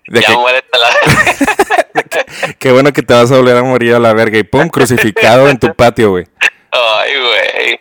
de 0.09 0.21
ya 0.23 0.27
que- 0.29 0.37
muérete 0.39 0.69
a 0.73 0.79
la 0.79 2.55
qué 2.59 2.73
bueno 2.73 2.91
que 2.95 3.03
te 3.03 3.13
vas 3.13 3.31
a 3.31 3.37
volver 3.37 3.59
a 3.59 3.63
morir 3.63 3.93
a 3.95 3.99
la 3.99 4.15
verga 4.15 4.39
y 4.39 4.43
pum, 4.45 4.69
crucificado 4.71 5.51
en 5.51 5.59
tu 5.59 5.75
patio, 5.75 6.11
güey. 6.13 6.25
Ay, 6.71 7.11
güey. 7.21 7.81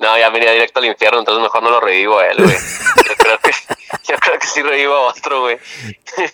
No, 0.00 0.18
ya 0.18 0.30
venía 0.30 0.50
directo 0.52 0.80
al 0.80 0.86
infierno, 0.86 1.18
entonces 1.20 1.42
mejor 1.42 1.62
no 1.62 1.70
lo 1.70 1.80
revivo 1.80 2.18
a 2.18 2.26
él, 2.26 2.38
güey. 2.42 2.56
Yo 3.08 3.14
creo 3.16 3.38
que, 3.38 3.50
yo 4.08 4.16
creo 4.18 4.38
que 4.38 4.46
sí 4.46 4.62
revivo 4.62 4.94
a 4.94 5.00
otro, 5.10 5.40
güey. 5.42 5.58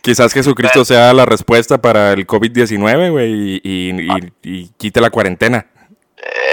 Quizás 0.03 0.33
Jesucristo 0.33 0.85
sea 0.85 1.13
la 1.13 1.25
respuesta 1.27 1.79
para 1.79 2.13
el 2.13 2.27
COVID-19, 2.27 3.11
güey, 3.11 3.33
y, 3.33 3.61
y- 3.65 3.91
y- 3.91 4.33
y 4.43 4.69
quite 4.79 5.01
la 5.01 5.11
cuarentena. 5.11 5.67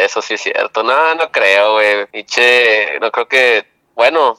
Eso 0.03 0.21
sí 0.21 0.33
es 0.35 0.41
cierto. 0.41 0.81
No, 0.83 1.15
no 1.15 1.31
creo, 1.31 1.73
güey. 1.73 2.05
Piche, 2.07 2.99
no 2.99 3.11
creo 3.11 3.27
que. 3.27 3.65
Bueno, 3.95 4.37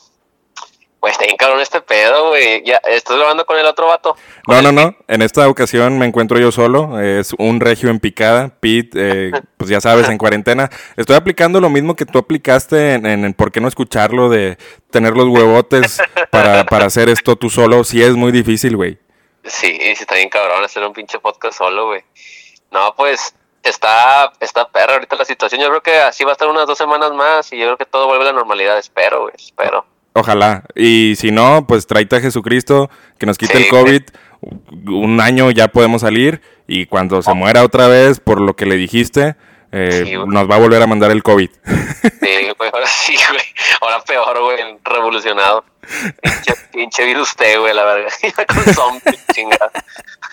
pues 1.05 1.13
está 1.13 1.27
bien 1.27 1.37
cabrón 1.37 1.61
este 1.61 1.83
pedo, 1.83 2.31
güey. 2.31 2.65
Ya, 2.65 2.81
¿estás 2.89 3.19
grabando 3.19 3.45
con 3.45 3.59
el 3.59 3.67
otro 3.67 3.89
vato? 3.89 4.17
No, 4.49 4.63
no, 4.63 4.73
no. 4.73 4.97
En 5.07 5.21
esta 5.21 5.47
ocasión 5.51 5.99
me 5.99 6.07
encuentro 6.07 6.39
yo 6.39 6.51
solo. 6.51 6.99
Es 6.99 7.35
un 7.37 7.61
regio 7.61 7.91
en 7.91 8.01
picada. 8.01 8.57
Pete, 8.59 9.29
eh, 9.29 9.33
pues 9.59 9.69
ya 9.69 9.83
sabes, 9.83 10.09
en 10.09 10.17
cuarentena. 10.17 10.71
Estoy 10.97 11.17
aplicando 11.17 11.61
lo 11.61 11.69
mismo 11.69 11.95
que 11.95 12.07
tú 12.07 12.17
aplicaste 12.17 12.95
en, 12.95 13.05
en, 13.05 13.27
en 13.27 13.35
por 13.35 13.53
qué 13.53 13.61
no 13.61 13.69
escucharlo, 13.69 14.31
de 14.31 14.57
tener 14.91 15.13
los 15.15 15.27
huevotes 15.27 16.01
para, 16.31 16.65
para 16.65 16.87
hacer 16.87 17.11
esto 17.11 17.37
tú 17.37 17.51
solo. 17.51 17.85
Sí 17.85 18.03
es 18.03 18.15
muy 18.15 18.33
difícil, 18.33 18.75
güey. 18.75 18.97
Sí, 19.45 19.77
sí 19.79 19.91
está 20.01 20.15
bien 20.15 20.31
cabrón 20.31 20.65
hacer 20.65 20.83
un 20.85 20.95
pinche 20.95 21.19
podcast 21.19 21.59
solo, 21.59 21.89
güey. 21.89 22.03
No, 22.71 22.95
pues, 22.97 23.35
está, 23.63 24.33
está 24.41 24.71
perra 24.71 24.95
ahorita 24.95 25.17
la 25.17 25.27
situación. 25.27 25.61
Yo 25.61 25.69
creo 25.69 25.83
que 25.83 26.01
así 26.01 26.25
va 26.25 26.31
a 26.31 26.33
estar 26.33 26.49
unas 26.49 26.67
dos 26.67 26.79
semanas 26.79 27.13
más 27.13 27.53
y 27.53 27.59
yo 27.59 27.67
creo 27.67 27.77
que 27.77 27.85
todo 27.85 28.07
vuelve 28.07 28.25
a 28.25 28.29
la 28.29 28.33
normalidad. 28.33 28.79
Espero, 28.79 29.25
güey, 29.25 29.35
espero. 29.37 29.85
Ojalá. 30.15 30.63
Y 30.75 31.15
si 31.17 31.31
no, 31.31 31.67
pues 31.67 31.87
tráete 31.87 32.17
a 32.17 32.21
Jesucristo, 32.21 32.89
que 33.19 33.27
nos 33.27 33.37
quite 33.37 33.59
Sí, 33.59 33.65
el 33.65 33.69
COVID. 33.69 34.03
Un 34.87 35.21
año 35.21 35.51
ya 35.51 35.69
podemos 35.69 36.03
salir. 36.03 36.41
Y 36.67 36.87
cuando 36.87 37.21
se 37.21 37.35
muera 37.35 37.63
otra 37.63 37.89
vez 37.89 38.21
por 38.21 38.41
lo 38.41 38.55
que 38.55 38.65
le 38.65 38.77
dijiste, 38.77 39.37
eh, 39.73 40.05
Sí, 40.07 40.13
nos 40.17 40.49
va 40.49 40.55
a 40.55 40.59
volver 40.59 40.81
a 40.81 40.87
mandar 40.87 41.11
el 41.11 41.25
COVID. 41.25 41.51
Sí, 41.51 42.53
güey, 42.57 42.71
ahora 42.73 42.87
sí, 42.87 43.17
güey. 43.29 43.45
Ahora 43.81 44.05
peor, 44.05 44.41
güey, 44.41 44.79
revolucionado. 44.85 45.65
Pinche, 46.23 46.55
pinche 46.73 47.05
virus 47.05 47.35
T, 47.35 47.59
güey, 47.59 47.75
la 47.75 47.85
verga. 47.85 48.09
Con 48.47 48.75
zombies, 48.75 49.27
chingada. 49.33 49.71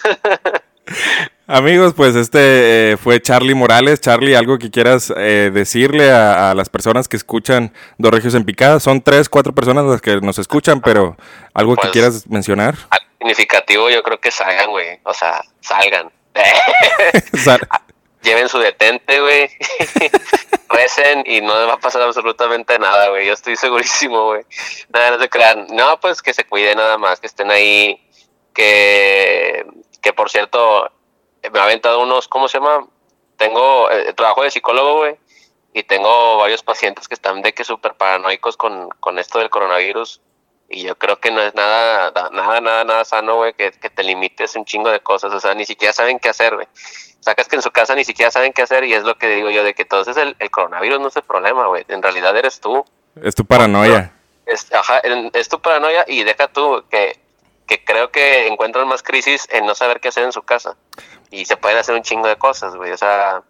Amigos, 1.53 1.93
pues 1.95 2.15
este 2.15 2.91
eh, 2.93 2.97
fue 2.97 3.21
Charlie 3.21 3.53
Morales. 3.53 3.99
Charlie, 3.99 4.35
algo 4.35 4.57
que 4.57 4.71
quieras 4.71 5.11
eh, 5.17 5.51
decirle 5.53 6.09
a, 6.09 6.51
a 6.51 6.55
las 6.55 6.69
personas 6.69 7.09
que 7.09 7.17
escuchan 7.17 7.73
Dos 7.97 8.11
Regios 8.13 8.35
en 8.35 8.45
Picada. 8.45 8.79
Son 8.79 9.01
tres, 9.01 9.27
cuatro 9.27 9.53
personas 9.53 9.83
las 9.85 10.01
que 10.01 10.21
nos 10.21 10.39
escuchan, 10.39 10.79
pero 10.79 11.17
algo 11.53 11.75
que 11.75 11.81
Pues- 11.81 11.91
quieras 11.91 12.27
mencionar. 12.29 12.75
Algo 12.89 13.05
significativo, 13.19 13.89
yo 13.89 14.01
creo 14.01 14.19
que 14.21 14.31
salgan, 14.31 14.69
güey. 14.69 14.99
O 15.03 15.13
sea, 15.13 15.41
salgan. 15.59 16.09
Sal- 17.43 17.67
Lleven 18.23 18.47
su 18.47 18.57
detente, 18.59 19.19
güey. 19.19 19.49
Recen 20.69 21.23
y 21.25 21.41
no 21.41 21.59
les 21.59 21.67
va 21.67 21.73
a 21.73 21.79
pasar 21.79 22.01
absolutamente 22.03 22.79
nada, 22.79 23.09
güey. 23.09 23.27
Yo 23.27 23.33
estoy 23.33 23.57
segurísimo, 23.57 24.27
güey. 24.27 24.43
Nada, 24.93 25.11
no 25.11 25.19
se 25.19 25.27
crean. 25.27 25.67
No, 25.71 25.99
pues 25.99 26.21
que 26.21 26.33
se 26.33 26.45
cuiden 26.45 26.77
nada 26.77 26.97
más, 26.97 27.19
que 27.19 27.27
estén 27.27 27.51
ahí. 27.51 27.99
Que, 28.53 29.65
que 30.01 30.13
por 30.13 30.29
cierto, 30.29 30.89
me 31.49 31.59
ha 31.59 31.63
aventado 31.63 32.01
unos, 32.01 32.27
¿cómo 32.27 32.47
se 32.47 32.59
llama? 32.59 32.87
Tengo, 33.37 33.89
eh, 33.91 34.13
trabajo 34.13 34.43
de 34.43 34.51
psicólogo, 34.51 34.97
güey. 34.97 35.15
Y 35.73 35.83
tengo 35.83 36.37
varios 36.37 36.63
pacientes 36.63 37.07
que 37.07 37.13
están 37.15 37.41
de 37.41 37.53
que 37.53 37.63
súper 37.63 37.93
paranoicos 37.95 38.57
con, 38.57 38.89
con 38.99 39.17
esto 39.19 39.39
del 39.39 39.49
coronavirus. 39.49 40.21
Y 40.69 40.83
yo 40.83 40.97
creo 40.97 41.19
que 41.19 41.31
no 41.31 41.41
es 41.41 41.53
nada, 41.55 42.11
da- 42.11 42.29
nada, 42.31 42.61
nada, 42.61 42.83
nada 42.83 43.05
sano, 43.05 43.35
güey, 43.37 43.53
que, 43.53 43.71
que 43.71 43.89
te 43.89 44.03
limites 44.03 44.55
un 44.55 44.65
chingo 44.65 44.89
de 44.89 44.99
cosas. 44.99 45.33
O 45.33 45.39
sea, 45.39 45.53
ni 45.53 45.65
siquiera 45.65 45.93
saben 45.93 46.19
qué 46.19 46.29
hacer, 46.29 46.55
güey. 46.55 46.67
Sacas 47.19 47.47
que 47.47 47.55
en 47.55 47.61
su 47.61 47.71
casa 47.71 47.93
ni 47.95 48.03
siquiera 48.03 48.31
saben 48.31 48.51
qué 48.53 48.63
hacer 48.63 48.83
y 48.83 48.93
es 48.93 49.03
lo 49.03 49.15
que 49.17 49.27
digo 49.27 49.49
yo, 49.49 49.63
de 49.63 49.73
que 49.73 49.83
entonces 49.83 50.17
el, 50.17 50.35
el 50.39 50.49
coronavirus 50.51 50.99
no 50.99 51.07
es 51.07 51.15
el 51.15 51.23
problema, 51.23 51.67
güey. 51.67 51.85
En 51.87 52.01
realidad 52.01 52.35
eres 52.35 52.59
tú. 52.59 52.83
es 53.21 53.35
tu 53.35 53.45
paranoia. 53.45 54.13
Es, 54.45 54.73
ajá, 54.73 54.99
es 55.33 55.47
tu 55.49 55.61
paranoia 55.61 56.03
y 56.07 56.23
deja 56.23 56.47
tú 56.47 56.83
que, 56.89 57.19
que 57.67 57.83
creo 57.83 58.11
que 58.11 58.47
encuentran 58.47 58.87
más 58.87 59.03
crisis 59.03 59.47
en 59.51 59.65
no 59.65 59.75
saber 59.75 59.99
qué 59.99 60.09
hacer 60.09 60.23
en 60.23 60.31
su 60.31 60.43
casa. 60.43 60.75
Y 61.29 61.45
se 61.45 61.57
pueden 61.57 61.77
hacer 61.77 61.95
un 61.95 62.03
chingo 62.03 62.27
de 62.27 62.37
cosas, 62.37 62.75
güey. 62.75 62.91
O 62.91 62.97
sea, 62.97 63.43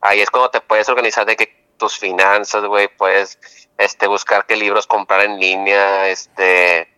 ahí 0.00 0.20
es 0.20 0.30
cuando 0.30 0.50
te 0.50 0.60
puedes 0.60 0.88
organizar 0.88 1.26
de 1.26 1.36
que 1.36 1.68
tus 1.76 1.98
finanzas, 1.98 2.64
güey, 2.64 2.88
puedes 2.88 3.38
este, 3.78 4.06
buscar 4.06 4.46
qué 4.46 4.56
libros 4.56 4.86
comprar 4.86 5.22
en 5.22 5.38
línea, 5.38 6.08
este, 6.08 6.88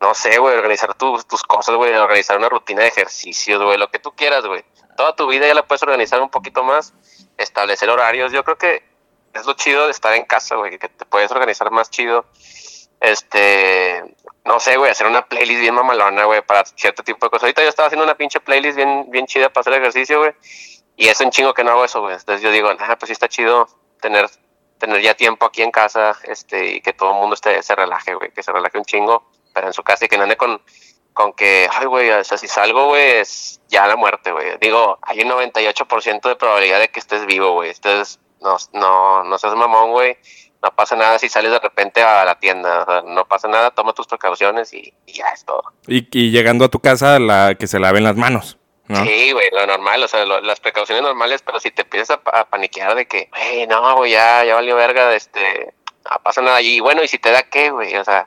no 0.00 0.14
sé, 0.14 0.38
güey, 0.38 0.56
organizar 0.56 0.94
tus, 0.94 1.26
tus 1.26 1.42
cosas, 1.42 1.76
güey, 1.76 1.94
organizar 1.94 2.36
una 2.36 2.48
rutina 2.48 2.82
de 2.82 2.88
ejercicios, 2.88 3.62
güey, 3.62 3.78
lo 3.78 3.90
que 3.90 3.98
tú 3.98 4.12
quieras, 4.12 4.44
güey. 4.46 4.64
Toda 4.96 5.14
tu 5.14 5.26
vida 5.26 5.46
ya 5.46 5.54
la 5.54 5.66
puedes 5.66 5.82
organizar 5.82 6.20
un 6.22 6.30
poquito 6.30 6.64
más, 6.64 6.94
establecer 7.36 7.90
horarios. 7.90 8.32
Yo 8.32 8.44
creo 8.44 8.56
que 8.56 8.82
es 9.34 9.44
lo 9.46 9.54
chido 9.54 9.86
de 9.86 9.90
estar 9.90 10.14
en 10.14 10.24
casa, 10.24 10.56
güey, 10.56 10.78
que 10.78 10.88
te 10.88 11.04
puedes 11.04 11.30
organizar 11.30 11.70
más 11.70 11.90
chido. 11.90 12.24
Este, 13.04 14.02
no 14.44 14.60
sé, 14.60 14.76
güey, 14.76 14.90
hacer 14.90 15.06
una 15.06 15.26
playlist 15.26 15.60
bien 15.60 15.74
mamalona, 15.74 16.24
güey, 16.24 16.42
para 16.42 16.64
cierto 16.64 17.02
tipo 17.02 17.26
de 17.26 17.30
cosas. 17.30 17.44
Ahorita 17.44 17.62
yo 17.62 17.68
estaba 17.68 17.86
haciendo 17.86 18.04
una 18.04 18.16
pinche 18.16 18.40
playlist 18.40 18.76
bien, 18.76 19.10
bien 19.10 19.26
chida 19.26 19.50
para 19.50 19.62
hacer 19.62 19.74
ejercicio, 19.74 20.18
güey. 20.20 20.32
Y 20.96 21.08
es 21.08 21.20
un 21.20 21.30
chingo 21.30 21.54
que 21.54 21.64
no 21.64 21.72
hago 21.72 21.84
eso, 21.84 22.00
güey. 22.00 22.14
Entonces 22.14 22.42
yo 22.42 22.50
digo, 22.50 22.70
ah, 22.78 22.96
pues 22.98 23.08
sí 23.08 23.12
está 23.12 23.28
chido 23.28 23.66
tener, 24.00 24.28
tener 24.78 25.00
ya 25.00 25.14
tiempo 25.14 25.46
aquí 25.46 25.62
en 25.62 25.70
casa, 25.70 26.16
este, 26.24 26.76
y 26.76 26.80
que 26.80 26.92
todo 26.92 27.10
el 27.10 27.16
mundo 27.16 27.34
esté, 27.34 27.62
se 27.62 27.74
relaje, 27.74 28.14
güey, 28.14 28.30
que 28.32 28.42
se 28.42 28.52
relaje 28.52 28.78
un 28.78 28.84
chingo, 28.84 29.30
pero 29.52 29.66
en 29.66 29.72
su 29.72 29.82
casa 29.82 30.04
y 30.04 30.08
que 30.08 30.16
no 30.16 30.24
ande 30.24 30.36
con, 30.36 30.60
con 31.12 31.32
que, 31.32 31.68
ay, 31.72 31.86
güey, 31.86 32.10
o 32.10 32.24
sea, 32.24 32.36
si 32.38 32.48
salgo, 32.48 32.88
güey, 32.88 33.18
es 33.18 33.60
ya 33.68 33.86
la 33.86 33.96
muerte, 33.96 34.30
güey. 34.32 34.58
Digo, 34.60 34.98
hay 35.02 35.20
un 35.20 35.30
98% 35.30 36.28
de 36.28 36.36
probabilidad 36.36 36.80
de 36.80 36.88
que 36.88 37.00
estés 37.00 37.24
vivo, 37.26 37.52
güey. 37.52 37.70
Entonces, 37.70 38.20
no, 38.40 38.56
no, 38.72 39.24
no 39.24 39.38
seas 39.38 39.54
mamón, 39.54 39.92
güey. 39.92 40.18
No 40.64 40.74
pasa 40.74 40.96
nada 40.96 41.18
si 41.18 41.28
sales 41.28 41.52
de 41.52 41.58
repente 41.60 42.02
a 42.02 42.24
la 42.24 42.38
tienda. 42.40 42.82
O 42.82 42.84
sea, 42.86 43.02
no 43.02 43.26
pasa 43.26 43.48
nada, 43.48 43.70
toma 43.70 43.92
tus 43.92 44.06
precauciones 44.06 44.72
y, 44.72 44.94
y 45.06 45.12
ya 45.12 45.26
es 45.28 45.44
todo. 45.44 45.62
Y, 45.86 46.08
y 46.18 46.30
llegando 46.30 46.64
a 46.64 46.68
tu 46.68 46.80
casa, 46.80 47.18
la 47.18 47.54
que 47.54 47.66
se 47.66 47.78
laven 47.78 48.02
las 48.02 48.16
manos. 48.16 48.56
¿no? 48.88 49.04
Sí, 49.04 49.32
güey, 49.32 49.48
lo 49.52 49.66
normal, 49.66 50.02
o 50.02 50.08
sea, 50.08 50.24
lo- 50.26 50.40
las 50.42 50.60
precauciones 50.60 51.02
normales, 51.02 51.42
pero 51.42 51.58
si 51.60 51.70
te 51.70 51.82
empiezas 51.82 52.18
a, 52.24 52.40
a 52.40 52.44
paniquear 52.48 52.94
de 52.94 53.06
que, 53.06 53.28
güey, 53.30 53.66
no, 53.66 53.96
güey, 53.96 54.12
ya, 54.12 54.44
ya 54.44 54.54
valió 54.56 54.76
verga, 54.76 55.14
este, 55.14 55.72
no 56.10 56.16
pasa 56.22 56.42
nada. 56.42 56.60
Y 56.60 56.80
bueno, 56.80 57.02
¿y 57.02 57.08
si 57.08 57.18
te 57.18 57.30
da 57.30 57.42
qué, 57.44 57.70
güey? 57.70 57.96
O 57.96 58.04
sea, 58.04 58.26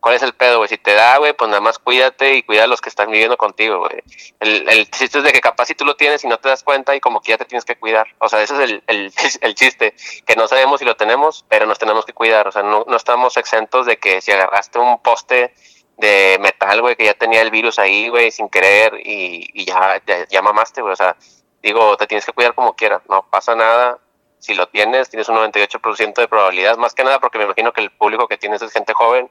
¿cuál 0.00 0.14
es 0.14 0.22
el 0.22 0.32
pedo, 0.32 0.58
güey? 0.58 0.68
Si 0.68 0.78
te 0.78 0.94
da, 0.94 1.18
güey, 1.18 1.32
pues 1.34 1.48
nada 1.48 1.60
más 1.60 1.78
cuídate 1.78 2.34
y 2.34 2.42
cuida 2.42 2.64
a 2.64 2.66
los 2.66 2.80
que 2.80 2.88
están 2.88 3.10
viviendo 3.10 3.36
contigo, 3.36 3.78
güey. 3.78 4.02
El, 4.40 4.68
el 4.68 4.90
chiste 4.90 5.18
es 5.18 5.24
de 5.24 5.32
que 5.32 5.40
capaz 5.40 5.66
si 5.66 5.74
tú 5.74 5.84
lo 5.84 5.96
tienes 5.96 6.24
y 6.24 6.28
no 6.28 6.38
te 6.38 6.48
das 6.48 6.62
cuenta 6.62 6.96
y 6.96 7.00
como 7.00 7.20
que 7.20 7.32
ya 7.32 7.38
te 7.38 7.44
tienes 7.44 7.64
que 7.64 7.76
cuidar. 7.76 8.08
O 8.18 8.28
sea, 8.28 8.42
ese 8.42 8.54
es 8.54 8.60
el, 8.60 8.82
el, 9.40 9.54
chiste, 9.54 9.94
que 10.26 10.36
no 10.36 10.48
sabemos 10.48 10.80
si 10.80 10.86
lo 10.86 10.96
tenemos, 10.96 11.44
pero 11.48 11.66
nos 11.66 11.78
tenemos 11.78 12.04
que 12.04 12.12
cuidar. 12.12 12.48
O 12.48 12.52
sea, 12.52 12.62
no, 12.62 12.84
no 12.88 12.96
estamos 12.96 13.36
exentos 13.36 13.86
de 13.86 13.98
que 13.98 14.20
si 14.20 14.32
agarraste 14.32 14.78
un 14.78 15.00
poste 15.02 15.54
de 15.98 16.38
metal, 16.40 16.80
güey, 16.80 16.96
que 16.96 17.04
ya 17.04 17.14
tenía 17.14 17.42
el 17.42 17.50
virus 17.50 17.78
ahí, 17.78 18.08
güey, 18.08 18.30
sin 18.30 18.48
querer 18.48 18.94
y, 19.04 19.50
y 19.52 19.66
ya, 19.66 20.02
ya, 20.06 20.26
ya 20.28 20.42
mamaste, 20.42 20.80
güey. 20.80 20.94
O 20.94 20.96
sea, 20.96 21.16
digo, 21.62 21.96
te 21.96 22.06
tienes 22.06 22.24
que 22.24 22.32
cuidar 22.32 22.54
como 22.54 22.74
quieras, 22.74 23.02
no 23.08 23.26
pasa 23.28 23.54
nada. 23.54 23.98
Si 24.38 24.54
lo 24.54 24.66
tienes, 24.68 25.10
tienes 25.10 25.28
un 25.28 25.36
98% 25.36 26.14
de 26.14 26.26
probabilidad, 26.26 26.78
más 26.78 26.94
que 26.94 27.04
nada 27.04 27.20
porque 27.20 27.36
me 27.36 27.44
imagino 27.44 27.74
que 27.74 27.82
el 27.82 27.90
público 27.90 28.26
que 28.26 28.38
tienes 28.38 28.62
es 28.62 28.72
gente 28.72 28.94
joven. 28.94 29.30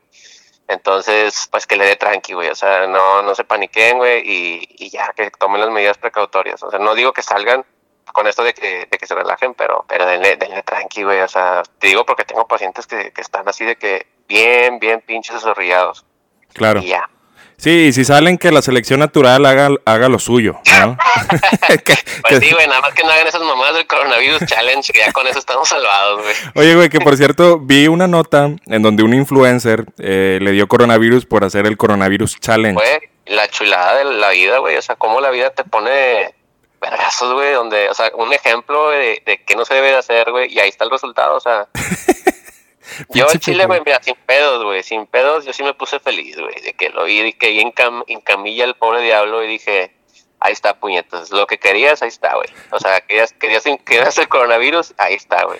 Entonces, 0.70 1.48
pues 1.50 1.66
que 1.66 1.76
le 1.76 1.86
dé 1.86 1.96
tranqui, 1.96 2.34
güey. 2.34 2.50
O 2.50 2.56
sea, 2.56 2.86
no, 2.86 3.24
no 3.24 3.34
se 3.34 3.44
paniquen, 3.44 3.98
güey, 3.98 4.22
y, 4.24 4.68
y 4.78 4.92
ya 4.92 5.12
que 5.16 5.32
tomen 5.32 5.62
las 5.62 5.72
medidas 5.72 5.98
precautorias. 5.98 6.62
O 6.62 6.70
sea, 6.70 6.78
no 6.78 6.94
digo 6.94 7.12
que 7.12 7.24
salgan 7.24 7.66
con 8.14 8.28
esto 8.28 8.44
de 8.44 8.54
que, 8.54 8.88
de 8.90 8.98
que 9.00 9.08
se 9.08 9.16
relajen, 9.16 9.56
pero, 9.56 9.84
pero 9.88 10.06
denle, 10.06 10.38
denle 10.38 10.62
tranqui, 10.62 11.02
güey. 11.02 11.22
O 11.22 11.28
sea, 11.28 11.64
te 11.80 11.88
digo 11.88 12.06
porque 12.06 12.24
tengo 12.24 12.48
pacientes 12.48 12.86
que, 12.86 13.12
que 13.12 13.22
están 13.22 13.50
así 13.50 13.66
de 13.66 13.78
que 13.78 14.06
bien, 14.28 14.78
bien 14.78 15.02
pinches 15.02 15.34
desorrillados. 15.34 16.06
Claro. 16.54 16.82
Y 16.82 16.90
ya. 16.90 17.10
Sí, 17.60 17.88
y 17.88 17.94
si 17.94 18.06
salen 18.06 18.38
que 18.38 18.52
la 18.52 18.62
selección 18.62 19.02
natural 19.02 19.46
haga, 19.46 19.70
haga 19.86 20.08
lo 20.10 20.18
suyo, 20.18 20.60
¿no? 20.80 20.98
Que- 21.84 21.96
Pues 22.22 22.40
que- 22.40 22.46
sí, 22.46 22.52
güey, 22.54 22.68
nada 22.68 22.82
más 22.82 22.94
que 22.94 23.04
no 23.04 23.12
hagan 23.12 23.28
esas 23.28 23.42
mamadas 23.42 23.76
del 23.76 23.86
coronavirus 23.86 24.40
challenge, 24.46 24.94
que 24.94 25.00
ya 25.00 25.12
con 25.12 25.28
eso 25.28 25.40
estamos 25.40 25.68
salvados, 25.68 26.22
güey. 26.24 26.36
Oye, 26.56 26.76
güey, 26.76 26.90
que 26.90 27.00
por 27.00 27.18
cierto, 27.18 27.60
vi 27.60 27.88
una 27.88 28.08
nota 28.08 28.50
en 28.66 28.82
donde 28.82 29.04
un 29.04 29.14
influencer 29.14 29.86
eh, 30.00 30.40
le 30.42 30.52
dio 30.52 30.68
coronavirus 30.68 31.26
por 31.26 31.44
hacer 31.44 31.66
el 31.68 31.76
coronavirus 31.78 32.40
challenge. 32.40 32.74
Güey, 32.82 33.00
la 33.26 33.48
chulada 33.50 33.98
de 33.98 34.06
la 34.06 34.30
vida, 34.30 34.60
güey, 34.60 34.78
o 34.78 34.82
sea, 34.82 34.96
cómo 34.96 35.20
la 35.22 35.30
vida 35.30 35.50
te 35.52 35.64
pone 35.64 36.34
vergazos, 36.82 37.34
güey, 37.34 37.52
donde, 37.54 37.90
o 37.90 37.94
sea, 37.94 38.10
un 38.16 38.32
ejemplo 38.34 38.90
de, 38.90 39.22
de 39.26 39.44
qué 39.46 39.56
no 39.58 39.66
se 39.66 39.74
debe 39.74 39.90
de 39.90 39.98
hacer, 39.98 40.32
güey, 40.32 40.52
y 40.54 40.60
ahí 40.60 40.70
está 40.70 40.86
el 40.86 40.92
resultado, 40.92 41.36
o 41.36 41.40
sea. 41.42 41.68
Yo 43.10 43.28
en 43.32 43.40
Chile, 43.40 43.66
güey, 43.66 43.82
mira, 43.86 44.02
sin 44.02 44.16
pedos, 44.16 44.64
güey, 44.64 44.84
sin 44.84 45.06
pedos, 45.08 45.46
yo 45.46 45.54
sí 45.54 45.64
me 45.64 45.74
puse 45.74 46.00
feliz, 46.00 46.38
güey, 46.40 46.56
de 46.62 46.74
que 46.74 46.90
lo 46.90 47.04
vi, 47.06 47.34
que 47.34 47.48
ahí 47.48 47.60
en, 47.60 47.72
cam- 47.72 48.04
en 48.08 48.22
camilla 48.22 48.66
el 48.66 48.76
pobre 48.76 49.02
diablo 49.02 49.44
y 49.44 49.48
dije, 49.48 49.92
ahí 50.40 50.54
está, 50.54 50.80
puñetas, 50.80 51.32
lo 51.32 51.46
que 51.48 51.58
querías, 51.58 52.02
ahí 52.02 52.08
está, 52.10 52.36
güey. 52.36 52.48
O 52.72 52.80
sea, 52.80 53.02
querías, 53.02 53.34
querías, 53.34 53.64
querías 53.86 54.18
el 54.18 54.28
coronavirus, 54.30 54.94
ahí 54.98 55.16
está, 55.16 55.44
güey. 55.46 55.60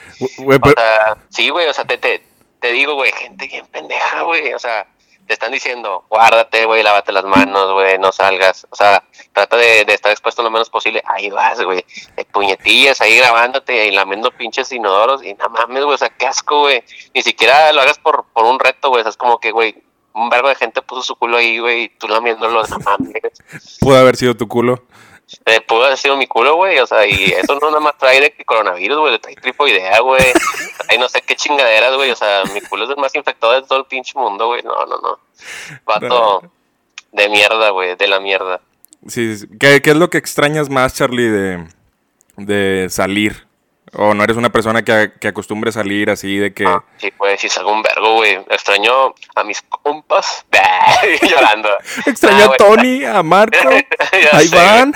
O 0.62 0.70
sea, 0.72 1.18
sí, 1.30 1.50
güey, 1.50 1.68
o 1.68 1.74
sea, 1.74 1.86
te, 1.86 1.98
te, 1.98 2.24
te 2.60 2.72
digo, 2.72 2.96
güey, 2.96 3.12
gente 3.12 3.48
bien 3.48 3.66
pendeja, 3.68 4.22
güey, 4.24 4.54
o 4.54 4.60
sea, 4.60 4.88
te 5.30 5.34
están 5.34 5.52
diciendo, 5.52 6.06
guárdate, 6.10 6.66
güey, 6.66 6.82
lávate 6.82 7.12
las 7.12 7.24
manos, 7.24 7.72
güey, 7.74 8.00
no 8.00 8.12
salgas, 8.12 8.66
o 8.72 8.76
sea, 8.76 9.04
trata 9.32 9.58
de, 9.58 9.82
estar 9.82 10.12
expuesto 10.12 10.42
lo 10.42 10.50
menos 10.50 10.72
posible, 10.72 11.04
ahí 11.06 11.30
vas, 11.30 11.62
güey, 11.62 11.86
de 12.16 12.26
puñetillas, 12.26 13.00
ahí 13.00 13.16
grabándote 13.16 13.86
y 13.86 13.92
lamiendo 13.92 14.32
pinches 14.32 14.72
inodoros, 14.72 15.24
y 15.24 15.36
no 15.36 15.48
mames, 15.50 15.84
güey, 15.84 15.94
o 15.94 15.98
sea, 16.00 16.10
qué 16.10 16.26
asco, 16.26 16.62
güey, 16.62 16.84
ni 17.14 17.22
siquiera 17.22 17.72
lo 17.74 17.82
hagas 17.82 18.00
por, 18.00 18.26
por 18.34 18.46
un 18.46 18.60
reto, 18.60 18.90
güey, 18.90 19.02
o 19.02 19.04
sea, 19.04 19.12
es 19.12 19.18
como 19.18 19.40
que, 19.40 19.52
güey, 19.52 19.84
un 20.14 20.32
verbo 20.32 20.50
de 20.50 20.56
gente 20.56 20.82
puso 20.82 21.04
su 21.04 21.16
culo 21.16 21.38
ahí, 21.38 21.60
güey, 21.60 21.84
y 21.84 21.90
tú 21.90 22.08
lamiéndolo, 22.08 22.64
no 22.64 22.80
mames, 22.80 23.22
pudo 23.80 23.98
haber 23.98 24.16
sido 24.16 24.36
tu 24.36 24.48
culo. 24.48 24.82
Eh, 25.46 25.62
pudo 25.62 25.86
haber 25.86 25.98
sido 25.98 26.16
mi 26.16 26.28
culo, 26.28 26.56
güey, 26.56 26.80
o 26.80 26.86
sea, 26.86 27.08
y 27.08 27.26
eso 27.32 27.58
no 27.60 27.70
nada 27.70 27.80
más 27.80 27.98
trae 27.98 28.22
de 28.22 28.32
que 28.32 28.46
coronavirus, 28.46 29.00
güey, 29.00 29.20
trae 29.20 29.36
tripoidea, 29.36 30.00
güey, 30.00 30.24
trae 30.86 30.98
no 30.98 31.10
sé 31.10 31.22
qué 31.22 31.36
chingaderas, 31.36 31.96
güey, 31.96 32.12
o 32.12 32.16
sea, 32.16 32.44
mi 32.54 32.62
culo 32.62 32.84
es 32.84 32.90
el 32.92 32.98
más 32.98 33.16
infectado 33.16 33.54
de 33.54 33.64
todo 33.64 33.80
el 33.80 33.86
pinche 33.86 34.18
mundo, 34.18 34.48
güey, 34.48 34.62
no, 34.64 34.86
no, 34.86 34.98
no, 35.02 35.20
vato 35.86 36.44
de 37.12 37.30
mierda, 37.30 37.70
güey, 37.72 37.96
de 37.96 38.08
la 38.08 38.20
mierda. 38.20 38.62
Sí, 39.08 39.38
sí. 39.38 39.48
¿Qué, 39.60 39.82
qué 39.82 39.92
es 39.92 39.96
lo 39.96 40.10
que 40.10 40.18
extrañas 40.18 40.70
más, 40.70 40.94
Charlie, 40.94 41.30
de, 41.30 41.68
de 42.38 42.90
salir? 42.90 43.48
¿O 43.94 44.14
no 44.14 44.24
eres 44.24 44.38
una 44.38 44.52
persona 44.52 44.84
que, 44.84 45.14
que 45.20 45.30
acostumbre 45.30 45.72
salir 45.72 46.12
así 46.12 46.38
de 46.38 46.54
que... 46.54 46.66
Ah, 46.66 46.84
sí, 46.98 47.12
güey, 47.18 47.38
sí 47.40 47.50
salgo 47.50 47.72
un 47.72 47.82
vergo, 47.82 48.16
güey, 48.16 48.36
extraño 48.50 49.16
a 49.36 49.44
mis 49.44 49.64
compas, 49.64 50.46
llorando. 51.28 51.70
Extraño 52.06 52.38
Ah, 52.38 52.44
a 52.44 52.48
güey. 52.48 52.58
Tony, 52.58 53.06
a 53.06 53.24
Marco, 53.24 53.58
a 54.32 54.44
Iván. 54.44 54.94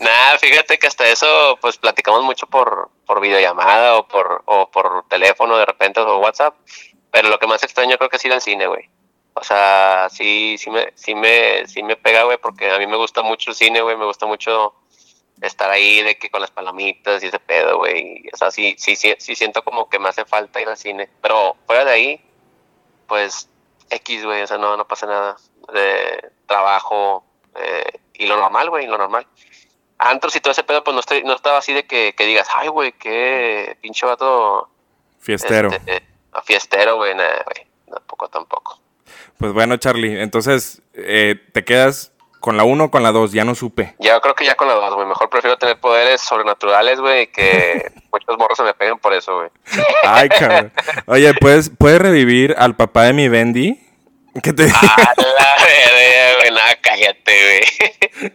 Nada, 0.00 0.38
fíjate 0.38 0.78
que 0.78 0.86
hasta 0.86 1.06
eso, 1.06 1.58
pues 1.60 1.76
platicamos 1.76 2.22
mucho 2.24 2.46
por, 2.46 2.90
por 3.04 3.20
videollamada 3.20 3.96
o 3.96 4.08
por, 4.08 4.42
o 4.46 4.70
por 4.70 5.06
teléfono 5.08 5.58
de 5.58 5.66
repente 5.66 6.00
o 6.00 6.18
WhatsApp. 6.18 6.56
Pero 7.10 7.28
lo 7.28 7.38
que 7.38 7.46
más 7.46 7.62
extraño 7.62 7.98
creo 7.98 8.08
que 8.08 8.16
ha 8.16 8.20
sido 8.20 8.34
el 8.34 8.40
cine, 8.40 8.66
güey. 8.66 8.88
O 9.34 9.44
sea, 9.44 10.08
sí, 10.10 10.56
sí 10.58 10.70
me, 10.70 10.92
sí 10.94 11.14
me, 11.14 11.66
sí 11.66 11.82
me 11.82 11.96
pega, 11.96 12.24
güey, 12.24 12.38
porque 12.38 12.70
a 12.70 12.78
mí 12.78 12.86
me 12.86 12.96
gusta 12.96 13.22
mucho 13.22 13.50
el 13.50 13.56
cine, 13.56 13.82
güey, 13.82 13.96
me 13.96 14.06
gusta 14.06 14.24
mucho 14.24 14.74
estar 15.42 15.70
ahí 15.70 16.02
de 16.02 16.18
que 16.18 16.30
con 16.30 16.40
las 16.40 16.50
palomitas 16.50 17.22
y 17.22 17.26
ese 17.26 17.38
pedo, 17.38 17.76
güey. 17.76 18.22
O 18.32 18.36
sea, 18.38 18.50
sí, 18.50 18.76
sí, 18.78 18.96
sí, 18.96 19.14
sí 19.18 19.34
siento 19.34 19.62
como 19.62 19.90
que 19.90 19.98
me 19.98 20.08
hace 20.08 20.24
falta 20.24 20.62
ir 20.62 20.68
al 20.68 20.78
cine. 20.78 21.10
Pero 21.20 21.56
fuera 21.66 21.84
de 21.84 21.90
ahí, 21.90 22.24
pues 23.06 23.50
X, 23.90 24.24
güey, 24.24 24.42
o 24.42 24.46
sea, 24.46 24.56
no, 24.56 24.78
no 24.78 24.88
pasa 24.88 25.06
nada. 25.06 25.36
De 25.74 26.30
trabajo 26.46 27.24
eh, 27.54 28.00
y 28.14 28.26
lo 28.26 28.36
normal, 28.36 28.70
güey, 28.70 28.86
lo 28.86 28.98
normal. 28.98 29.26
Antros 30.00 30.34
y 30.34 30.40
todo 30.40 30.52
ese 30.52 30.64
pedo, 30.64 30.82
pues 30.82 30.94
no, 30.94 31.00
estoy, 31.00 31.22
no 31.24 31.34
estaba 31.34 31.58
así 31.58 31.74
de 31.74 31.84
que, 31.84 32.14
que 32.16 32.24
digas, 32.24 32.48
ay, 32.54 32.68
güey, 32.68 32.92
qué 32.92 33.76
pinche 33.82 34.06
vato. 34.06 34.70
Fiestero. 35.20 35.68
Este, 35.70 36.02
fiestero, 36.44 36.96
güey, 36.96 37.14
nada, 37.14 37.44
güey. 37.44 37.66
Tampoco, 37.90 38.28
tampoco. 38.28 38.80
Pues 39.36 39.52
bueno, 39.52 39.76
Charlie, 39.76 40.22
entonces 40.22 40.80
eh, 40.94 41.34
te 41.52 41.64
quedas 41.64 42.12
con 42.40 42.56
la 42.56 42.64
1 42.64 42.84
o 42.84 42.90
con 42.90 43.02
la 43.02 43.12
2, 43.12 43.32
ya 43.32 43.44
no 43.44 43.54
supe. 43.54 43.94
Ya 43.98 44.18
creo 44.20 44.34
que 44.34 44.46
ya 44.46 44.54
con 44.54 44.68
la 44.68 44.74
2, 44.74 44.94
güey. 44.94 45.06
Mejor 45.06 45.28
prefiero 45.28 45.58
tener 45.58 45.78
poderes 45.78 46.22
sobrenaturales, 46.22 46.98
güey, 46.98 47.26
que 47.30 47.92
muchos 48.12 48.38
morros 48.38 48.56
se 48.56 48.64
me 48.64 48.72
peguen 48.72 48.98
por 48.98 49.12
eso, 49.12 49.36
güey. 49.36 49.50
Ay, 50.02 50.30
cabrón. 50.30 50.72
Oye, 51.06 51.34
¿puedes, 51.34 51.70
¿puedes 51.70 52.00
revivir 52.00 52.54
al 52.58 52.74
papá 52.74 53.04
de 53.04 53.12
mi 53.12 53.28
Bendy? 53.28 53.89
¿Qué 54.42 54.52
te 54.52 54.64
Ah, 54.72 55.14
la 55.16 55.56
verga, 55.64 56.36
güey. 56.38 56.50
Nada, 56.50 56.76
cállate, 56.80 57.60
güey. 58.20 58.30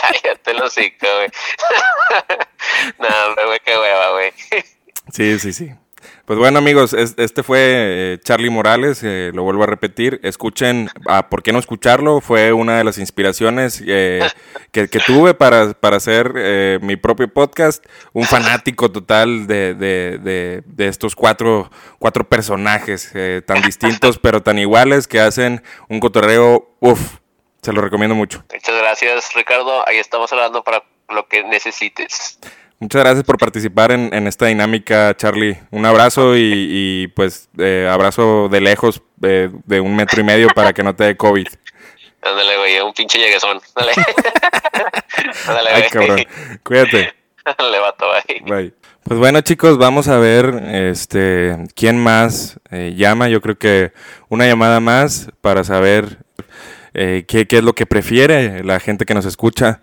cállate 0.00 0.50
el 0.50 0.62
hocico, 0.62 1.06
güey. 1.16 1.28
no, 2.98 3.46
güey, 3.46 3.60
qué 3.64 3.78
hueva, 3.78 4.10
güey. 4.10 4.32
Sí, 5.12 5.38
sí, 5.38 5.52
sí. 5.52 5.70
Pues 6.24 6.38
bueno 6.38 6.58
amigos, 6.58 6.92
este 6.94 7.42
fue 7.42 7.58
eh, 7.60 8.18
Charlie 8.22 8.50
Morales, 8.50 9.02
eh, 9.02 9.30
lo 9.34 9.42
vuelvo 9.42 9.64
a 9.64 9.66
repetir, 9.66 10.20
escuchen, 10.22 10.88
ah, 11.08 11.28
¿por 11.28 11.42
qué 11.42 11.52
no 11.52 11.58
escucharlo? 11.58 12.20
Fue 12.20 12.52
una 12.52 12.78
de 12.78 12.84
las 12.84 12.98
inspiraciones 12.98 13.82
eh, 13.86 14.26
que, 14.72 14.86
tuve 15.06 15.34
para, 15.34 15.72
para 15.72 15.96
hacer 15.96 16.80
mi 16.82 16.96
propio 16.96 17.28
podcast, 17.28 17.84
un 18.12 18.24
fanático 18.24 18.90
total 18.90 19.46
de, 19.46 19.74
de, 19.74 20.62
de, 20.64 20.86
estos 20.86 21.16
cuatro, 21.16 21.70
cuatro 21.98 22.28
personajes 22.28 23.12
tan 23.46 23.62
distintos 23.62 24.18
pero 24.18 24.42
tan 24.42 24.58
iguales 24.58 25.08
que 25.08 25.20
hacen 25.20 25.62
un 25.88 26.00
cotorreo, 26.00 26.76
uff, 26.80 27.18
se 27.62 27.72
lo 27.72 27.80
recomiendo 27.80 28.14
mucho. 28.14 28.44
Muchas 28.52 28.78
gracias 28.78 29.34
Ricardo, 29.34 29.86
ahí 29.88 29.98
estamos 29.98 30.32
hablando 30.32 30.62
para 30.62 30.84
lo 31.08 31.26
que 31.26 31.44
necesites. 31.44 32.38
Muchas 32.80 33.02
gracias 33.02 33.24
por 33.24 33.36
participar 33.36 33.92
en, 33.92 34.26
esta 34.26 34.46
dinámica, 34.46 35.14
Charlie. 35.14 35.58
Un 35.70 35.84
abrazo 35.84 36.32
y, 36.34 37.12
pues 37.14 37.50
eh, 37.58 37.86
abrazo 37.90 38.48
de 38.48 38.62
lejos 38.62 39.02
eh, 39.22 39.50
de 39.66 39.80
un 39.80 39.94
metro 39.94 40.22
y 40.22 40.24
medio 40.24 40.48
para 40.48 40.72
que 40.72 40.82
no 40.82 40.96
te 40.96 41.04
dé 41.04 41.14
COVID. 41.14 41.46
Ándale, 42.22 42.56
güey, 42.56 42.80
un 42.80 42.94
pinche 42.94 43.18
lleguesón. 43.18 43.60
Dale. 43.76 43.92
Ándale, 45.46 45.70
Ay, 45.74 45.82
cabrón. 45.90 46.20
Cuídate. 46.62 47.12
Le 47.70 47.78
vato, 47.80 48.06
bye. 48.46 48.72
Pues 49.04 49.18
bueno, 49.18 49.42
chicos, 49.42 49.76
vamos 49.76 50.08
a 50.08 50.16
ver 50.16 50.46
este 50.72 51.58
quién 51.74 52.02
más 52.02 52.60
eh, 52.70 52.94
llama. 52.96 53.28
Yo 53.28 53.42
creo 53.42 53.58
que 53.58 53.92
una 54.30 54.46
llamada 54.46 54.80
más 54.80 55.28
para 55.42 55.64
saber 55.64 56.24
qué, 56.94 57.24
qué 57.26 57.58
es 57.58 57.62
lo 57.62 57.74
que 57.74 57.84
prefiere 57.84 58.64
la 58.64 58.80
gente 58.80 59.04
que 59.04 59.12
nos 59.12 59.26
escucha. 59.26 59.82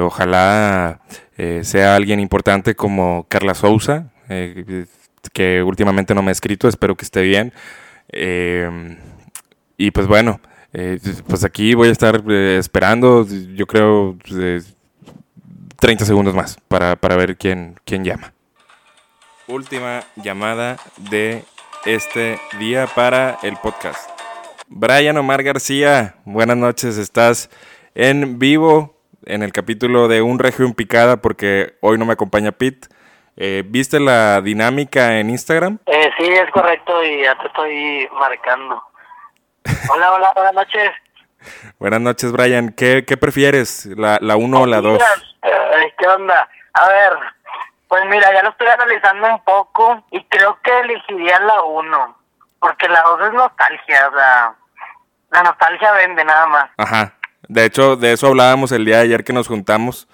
ojalá 0.00 1.00
eh, 1.36 1.60
sea 1.64 1.94
alguien 1.94 2.20
importante 2.20 2.74
como 2.74 3.26
Carla 3.28 3.54
Souza, 3.54 4.10
eh, 4.28 4.86
que 5.32 5.62
últimamente 5.62 6.14
no 6.14 6.22
me 6.22 6.30
ha 6.30 6.32
escrito, 6.32 6.68
espero 6.68 6.96
que 6.96 7.04
esté 7.04 7.22
bien. 7.22 7.52
Eh, 8.10 8.96
y 9.76 9.90
pues 9.90 10.06
bueno, 10.06 10.40
pues 11.26 11.44
aquí 11.44 11.74
voy 11.74 11.88
a 11.88 11.92
estar 11.92 12.22
esperando, 12.30 13.26
yo 13.54 13.66
creo, 13.66 14.16
30 15.76 16.04
segundos 16.04 16.34
más 16.34 16.58
para, 16.68 16.96
para 16.96 17.16
ver 17.16 17.36
quién, 17.36 17.76
quién 17.84 18.04
llama. 18.04 18.32
Última 19.46 20.04
llamada 20.16 20.76
de 21.10 21.44
este 21.84 22.38
día 22.58 22.86
para 22.86 23.38
el 23.42 23.56
podcast. 23.56 24.10
Brian 24.68 25.16
Omar 25.16 25.42
García, 25.42 26.16
buenas 26.24 26.56
noches, 26.56 26.98
estás 26.98 27.48
en 27.94 28.38
vivo 28.38 28.95
en 29.26 29.42
el 29.42 29.52
capítulo 29.52 30.08
de 30.08 30.22
Un 30.22 30.38
Regio 30.38 30.64
en 30.64 30.74
Picada, 30.74 31.18
porque 31.18 31.76
hoy 31.80 31.98
no 31.98 32.04
me 32.04 32.14
acompaña 32.14 32.52
Pete. 32.52 32.88
Eh, 33.36 33.62
¿Viste 33.66 34.00
la 34.00 34.40
dinámica 34.40 35.18
en 35.18 35.28
Instagram? 35.28 35.78
Eh, 35.86 36.10
sí, 36.18 36.24
es 36.24 36.50
correcto 36.52 37.04
y 37.04 37.22
ya 37.22 37.36
te 37.38 37.48
estoy 37.48 38.08
marcando. 38.18 38.82
Hola, 39.90 40.12
hola, 40.12 40.32
buenas 40.34 40.54
noches. 40.54 40.90
buenas 41.78 42.00
noches, 42.00 42.32
Brian. 42.32 42.70
¿Qué, 42.70 43.04
qué 43.06 43.16
prefieres, 43.16 43.86
la 43.86 44.36
1 44.36 44.60
o 44.60 44.66
la 44.66 44.80
2? 44.80 45.02
¿Qué 45.98 46.08
onda? 46.08 46.48
A 46.72 46.88
ver, 46.88 47.12
pues 47.88 48.04
mira, 48.06 48.32
ya 48.32 48.42
lo 48.42 48.50
estoy 48.50 48.66
analizando 48.66 49.28
un 49.28 49.44
poco 49.44 50.04
y 50.10 50.22
creo 50.24 50.58
que 50.62 50.80
elegiría 50.80 51.38
la 51.40 51.62
1, 51.62 52.18
porque 52.58 52.88
la 52.88 53.02
2 53.02 53.20
es 53.28 53.32
nostalgia, 53.32 54.08
o 54.08 54.16
sea, 54.16 54.54
la 55.30 55.42
nostalgia 55.42 55.92
vende 55.92 56.24
nada 56.24 56.46
más. 56.46 56.70
Ajá. 56.76 57.12
De 57.48 57.64
hecho, 57.64 57.96
de 57.96 58.12
eso 58.12 58.28
hablábamos 58.28 58.72
el 58.72 58.84
día 58.84 58.96
de 58.96 59.04
ayer 59.04 59.24
que 59.24 59.32
nos 59.32 59.48
juntamos. 59.48 60.08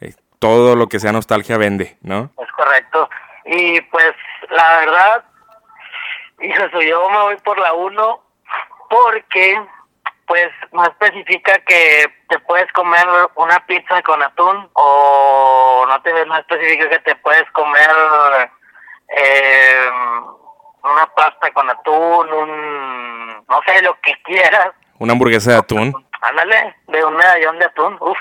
Eh, 0.00 0.14
todo 0.38 0.76
lo 0.76 0.88
que 0.88 1.00
sea 1.00 1.12
nostalgia 1.12 1.56
vende, 1.56 1.96
¿no? 2.02 2.30
Es 2.38 2.50
correcto. 2.52 3.08
Y 3.44 3.80
pues, 3.82 4.12
la 4.50 4.78
verdad, 4.78 5.24
hijo, 6.40 6.80
yo 6.80 7.08
me 7.10 7.18
voy 7.18 7.36
por 7.38 7.58
la 7.58 7.72
1 7.72 8.20
porque, 8.90 9.60
pues, 10.26 10.50
no 10.72 10.84
especifica 10.84 11.58
que 11.60 12.06
te 12.28 12.38
puedes 12.40 12.70
comer 12.72 13.06
una 13.36 13.64
pizza 13.66 14.02
con 14.02 14.22
atún 14.22 14.68
o 14.74 15.84
no 15.88 16.02
te 16.02 16.26
no 16.26 16.36
especifica 16.36 16.88
que 16.88 16.98
te 17.00 17.16
puedes 17.16 17.50
comer 17.52 17.90
eh, 19.08 19.88
una 20.82 21.06
pasta 21.14 21.50
con 21.52 21.68
atún, 21.70 22.32
un, 22.32 23.44
no 23.48 23.60
sé, 23.66 23.82
lo 23.82 23.98
que 24.00 24.14
quieras. 24.22 24.70
Una 24.98 25.12
hamburguesa 25.12 25.52
de 25.52 25.58
atún. 25.58 26.03
Ándale, 26.30 26.76
de 26.88 27.04
un 27.04 27.16
medallón 27.16 27.58
de 27.58 27.66
atún, 27.66 27.96
uff, 28.00 28.18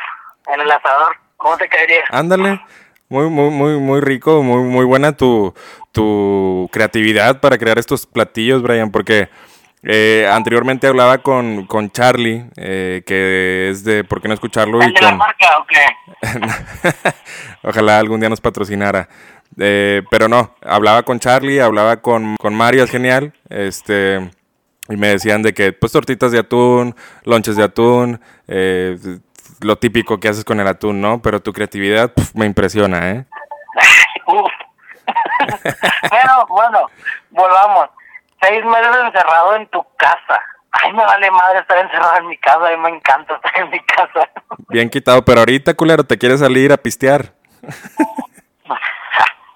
en 0.54 0.60
el 0.60 0.70
asador. 0.70 1.16
¿Cómo 1.38 1.58
te 1.58 1.70
caería? 1.70 2.04
Ándale. 2.10 2.62
Muy, 3.08 3.30
muy, 3.30 3.50
muy, 3.50 3.80
muy 3.80 4.02
rico, 4.02 4.42
muy, 4.44 4.64
muy 4.64 4.86
buena 4.86 5.16
tu, 5.16 5.54
tu 5.92 6.70
creatividad 6.72 7.40
para 7.40 7.58
crear 7.58 7.78
estos 7.78 8.06
platillos, 8.06 8.62
Brian, 8.62 8.92
porque 8.92 9.30
eh, 9.84 10.28
anteriormente 10.32 10.88
hablaba 10.88 11.20
con, 11.20 11.66
con 11.66 11.92
Charlie, 11.92 12.46
eh, 12.58 13.04
que 13.06 13.70
es 13.70 13.84
de 13.84 14.04
¿Por 14.04 14.22
qué 14.22 14.28
no 14.28 14.34
escucharlo? 14.34 14.84
y 14.84 14.94
con... 14.94 15.06
la 15.06 15.16
marca 15.16 15.58
o 15.60 15.66
qué? 15.66 17.14
Ojalá 17.64 18.00
algún 18.00 18.20
día 18.20 18.30
nos 18.30 18.42
patrocinara. 18.42 19.08
Eh, 19.60 20.02
pero 20.10 20.28
no, 20.28 20.56
hablaba 20.62 21.04
con 21.04 21.20
Charlie, 21.20 21.60
hablaba 21.60 21.98
con, 21.98 22.36
con 22.38 22.56
Mario, 22.56 22.84
es 22.84 22.90
genial. 22.90 23.34
Este 23.50 24.32
y 24.90 24.98
me 24.98 25.08
decían 25.08 25.42
de 25.42 25.54
que, 25.54 25.72
pues, 25.74 25.92
tortitas 25.92 26.32
de 26.32 26.40
atún, 26.40 26.96
lonches 27.24 27.56
de 27.56 27.64
atún, 27.64 28.22
eh, 28.48 28.98
lo 29.62 29.78
típico 29.78 30.20
que 30.20 30.28
haces 30.28 30.44
con 30.44 30.60
el 30.60 30.68
atún, 30.68 31.02
¿no? 31.02 31.22
Pero 31.22 31.42
tu 31.42 31.54
creatividad 31.54 32.12
me 32.34 32.46
impresiona, 32.46 33.12
¿eh? 33.12 33.26
Pero, 36.10 36.46
bueno, 36.50 36.90
volvamos. 37.30 37.90
Seis 38.42 38.64
meses 38.66 38.96
encerrado 39.06 39.56
en 39.56 39.68
tu 39.68 39.86
casa. 39.98 40.42
Ay, 40.72 40.92
me 40.92 41.04
vale 41.06 41.32
madre 41.32 41.60
estar 41.60 41.78
encerrado 41.78 42.18
en 42.18 42.28
mi 42.28 42.38
casa. 42.38 42.68
A 42.68 42.72
mí 42.72 42.78
me 42.78 42.90
encanta 42.90 43.36
estar 43.36 43.64
en 43.64 43.70
mi 43.70 43.80
casa. 43.86 44.30
Bien 44.70 44.90
quitado, 44.90 45.24
pero 45.24 45.40
ahorita, 45.40 45.74
culero, 45.76 46.04
te 46.04 46.18
quieres 46.18 46.40
salir 46.40 46.74
a 46.74 46.78
pistear. 46.78 47.34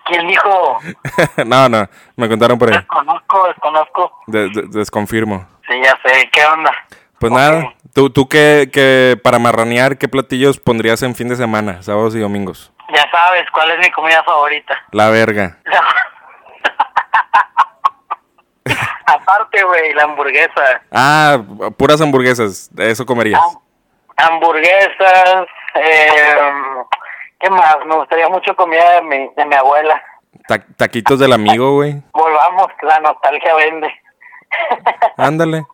¿Quién 0.08 0.28
dijo? 0.28 0.80
no, 1.45 1.70
no, 1.70 1.88
me 2.16 2.28
contaron 2.30 2.58
por 2.58 2.70
ahí. 2.70 2.78
Desconozco, 2.78 3.47
desconozco. 3.47 4.12
desconfirmo. 4.28 5.47
Sí, 5.68 5.74
ya 5.84 5.99
sé, 6.03 6.30
¿qué 6.32 6.45
onda? 6.45 6.72
Pues 7.20 7.32
nada, 7.32 7.74
¿tú, 7.93 8.10
tú 8.10 8.30
qué, 8.30 8.70
qué, 8.72 9.20
para 9.22 9.39
marranear, 9.39 9.97
qué 9.97 10.08
platillos 10.08 10.60
pondrías 10.60 11.01
en 11.03 11.16
fin 11.16 11.28
de 11.28 11.36
semana, 11.36 11.82
sábados 11.82 12.16
y 12.16 12.20
domingos? 12.20 12.72
Ya 12.93 13.10
sabes, 13.12 13.43
¿cuál 13.51 13.72
es 13.72 13.80
mi 13.80 13.91
comida 13.91 14.24
favorita? 14.24 14.82
La 14.91 15.10
verga. 15.10 15.58
Aparte, 19.05 19.64
güey, 19.64 19.93
la 19.93 20.03
hamburguesa. 20.03 20.82
Ah, 20.91 21.39
puras 21.78 21.99
hamburguesas, 22.01 22.70
eso 22.78 23.05
comerías. 23.05 23.41
hamburguesas, 24.18 25.47
eh 25.76 26.36
¿Qué 27.40 27.50
más? 27.50 27.78
Me 27.86 27.96
gustaría 27.96 28.30
mucho 28.30 28.56
comida 28.56 28.94
de 28.94 29.02
mi, 29.04 29.30
de 29.36 29.46
mi 29.46 29.56
abuela. 29.56 30.02
taquitos 30.76 31.20
del 31.20 31.34
amigo, 31.34 31.74
güey. 31.76 32.02
Volvamos, 32.14 32.68
la 32.82 33.00
nostalgia 33.00 33.56
vende. 33.56 33.94
Ándale. 35.18 35.66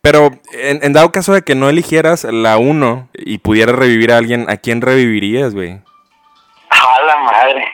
Pero 0.00 0.30
en, 0.52 0.82
en 0.82 0.92
dado 0.92 1.12
caso 1.12 1.32
de 1.32 1.42
que 1.42 1.54
no 1.54 1.68
eligieras 1.68 2.24
la 2.24 2.58
1 2.58 3.08
y 3.14 3.38
pudieras 3.38 3.76
revivir 3.76 4.12
a 4.12 4.18
alguien, 4.18 4.48
¿a 4.50 4.56
quién 4.56 4.80
revivirías, 4.80 5.54
güey? 5.54 5.80
A 6.70 7.00
la 7.02 7.16
madre. 7.18 7.64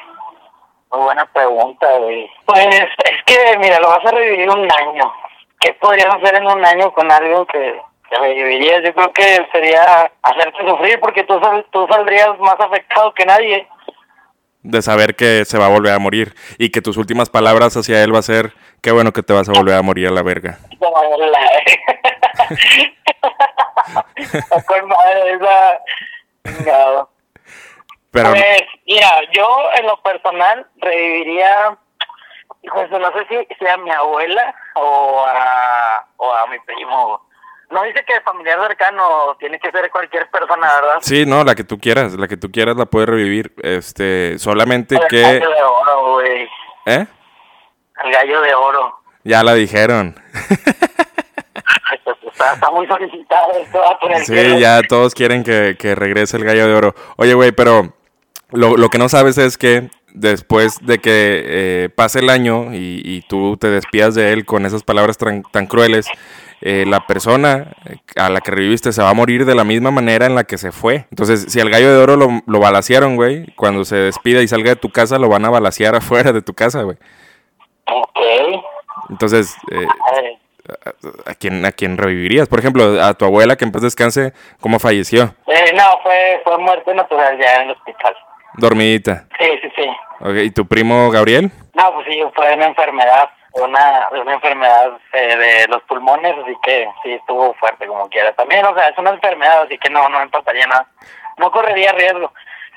Muy 0.93 1.03
buena 1.03 1.27
pregunta, 1.27 1.87
güey. 1.99 2.31
Pues 2.47 2.67
es 2.67 3.25
que, 3.27 3.59
mira, 3.59 3.81
lo 3.81 3.89
vas 3.89 4.05
a 4.07 4.11
revivir 4.11 4.49
un 4.49 4.61
año. 4.61 5.13
¿Qué 5.61 5.73
podrías 5.75 6.15
hacer 6.15 6.37
en 6.37 6.47
un 6.47 6.65
año 6.65 6.93
con 6.93 7.11
algo 7.11 7.47
que, 7.47 7.81
que 8.15 8.21
revivirías? 8.21 8.83
Yo 8.85 8.95
creo 8.95 9.13
que 9.13 9.47
sería 9.53 10.11
hacerte 10.23 10.69
sufrir 10.69 11.01
porque 11.01 11.25
tú, 11.25 11.39
sal- 11.41 11.67
tú 11.71 11.87
saldrías 11.91 12.39
más 12.39 12.57
afectado 12.59 13.13
que 13.15 13.27
nadie. 13.27 13.69
De 14.63 14.81
saber 14.81 15.15
que 15.15 15.45
se 15.45 15.59
va 15.59 15.67
a 15.67 15.71
volver 15.71 15.93
a 15.93 15.99
morir 15.99 16.35
y 16.59 16.71
que 16.71 16.81
tus 16.81 16.97
últimas 16.97 17.29
palabras 17.29 17.77
hacia 17.77 18.03
él 18.03 18.15
va 18.15 18.21
a 18.21 18.23
ser, 18.23 18.55
qué 18.83 18.93
bueno 18.93 19.13
que 19.13 19.23
te 19.23 19.35
vas 19.35 19.49
a 19.49 19.53
volver 19.53 19.75
a 19.75 19.83
morir 19.83 20.09
a 20.09 20.11
la 20.11 20.23
verga. 20.23 20.59
La-. 20.81 21.45
Pero 28.11 28.31
Pues, 28.31 28.63
mira, 28.87 29.11
yo 29.33 29.59
en 29.79 29.87
lo 29.87 30.01
personal 30.03 30.67
reviviría, 30.77 31.77
pues 32.73 32.91
no 32.91 33.13
sé 33.13 33.27
si 33.29 33.55
sea 33.57 33.77
mi 33.77 33.91
abuela 33.91 34.55
o 34.77 35.25
a, 35.27 36.07
o 36.17 36.33
a 36.33 36.47
mi 36.47 36.59
primo. 36.61 37.29
No 37.75 37.83
dice 37.83 38.05
que 38.07 38.21
familiar 38.23 38.59
cercano 38.67 39.37
tiene 39.39 39.59
que 39.59 39.71
ser 39.71 39.91
cualquier 39.91 40.31
persona, 40.31 40.69
¿verdad? 40.81 40.97
sí, 41.03 41.27
no, 41.27 41.43
la 41.45 41.55
que 41.55 41.65
tú 41.65 41.79
quieras, 41.79 42.15
la 42.15 42.29
que 42.29 42.37
tú 42.37 42.51
quieras 42.51 42.77
la 42.77 42.87
puedes 42.87 43.09
revivir. 43.09 43.53
Este, 43.63 44.39
solamente 44.39 44.95
El 44.95 45.03
que... 45.09 45.21
gallo 45.23 45.51
de 45.51 45.63
oro, 45.63 46.13
güey. 46.15 46.49
¿Eh? 46.87 47.07
El 48.05 48.13
gallo 48.13 48.41
de 48.41 48.55
oro. 48.55 48.99
Ya 49.25 49.43
la 49.43 49.55
dijeron. 49.55 50.15
Pues, 52.05 52.17
Está, 52.33 52.55
está 52.55 52.71
muy 52.71 52.87
solicitado 52.87 53.53
esto. 53.53 53.81
Sí, 54.25 54.33
que- 54.35 54.59
ya 54.61 54.81
todos 54.89 55.15
quieren 55.15 55.45
que, 55.45 55.77
que 55.79 55.95
regrese 55.95 56.37
el 56.37 56.45
gallo 56.45 56.67
de 56.67 56.75
oro. 56.75 56.95
Oye, 57.17 57.35
güey, 57.35 57.53
pero 57.53 57.95
lo, 58.51 58.77
lo 58.77 58.89
que 58.89 58.99
no 58.99 59.09
sabes 59.09 59.39
es 59.39 59.57
que 59.57 59.89
después 60.13 60.85
de 60.85 60.99
que 60.99 61.43
eh, 61.45 61.89
pase 61.95 62.19
el 62.21 62.31
año 62.31 62.75
y, 62.75 63.01
y 63.05 63.23
tú 63.23 63.57
te 63.57 63.69
despidas 63.69 64.15
de 64.17 64.33
él 64.33 64.45
con 64.45 64.67
esas 64.67 64.83
palabras 64.83 65.17
tan, 65.17 65.43
tan 65.45 65.67
crueles, 65.67 66.07
eh, 66.67 66.85
la 66.87 67.07
persona 67.07 67.75
a 68.17 68.31
la 68.31 68.41
que 68.41 68.51
reviviste 68.51 68.91
se 68.93 69.03
va 69.03 69.11
a 69.11 69.15
morir 69.15 69.45
de 69.45 69.55
la 69.55 69.65
misma 69.65 69.91
manera 69.91 70.25
en 70.25 70.35
la 70.35 70.45
que 70.45 70.57
se 70.57 70.73
fue. 70.73 71.05
Entonces, 71.11 71.45
si 71.49 71.61
al 71.61 71.69
gallo 71.69 71.93
de 71.93 72.03
oro 72.03 72.17
lo, 72.17 72.41
lo 72.47 72.59
balacearon, 72.59 73.17
güey, 73.17 73.47
cuando 73.55 73.85
se 73.85 73.97
despida 73.97 74.41
y 74.41 74.49
salga 74.49 74.71
de 74.71 74.77
tu 74.77 74.91
casa, 74.91 75.19
lo 75.19 75.29
van 75.29 75.45
a 75.45 75.51
balacear 75.51 75.95
afuera 75.97 76.33
de 76.33 76.41
tu 76.43 76.55
casa, 76.55 76.83
güey. 76.83 76.97
Ok. 77.87 78.19
Entonces, 79.11 79.55
eh, 79.71 79.87
A 80.11 80.21
ver, 80.21 80.39
¿a, 81.27 81.31
a 81.31 81.35
quién, 81.35 81.65
¿a 81.67 81.73
quién 81.73 81.99
revivirías? 81.99 82.49
Por 82.49 82.59
ejemplo, 82.61 83.03
a 83.03 83.13
tu 83.15 83.27
abuela 83.27 83.57
que 83.57 83.65
en 83.67 83.73
paz 83.73 83.83
descanse, 83.83 84.33
¿cómo 84.61 84.79
falleció? 84.79 85.35
eh, 85.47 85.73
no, 85.77 85.85
fue, 86.03 86.41
fue 86.45 86.57
muerte 86.59 86.95
natural 86.95 87.39
ya 87.39 87.57
en 87.57 87.63
el 87.69 87.71
hospital. 87.77 88.15
Dormidita. 88.57 89.27
Sí, 89.39 89.47
sí, 89.63 89.69
sí. 89.77 90.41
¿Y 90.45 90.51
tu 90.53 90.65
primo 90.67 91.11
Gabriel? 91.11 91.51
No, 91.75 91.93
pues 91.93 92.07
sí, 92.09 92.19
fue 92.35 92.55
una 92.55 92.67
enfermedad, 92.69 93.29
una, 93.55 94.09
una 94.11 94.35
enfermedad 94.35 94.99
eh, 95.13 95.37
de 95.37 95.69
los 95.69 95.83
pulmones, 95.85 96.35
así 96.43 96.57
que 96.63 96.89
sí, 97.03 97.13
estuvo 97.13 97.55
fuerte 97.55 97.87
como 97.87 98.09
quiera. 98.09 98.33
También, 98.35 98.65
o 98.67 98.75
sea, 98.75 98.89
es 98.89 98.99
una 98.99 99.11
enfermedad, 99.11 99.63
así 99.63 99.79
que 99.79 99.91
no, 99.91 100.09
no 100.09 100.19
me 100.21 100.29
pasaría 100.29 100.67
nada. 100.67 100.87
No 101.39 101.51
correría 101.51 101.93
riesgo. 101.93 102.33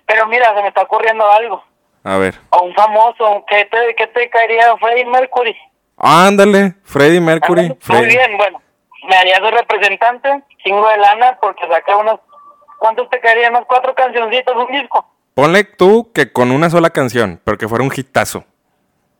Pero 0.06 0.28
mira, 0.28 0.54
se 0.56 0.62
me 0.62 0.70
está 0.70 0.84
ocurriendo 0.84 1.30
algo. 1.32 1.64
A 2.04 2.18
ver. 2.18 2.36
A 2.52 2.60
un 2.60 2.74
famoso, 2.74 3.44
¿qué 3.48 3.66
te, 3.66 3.96
qué 3.96 4.08
te 4.08 4.30
caería 4.30 4.78
Freddie 4.78 5.06
Mercury? 5.06 5.56
Ándale, 5.98 6.76
Freddie 6.84 7.22
Mercury. 7.22 7.70
Muy 7.70 7.78
Freddie. 7.82 8.18
bien, 8.18 8.38
bueno. 8.38 8.62
Me 9.10 9.16
haría 9.16 9.38
su 9.38 9.50
representante, 9.50 10.44
chingo 10.64 10.88
de 10.88 10.98
lana, 10.98 11.38
porque 11.42 11.68
saca 11.68 11.98
unos... 11.98 12.20
¿Cuántos 12.78 13.10
te 13.10 13.20
caerían? 13.20 13.56
Unos 13.56 13.66
cuatro 13.68 13.96
cancioncitos, 13.96 14.56
un 14.56 14.68
disco. 14.68 15.06
Ponle 15.34 15.64
tú 15.64 16.12
que 16.14 16.32
con 16.32 16.52
una 16.52 16.70
sola 16.70 16.92
canción, 16.92 17.42
pero 17.44 17.58
que 17.58 17.68
fuera 17.68 17.84
un 17.84 17.92
hitazo. 17.96 18.44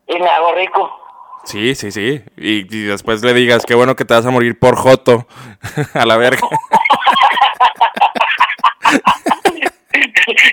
Y 0.08 0.20
me 0.20 0.30
hago 0.30 0.54
rico. 0.54 1.07
Sí, 1.48 1.76
sí, 1.76 1.92
sí. 1.94 2.22
Y, 2.36 2.76
y 2.76 2.84
después 2.84 3.24
le 3.24 3.34
digas, 3.34 3.66
qué 3.66 3.74
bueno 3.74 3.96
que 3.96 4.04
te 4.04 4.14
vas 4.14 4.26
a 4.26 4.32
morir 4.32 4.60
por 4.60 4.76
Joto. 4.76 5.28
a 5.94 6.06
la 6.06 6.18
verga. 6.18 6.40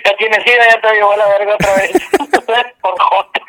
ya 0.04 0.16
tienes 0.16 0.38
ya 0.44 0.80
te 0.80 0.94
llevó 0.94 1.10
a 1.12 1.16
la 1.16 1.26
verga 1.26 1.54
otra 1.54 1.74
vez. 1.74 1.90
Por 2.80 2.94
joto. 3.00 3.40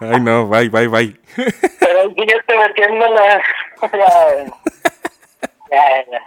Ay, 0.00 0.20
no, 0.20 0.46
bye, 0.46 0.68
bye, 0.68 0.88
bye. 0.88 1.20
Pero 1.36 2.10
sí 2.16 2.24
ya 2.26 2.36
estoy 2.36 2.58
metiendo 2.58 3.08
la... 3.08 3.42
ya. 5.70 6.22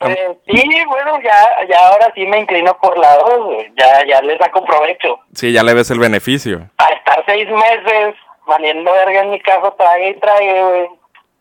Eh, 0.00 0.38
sí, 0.46 0.84
bueno, 0.88 1.20
ya, 1.22 1.66
ya 1.68 1.88
ahora 1.88 2.12
sí 2.14 2.26
me 2.26 2.40
inclino 2.40 2.76
por 2.80 2.98
la 2.98 3.16
dos, 3.16 3.44
güey. 3.44 3.72
ya, 3.76 4.04
ya 4.06 4.20
le 4.22 4.36
saco 4.38 4.64
provecho. 4.64 5.18
Sí, 5.34 5.52
ya 5.52 5.62
le 5.62 5.74
ves 5.74 5.90
el 5.90 5.98
beneficio. 5.98 6.68
A 6.78 6.86
estar 6.86 7.24
seis 7.26 7.48
meses 7.48 8.14
valiendo 8.50 8.92
verga 8.92 9.22
en 9.22 9.30
mi 9.30 9.40
casa, 9.40 9.72
trague 9.78 10.10
y 10.10 10.20
trague, 10.20 10.62
güey. 10.62 10.88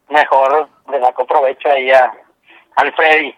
Mejor 0.10 0.70
le 0.92 1.02
saco 1.02 1.26
provecho 1.26 1.70
ahí 1.70 1.92
a, 1.92 2.14
al 2.76 2.94
Freddy. 2.94 3.36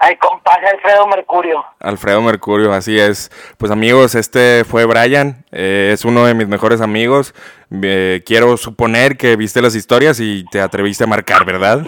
Ay, 0.00 0.16
compadre 0.16 0.68
Alfredo 0.68 1.08
Mercurio. 1.08 1.64
Alfredo 1.80 2.22
Mercurio, 2.22 2.72
así 2.72 2.98
es. 2.98 3.30
Pues 3.58 3.72
amigos, 3.72 4.14
este 4.14 4.64
fue 4.64 4.84
Brian, 4.84 5.44
eh, 5.50 5.90
es 5.92 6.04
uno 6.04 6.24
de 6.24 6.34
mis 6.34 6.46
mejores 6.46 6.80
amigos. 6.80 7.34
Eh, 7.82 8.22
quiero 8.24 8.56
suponer 8.56 9.16
que 9.16 9.34
viste 9.34 9.60
las 9.60 9.74
historias 9.74 10.20
y 10.20 10.44
te 10.52 10.60
atreviste 10.60 11.02
a 11.02 11.08
marcar, 11.08 11.44
¿verdad? 11.44 11.80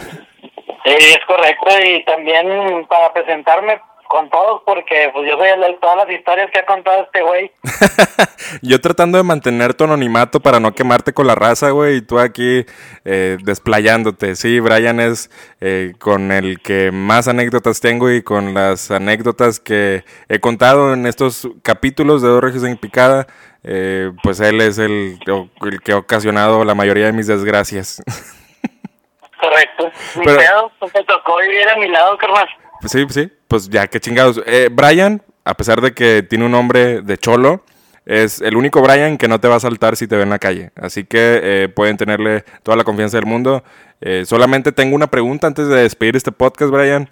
Sí, 0.85 0.95
es 0.97 1.20
correcto. 1.26 1.66
Y 1.85 2.05
también 2.05 2.85
para 2.89 3.12
presentarme 3.12 3.81
con 4.11 4.28
todos, 4.28 4.62
porque 4.66 5.08
pues 5.14 5.30
yo 5.30 5.38
soy 5.38 5.50
el 5.50 5.61
de 5.61 5.78
todas 5.80 5.98
las 5.98 6.11
historias 6.11 6.50
que 6.50 6.58
ha 6.58 6.66
contado 6.66 7.04
este 7.04 7.22
güey. 7.22 7.52
Yo 8.62 8.80
tratando 8.80 9.18
de 9.18 9.22
mantener 9.24 9.72
tu 9.74 9.84
anonimato 9.84 10.40
para 10.40 10.58
no 10.58 10.74
quemarte 10.74 11.12
con 11.12 11.28
la 11.28 11.36
raza, 11.36 11.70
güey, 11.70 11.98
y 11.98 12.02
tú 12.02 12.18
aquí 12.18 12.66
eh, 13.04 13.38
desplayándote. 13.44 14.34
Sí, 14.34 14.58
Brian 14.58 14.98
es 14.98 15.30
eh, 15.61 15.92
con 16.00 16.32
el 16.32 16.61
que 16.61 16.90
más 16.90 17.28
anécdotas 17.28 17.78
tengo 17.80 18.11
y 18.11 18.22
con 18.24 18.52
las 18.52 18.90
anécdotas 18.90 19.61
que 19.61 20.04
he 20.28 20.40
contado 20.40 20.92
en 20.92 21.06
estos 21.06 21.48
capítulos 21.62 22.20
de 22.20 22.28
Dos 22.30 22.42
Regios 22.42 22.64
en 22.64 22.76
Picada, 22.78 23.28
eh, 23.62 24.11
pues 24.24 24.40
él 24.40 24.61
es 24.61 24.78
el, 24.78 25.20
el 25.62 25.80
que 25.82 25.92
ha 25.92 25.98
ocasionado 25.98 26.64
la 26.64 26.74
mayoría 26.74 27.06
de 27.06 27.12
mis 27.12 27.28
desgracias. 27.28 28.02
Correcto. 29.40 29.90
Mi 30.16 30.24
Pero- 30.24 30.36
pedo, 30.38 30.72
pues 30.80 30.92
me 30.94 31.04
tocó 31.04 31.38
vivir 31.38 31.68
a 31.68 31.76
mi 31.76 31.86
lado, 31.88 32.18
carnal. 32.18 32.48
Pues 32.80 32.90
sí, 32.92 33.06
sí, 33.11 33.30
pues 33.51 33.68
ya, 33.68 33.88
qué 33.88 33.98
chingados. 33.98 34.40
Eh, 34.46 34.68
Brian, 34.70 35.20
a 35.44 35.55
pesar 35.55 35.80
de 35.80 35.92
que 35.92 36.22
tiene 36.22 36.44
un 36.44 36.53
nombre 36.53 37.03
de 37.03 37.18
cholo, 37.18 37.64
es 38.07 38.40
el 38.40 38.57
único 38.57 38.80
Brian 38.80 39.18
que 39.18 39.26
no 39.26 39.40
te 39.40 39.48
va 39.48 39.57
a 39.57 39.61
saltar 39.61 39.96
si 39.96 40.07
te 40.07 40.14
ve 40.16 40.22
en 40.22 40.30
la 40.30 40.38
calle. 40.38 40.70
Así 40.76 41.05
que 41.05 41.40
eh, 41.42 41.68
pueden 41.68 41.96
tenerle 41.96 42.44
toda 42.62 42.76
la 42.76 42.84
confianza 42.84 43.16
del 43.16 43.26
mundo. 43.26 43.64
Eh, 44.01 44.22
solamente 44.24 44.70
tengo 44.70 44.94
una 44.94 45.09
pregunta 45.09 45.48
antes 45.48 45.66
de 45.68 45.82
despedir 45.82 46.14
este 46.14 46.30
podcast, 46.30 46.70
Brian. 46.70 47.11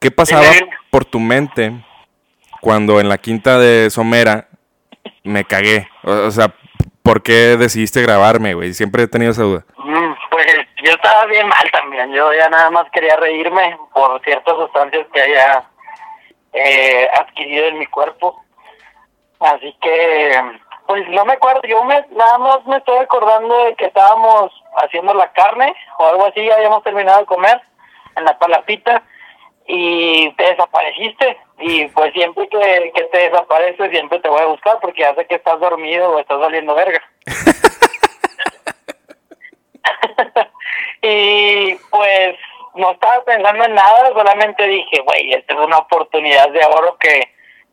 ¿Qué 0.00 0.10
pasaba 0.10 0.44
por 0.90 1.04
tu 1.04 1.20
mente 1.20 1.72
cuando 2.60 3.00
en 3.00 3.08
la 3.08 3.18
quinta 3.18 3.58
de 3.58 3.88
Somera 3.88 4.48
me 5.22 5.44
cagué? 5.44 5.88
O, 6.02 6.10
o 6.12 6.30
sea, 6.32 6.52
¿por 7.04 7.22
qué 7.22 7.56
decidiste 7.56 8.02
grabarme, 8.02 8.54
güey? 8.54 8.74
Siempre 8.74 9.04
he 9.04 9.08
tenido 9.08 9.30
esa 9.30 9.42
duda. 9.44 9.64
Mm, 9.78 10.12
Pues 10.30 10.46
yo 10.84 10.90
estaba 10.90 11.26
bien 11.26 11.46
mal 11.48 11.64
también. 11.72 12.12
Yo 12.12 12.32
ya 12.34 12.48
nada 12.50 12.70
más 12.70 12.86
quería 12.92 13.16
reírme 13.16 13.76
por 13.94 14.20
ciertas 14.22 14.54
sustancias 14.56 15.06
que 15.14 15.20
haya 15.20 15.64
eh, 16.56 17.08
adquirido 17.20 17.66
en 17.66 17.78
mi 17.78 17.86
cuerpo. 17.86 18.42
Así 19.40 19.76
que, 19.80 20.42
pues 20.86 21.08
no 21.08 21.24
me 21.24 21.34
acuerdo. 21.34 21.60
Yo 21.68 21.84
me, 21.84 22.04
nada 22.12 22.38
más 22.38 22.66
me 22.66 22.78
estoy 22.78 22.98
acordando 22.98 23.64
de 23.64 23.74
que 23.74 23.86
estábamos 23.86 24.52
haciendo 24.78 25.14
la 25.14 25.30
carne 25.32 25.74
o 25.98 26.06
algo 26.06 26.26
así. 26.26 26.44
Ya 26.44 26.54
habíamos 26.54 26.82
terminado 26.82 27.20
de 27.20 27.26
comer 27.26 27.60
en 28.16 28.24
la 28.24 28.38
palapita 28.38 29.02
y 29.66 30.32
te 30.32 30.44
desapareciste. 30.44 31.38
Y 31.58 31.86
pues 31.88 32.12
siempre 32.12 32.48
que, 32.48 32.92
que 32.94 33.04
te 33.04 33.18
desapareces, 33.30 33.90
siempre 33.90 34.20
te 34.20 34.28
voy 34.28 34.40
a 34.40 34.46
buscar 34.46 34.78
porque 34.80 35.02
ya 35.02 35.14
sé 35.14 35.26
que 35.26 35.36
estás 35.36 35.60
dormido 35.60 36.10
o 36.10 36.18
estás 36.18 36.40
saliendo 36.40 36.74
verga. 36.74 37.02
y 41.02 41.74
pues 41.90 42.36
no 42.76 42.92
estaba 42.92 43.24
pensando 43.24 43.64
en 43.64 43.74
nada, 43.74 44.10
solamente 44.12 44.66
dije, 44.66 45.00
güey, 45.04 45.32
esta 45.32 45.54
es 45.54 45.60
una 45.60 45.78
oportunidad 45.78 46.50
de 46.50 46.60
oro 46.66 46.96
que 46.98 47.22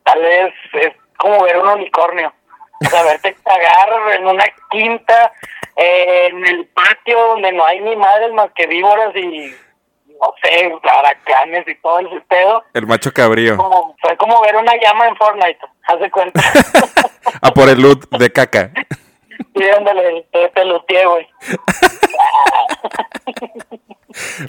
tal 0.04 0.22
vez 0.22 0.54
es 0.74 0.94
como 1.18 1.44
ver 1.44 1.58
un 1.58 1.70
unicornio. 1.70 2.34
O 2.82 2.86
sea, 2.86 3.04
verte 3.04 3.36
cagar 3.44 4.18
en 4.18 4.28
una 4.28 4.46
quinta, 4.70 5.32
eh, 5.76 6.28
en 6.30 6.46
el 6.46 6.68
patio 6.68 7.20
donde 7.30 7.52
no 7.52 7.66
hay 7.66 7.80
ni 7.80 7.96
madres 7.96 8.32
más 8.34 8.52
que 8.56 8.68
víboras 8.68 9.16
y, 9.16 9.54
no 10.08 10.34
sé, 10.42 10.74
aracanes 10.84 11.68
y 11.68 11.76
todo 11.76 12.00
el 12.00 12.22
pedo. 12.24 12.64
El 12.74 12.88
macho 12.88 13.12
cabrío. 13.14 13.58
Como, 13.58 13.96
fue 14.02 14.18
como 14.18 14.42
ver 14.42 14.56
una 14.56 14.74
llama 14.82 15.08
en 15.08 15.16
Fortnite, 15.16 15.60
haz 15.88 16.00
de 16.00 16.12
cuenta. 16.12 16.42
A 17.42 17.52
por 17.52 17.70
el 17.70 17.82
loot 17.82 18.10
de 18.10 18.32
caca. 18.32 18.72
y 19.54 19.70
ándale, 19.70 20.26
te 20.32 20.50
peluteé, 20.50 21.06
güey. 21.06 21.28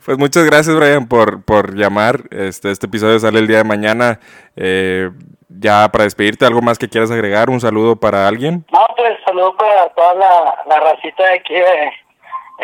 Pues 0.04 0.18
muchas 0.18 0.44
gracias, 0.44 0.76
Brian, 0.76 1.08
por, 1.08 1.44
por 1.44 1.74
llamar. 1.74 2.22
Este, 2.30 2.70
este 2.70 2.86
episodio 2.86 3.18
sale 3.18 3.38
el 3.38 3.46
día 3.46 3.58
de 3.58 3.64
mañana. 3.64 4.20
Eh, 4.56 5.10
ya 5.48 5.88
para 5.90 6.04
despedirte, 6.04 6.44
¿algo 6.44 6.62
más 6.62 6.78
que 6.78 6.88
quieras 6.88 7.10
agregar? 7.10 7.50
¿Un 7.50 7.60
saludo 7.60 7.96
para 7.96 8.26
alguien? 8.26 8.64
No, 8.72 8.86
pues 8.96 9.18
saludo 9.24 9.56
para 9.56 9.88
toda 9.90 10.14
la, 10.14 10.62
la 10.66 10.80
racita 10.80 11.24
de 11.24 11.34
aquí 11.34 11.54
de, 11.54 11.92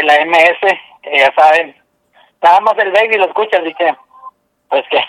la 0.03 0.24
MS, 0.24 0.78
que 1.03 1.18
ya 1.18 1.32
saben. 1.34 1.76
Nada 2.42 2.61
más 2.61 2.74
el 2.78 2.92
baby 2.92 3.16
lo 3.16 3.26
escucha, 3.26 3.59
así 3.59 3.74
que, 3.74 3.94
pues 4.68 4.84
que, 4.90 5.01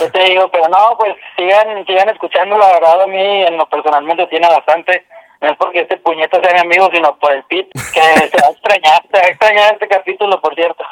yo 0.00 0.10
te 0.10 0.24
digo, 0.24 0.48
pero 0.50 0.68
no, 0.68 0.96
pues 0.98 1.14
sigan, 1.36 1.84
sigan 1.86 2.08
escuchando, 2.08 2.56
la 2.56 2.72
verdad 2.72 3.02
a 3.02 3.06
mí 3.06 3.42
en 3.42 3.56
lo 3.56 3.68
personalmente 3.68 4.26
tiene 4.26 4.48
bastante. 4.48 5.06
No 5.40 5.48
es 5.48 5.56
porque 5.56 5.80
este 5.80 5.96
puñeta 5.98 6.40
sea 6.42 6.52
mi 6.54 6.60
amigo, 6.60 6.90
sino 6.92 7.16
por 7.18 7.32
el 7.32 7.44
Pit, 7.44 7.68
que 7.72 8.00
se 8.00 8.36
va 8.42 8.48
a 8.48 8.50
extrañar, 8.50 9.02
se 9.10 9.18
va 9.18 9.24
a 9.24 9.28
extrañar 9.28 9.72
este 9.74 9.86
capítulo, 9.86 10.40
por 10.40 10.54
cierto. 10.54 10.82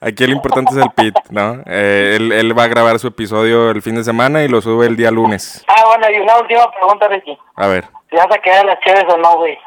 Aquí 0.00 0.26
lo 0.26 0.32
importante 0.32 0.72
es 0.72 0.78
el 0.78 0.90
Pit, 0.90 1.14
¿no? 1.30 1.62
Eh, 1.66 2.16
él, 2.16 2.32
él 2.32 2.58
va 2.58 2.64
a 2.64 2.68
grabar 2.68 2.98
su 2.98 3.08
episodio 3.08 3.70
el 3.70 3.80
fin 3.80 3.94
de 3.94 4.04
semana 4.04 4.42
y 4.44 4.48
lo 4.48 4.60
sube 4.60 4.86
el 4.86 4.96
día 4.96 5.10
lunes. 5.10 5.64
Ah, 5.68 5.84
bueno, 5.86 6.06
y 6.10 6.20
una 6.20 6.36
última 6.38 6.70
pregunta, 6.70 7.08
Ricky. 7.08 7.38
A 7.56 7.66
ver. 7.66 7.84
¿Si 8.10 8.16
vas 8.16 8.30
a 8.30 8.38
quedar 8.38 8.66
las 8.66 8.78
chéves 8.80 9.04
o 9.08 9.16
no, 9.16 9.38
güey? 9.38 9.58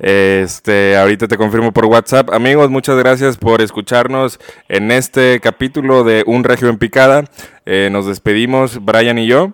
Este, 0.00 0.96
ahorita 0.96 1.26
te 1.26 1.36
confirmo 1.36 1.72
por 1.72 1.86
WhatsApp. 1.86 2.30
Amigos, 2.30 2.70
muchas 2.70 2.96
gracias 2.96 3.36
por 3.36 3.60
escucharnos 3.60 4.38
en 4.68 4.92
este 4.92 5.40
capítulo 5.40 6.04
de 6.04 6.22
Un 6.26 6.44
Regio 6.44 6.68
en 6.68 6.78
Picada. 6.78 7.24
Eh, 7.66 7.88
nos 7.90 8.06
despedimos, 8.06 8.84
Brian 8.84 9.18
y 9.18 9.26
yo, 9.26 9.48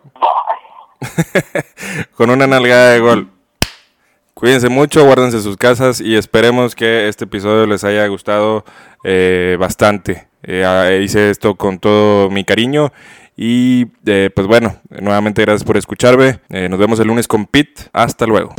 con 2.17 2.31
una 2.31 2.47
nalgada 2.47 2.91
de 2.91 3.01
gol. 3.01 3.34
Cuídense 4.35 4.69
mucho, 4.69 5.05
guárdense 5.05 5.41
sus 5.41 5.57
casas 5.57 6.01
y 6.01 6.17
esperemos 6.17 6.75
que 6.75 7.09
este 7.09 7.25
episodio 7.25 7.67
les 7.67 7.85
haya 7.85 8.05
gustado 8.09 8.65
eh, 9.05 9.57
bastante. 9.61 10.27
Eh, 10.43 10.65
ah, 10.67 10.93
hice 10.93 11.31
esto 11.31 11.55
con 11.55 11.79
todo 11.79 12.29
mi 12.31 12.45
cariño 12.45 12.93
y 13.37 13.87
eh, 14.05 14.31
pues 14.35 14.49
bueno, 14.49 14.77
nuevamente 14.91 15.43
gracias 15.43 15.63
por 15.63 15.77
escucharme. 15.77 16.41
Nos 16.49 16.81
vemos 16.81 16.99
el 16.99 17.07
lunes 17.07 17.29
con 17.29 17.47
Pete. 17.47 17.85
Hasta 17.93 18.27
luego. 18.27 18.55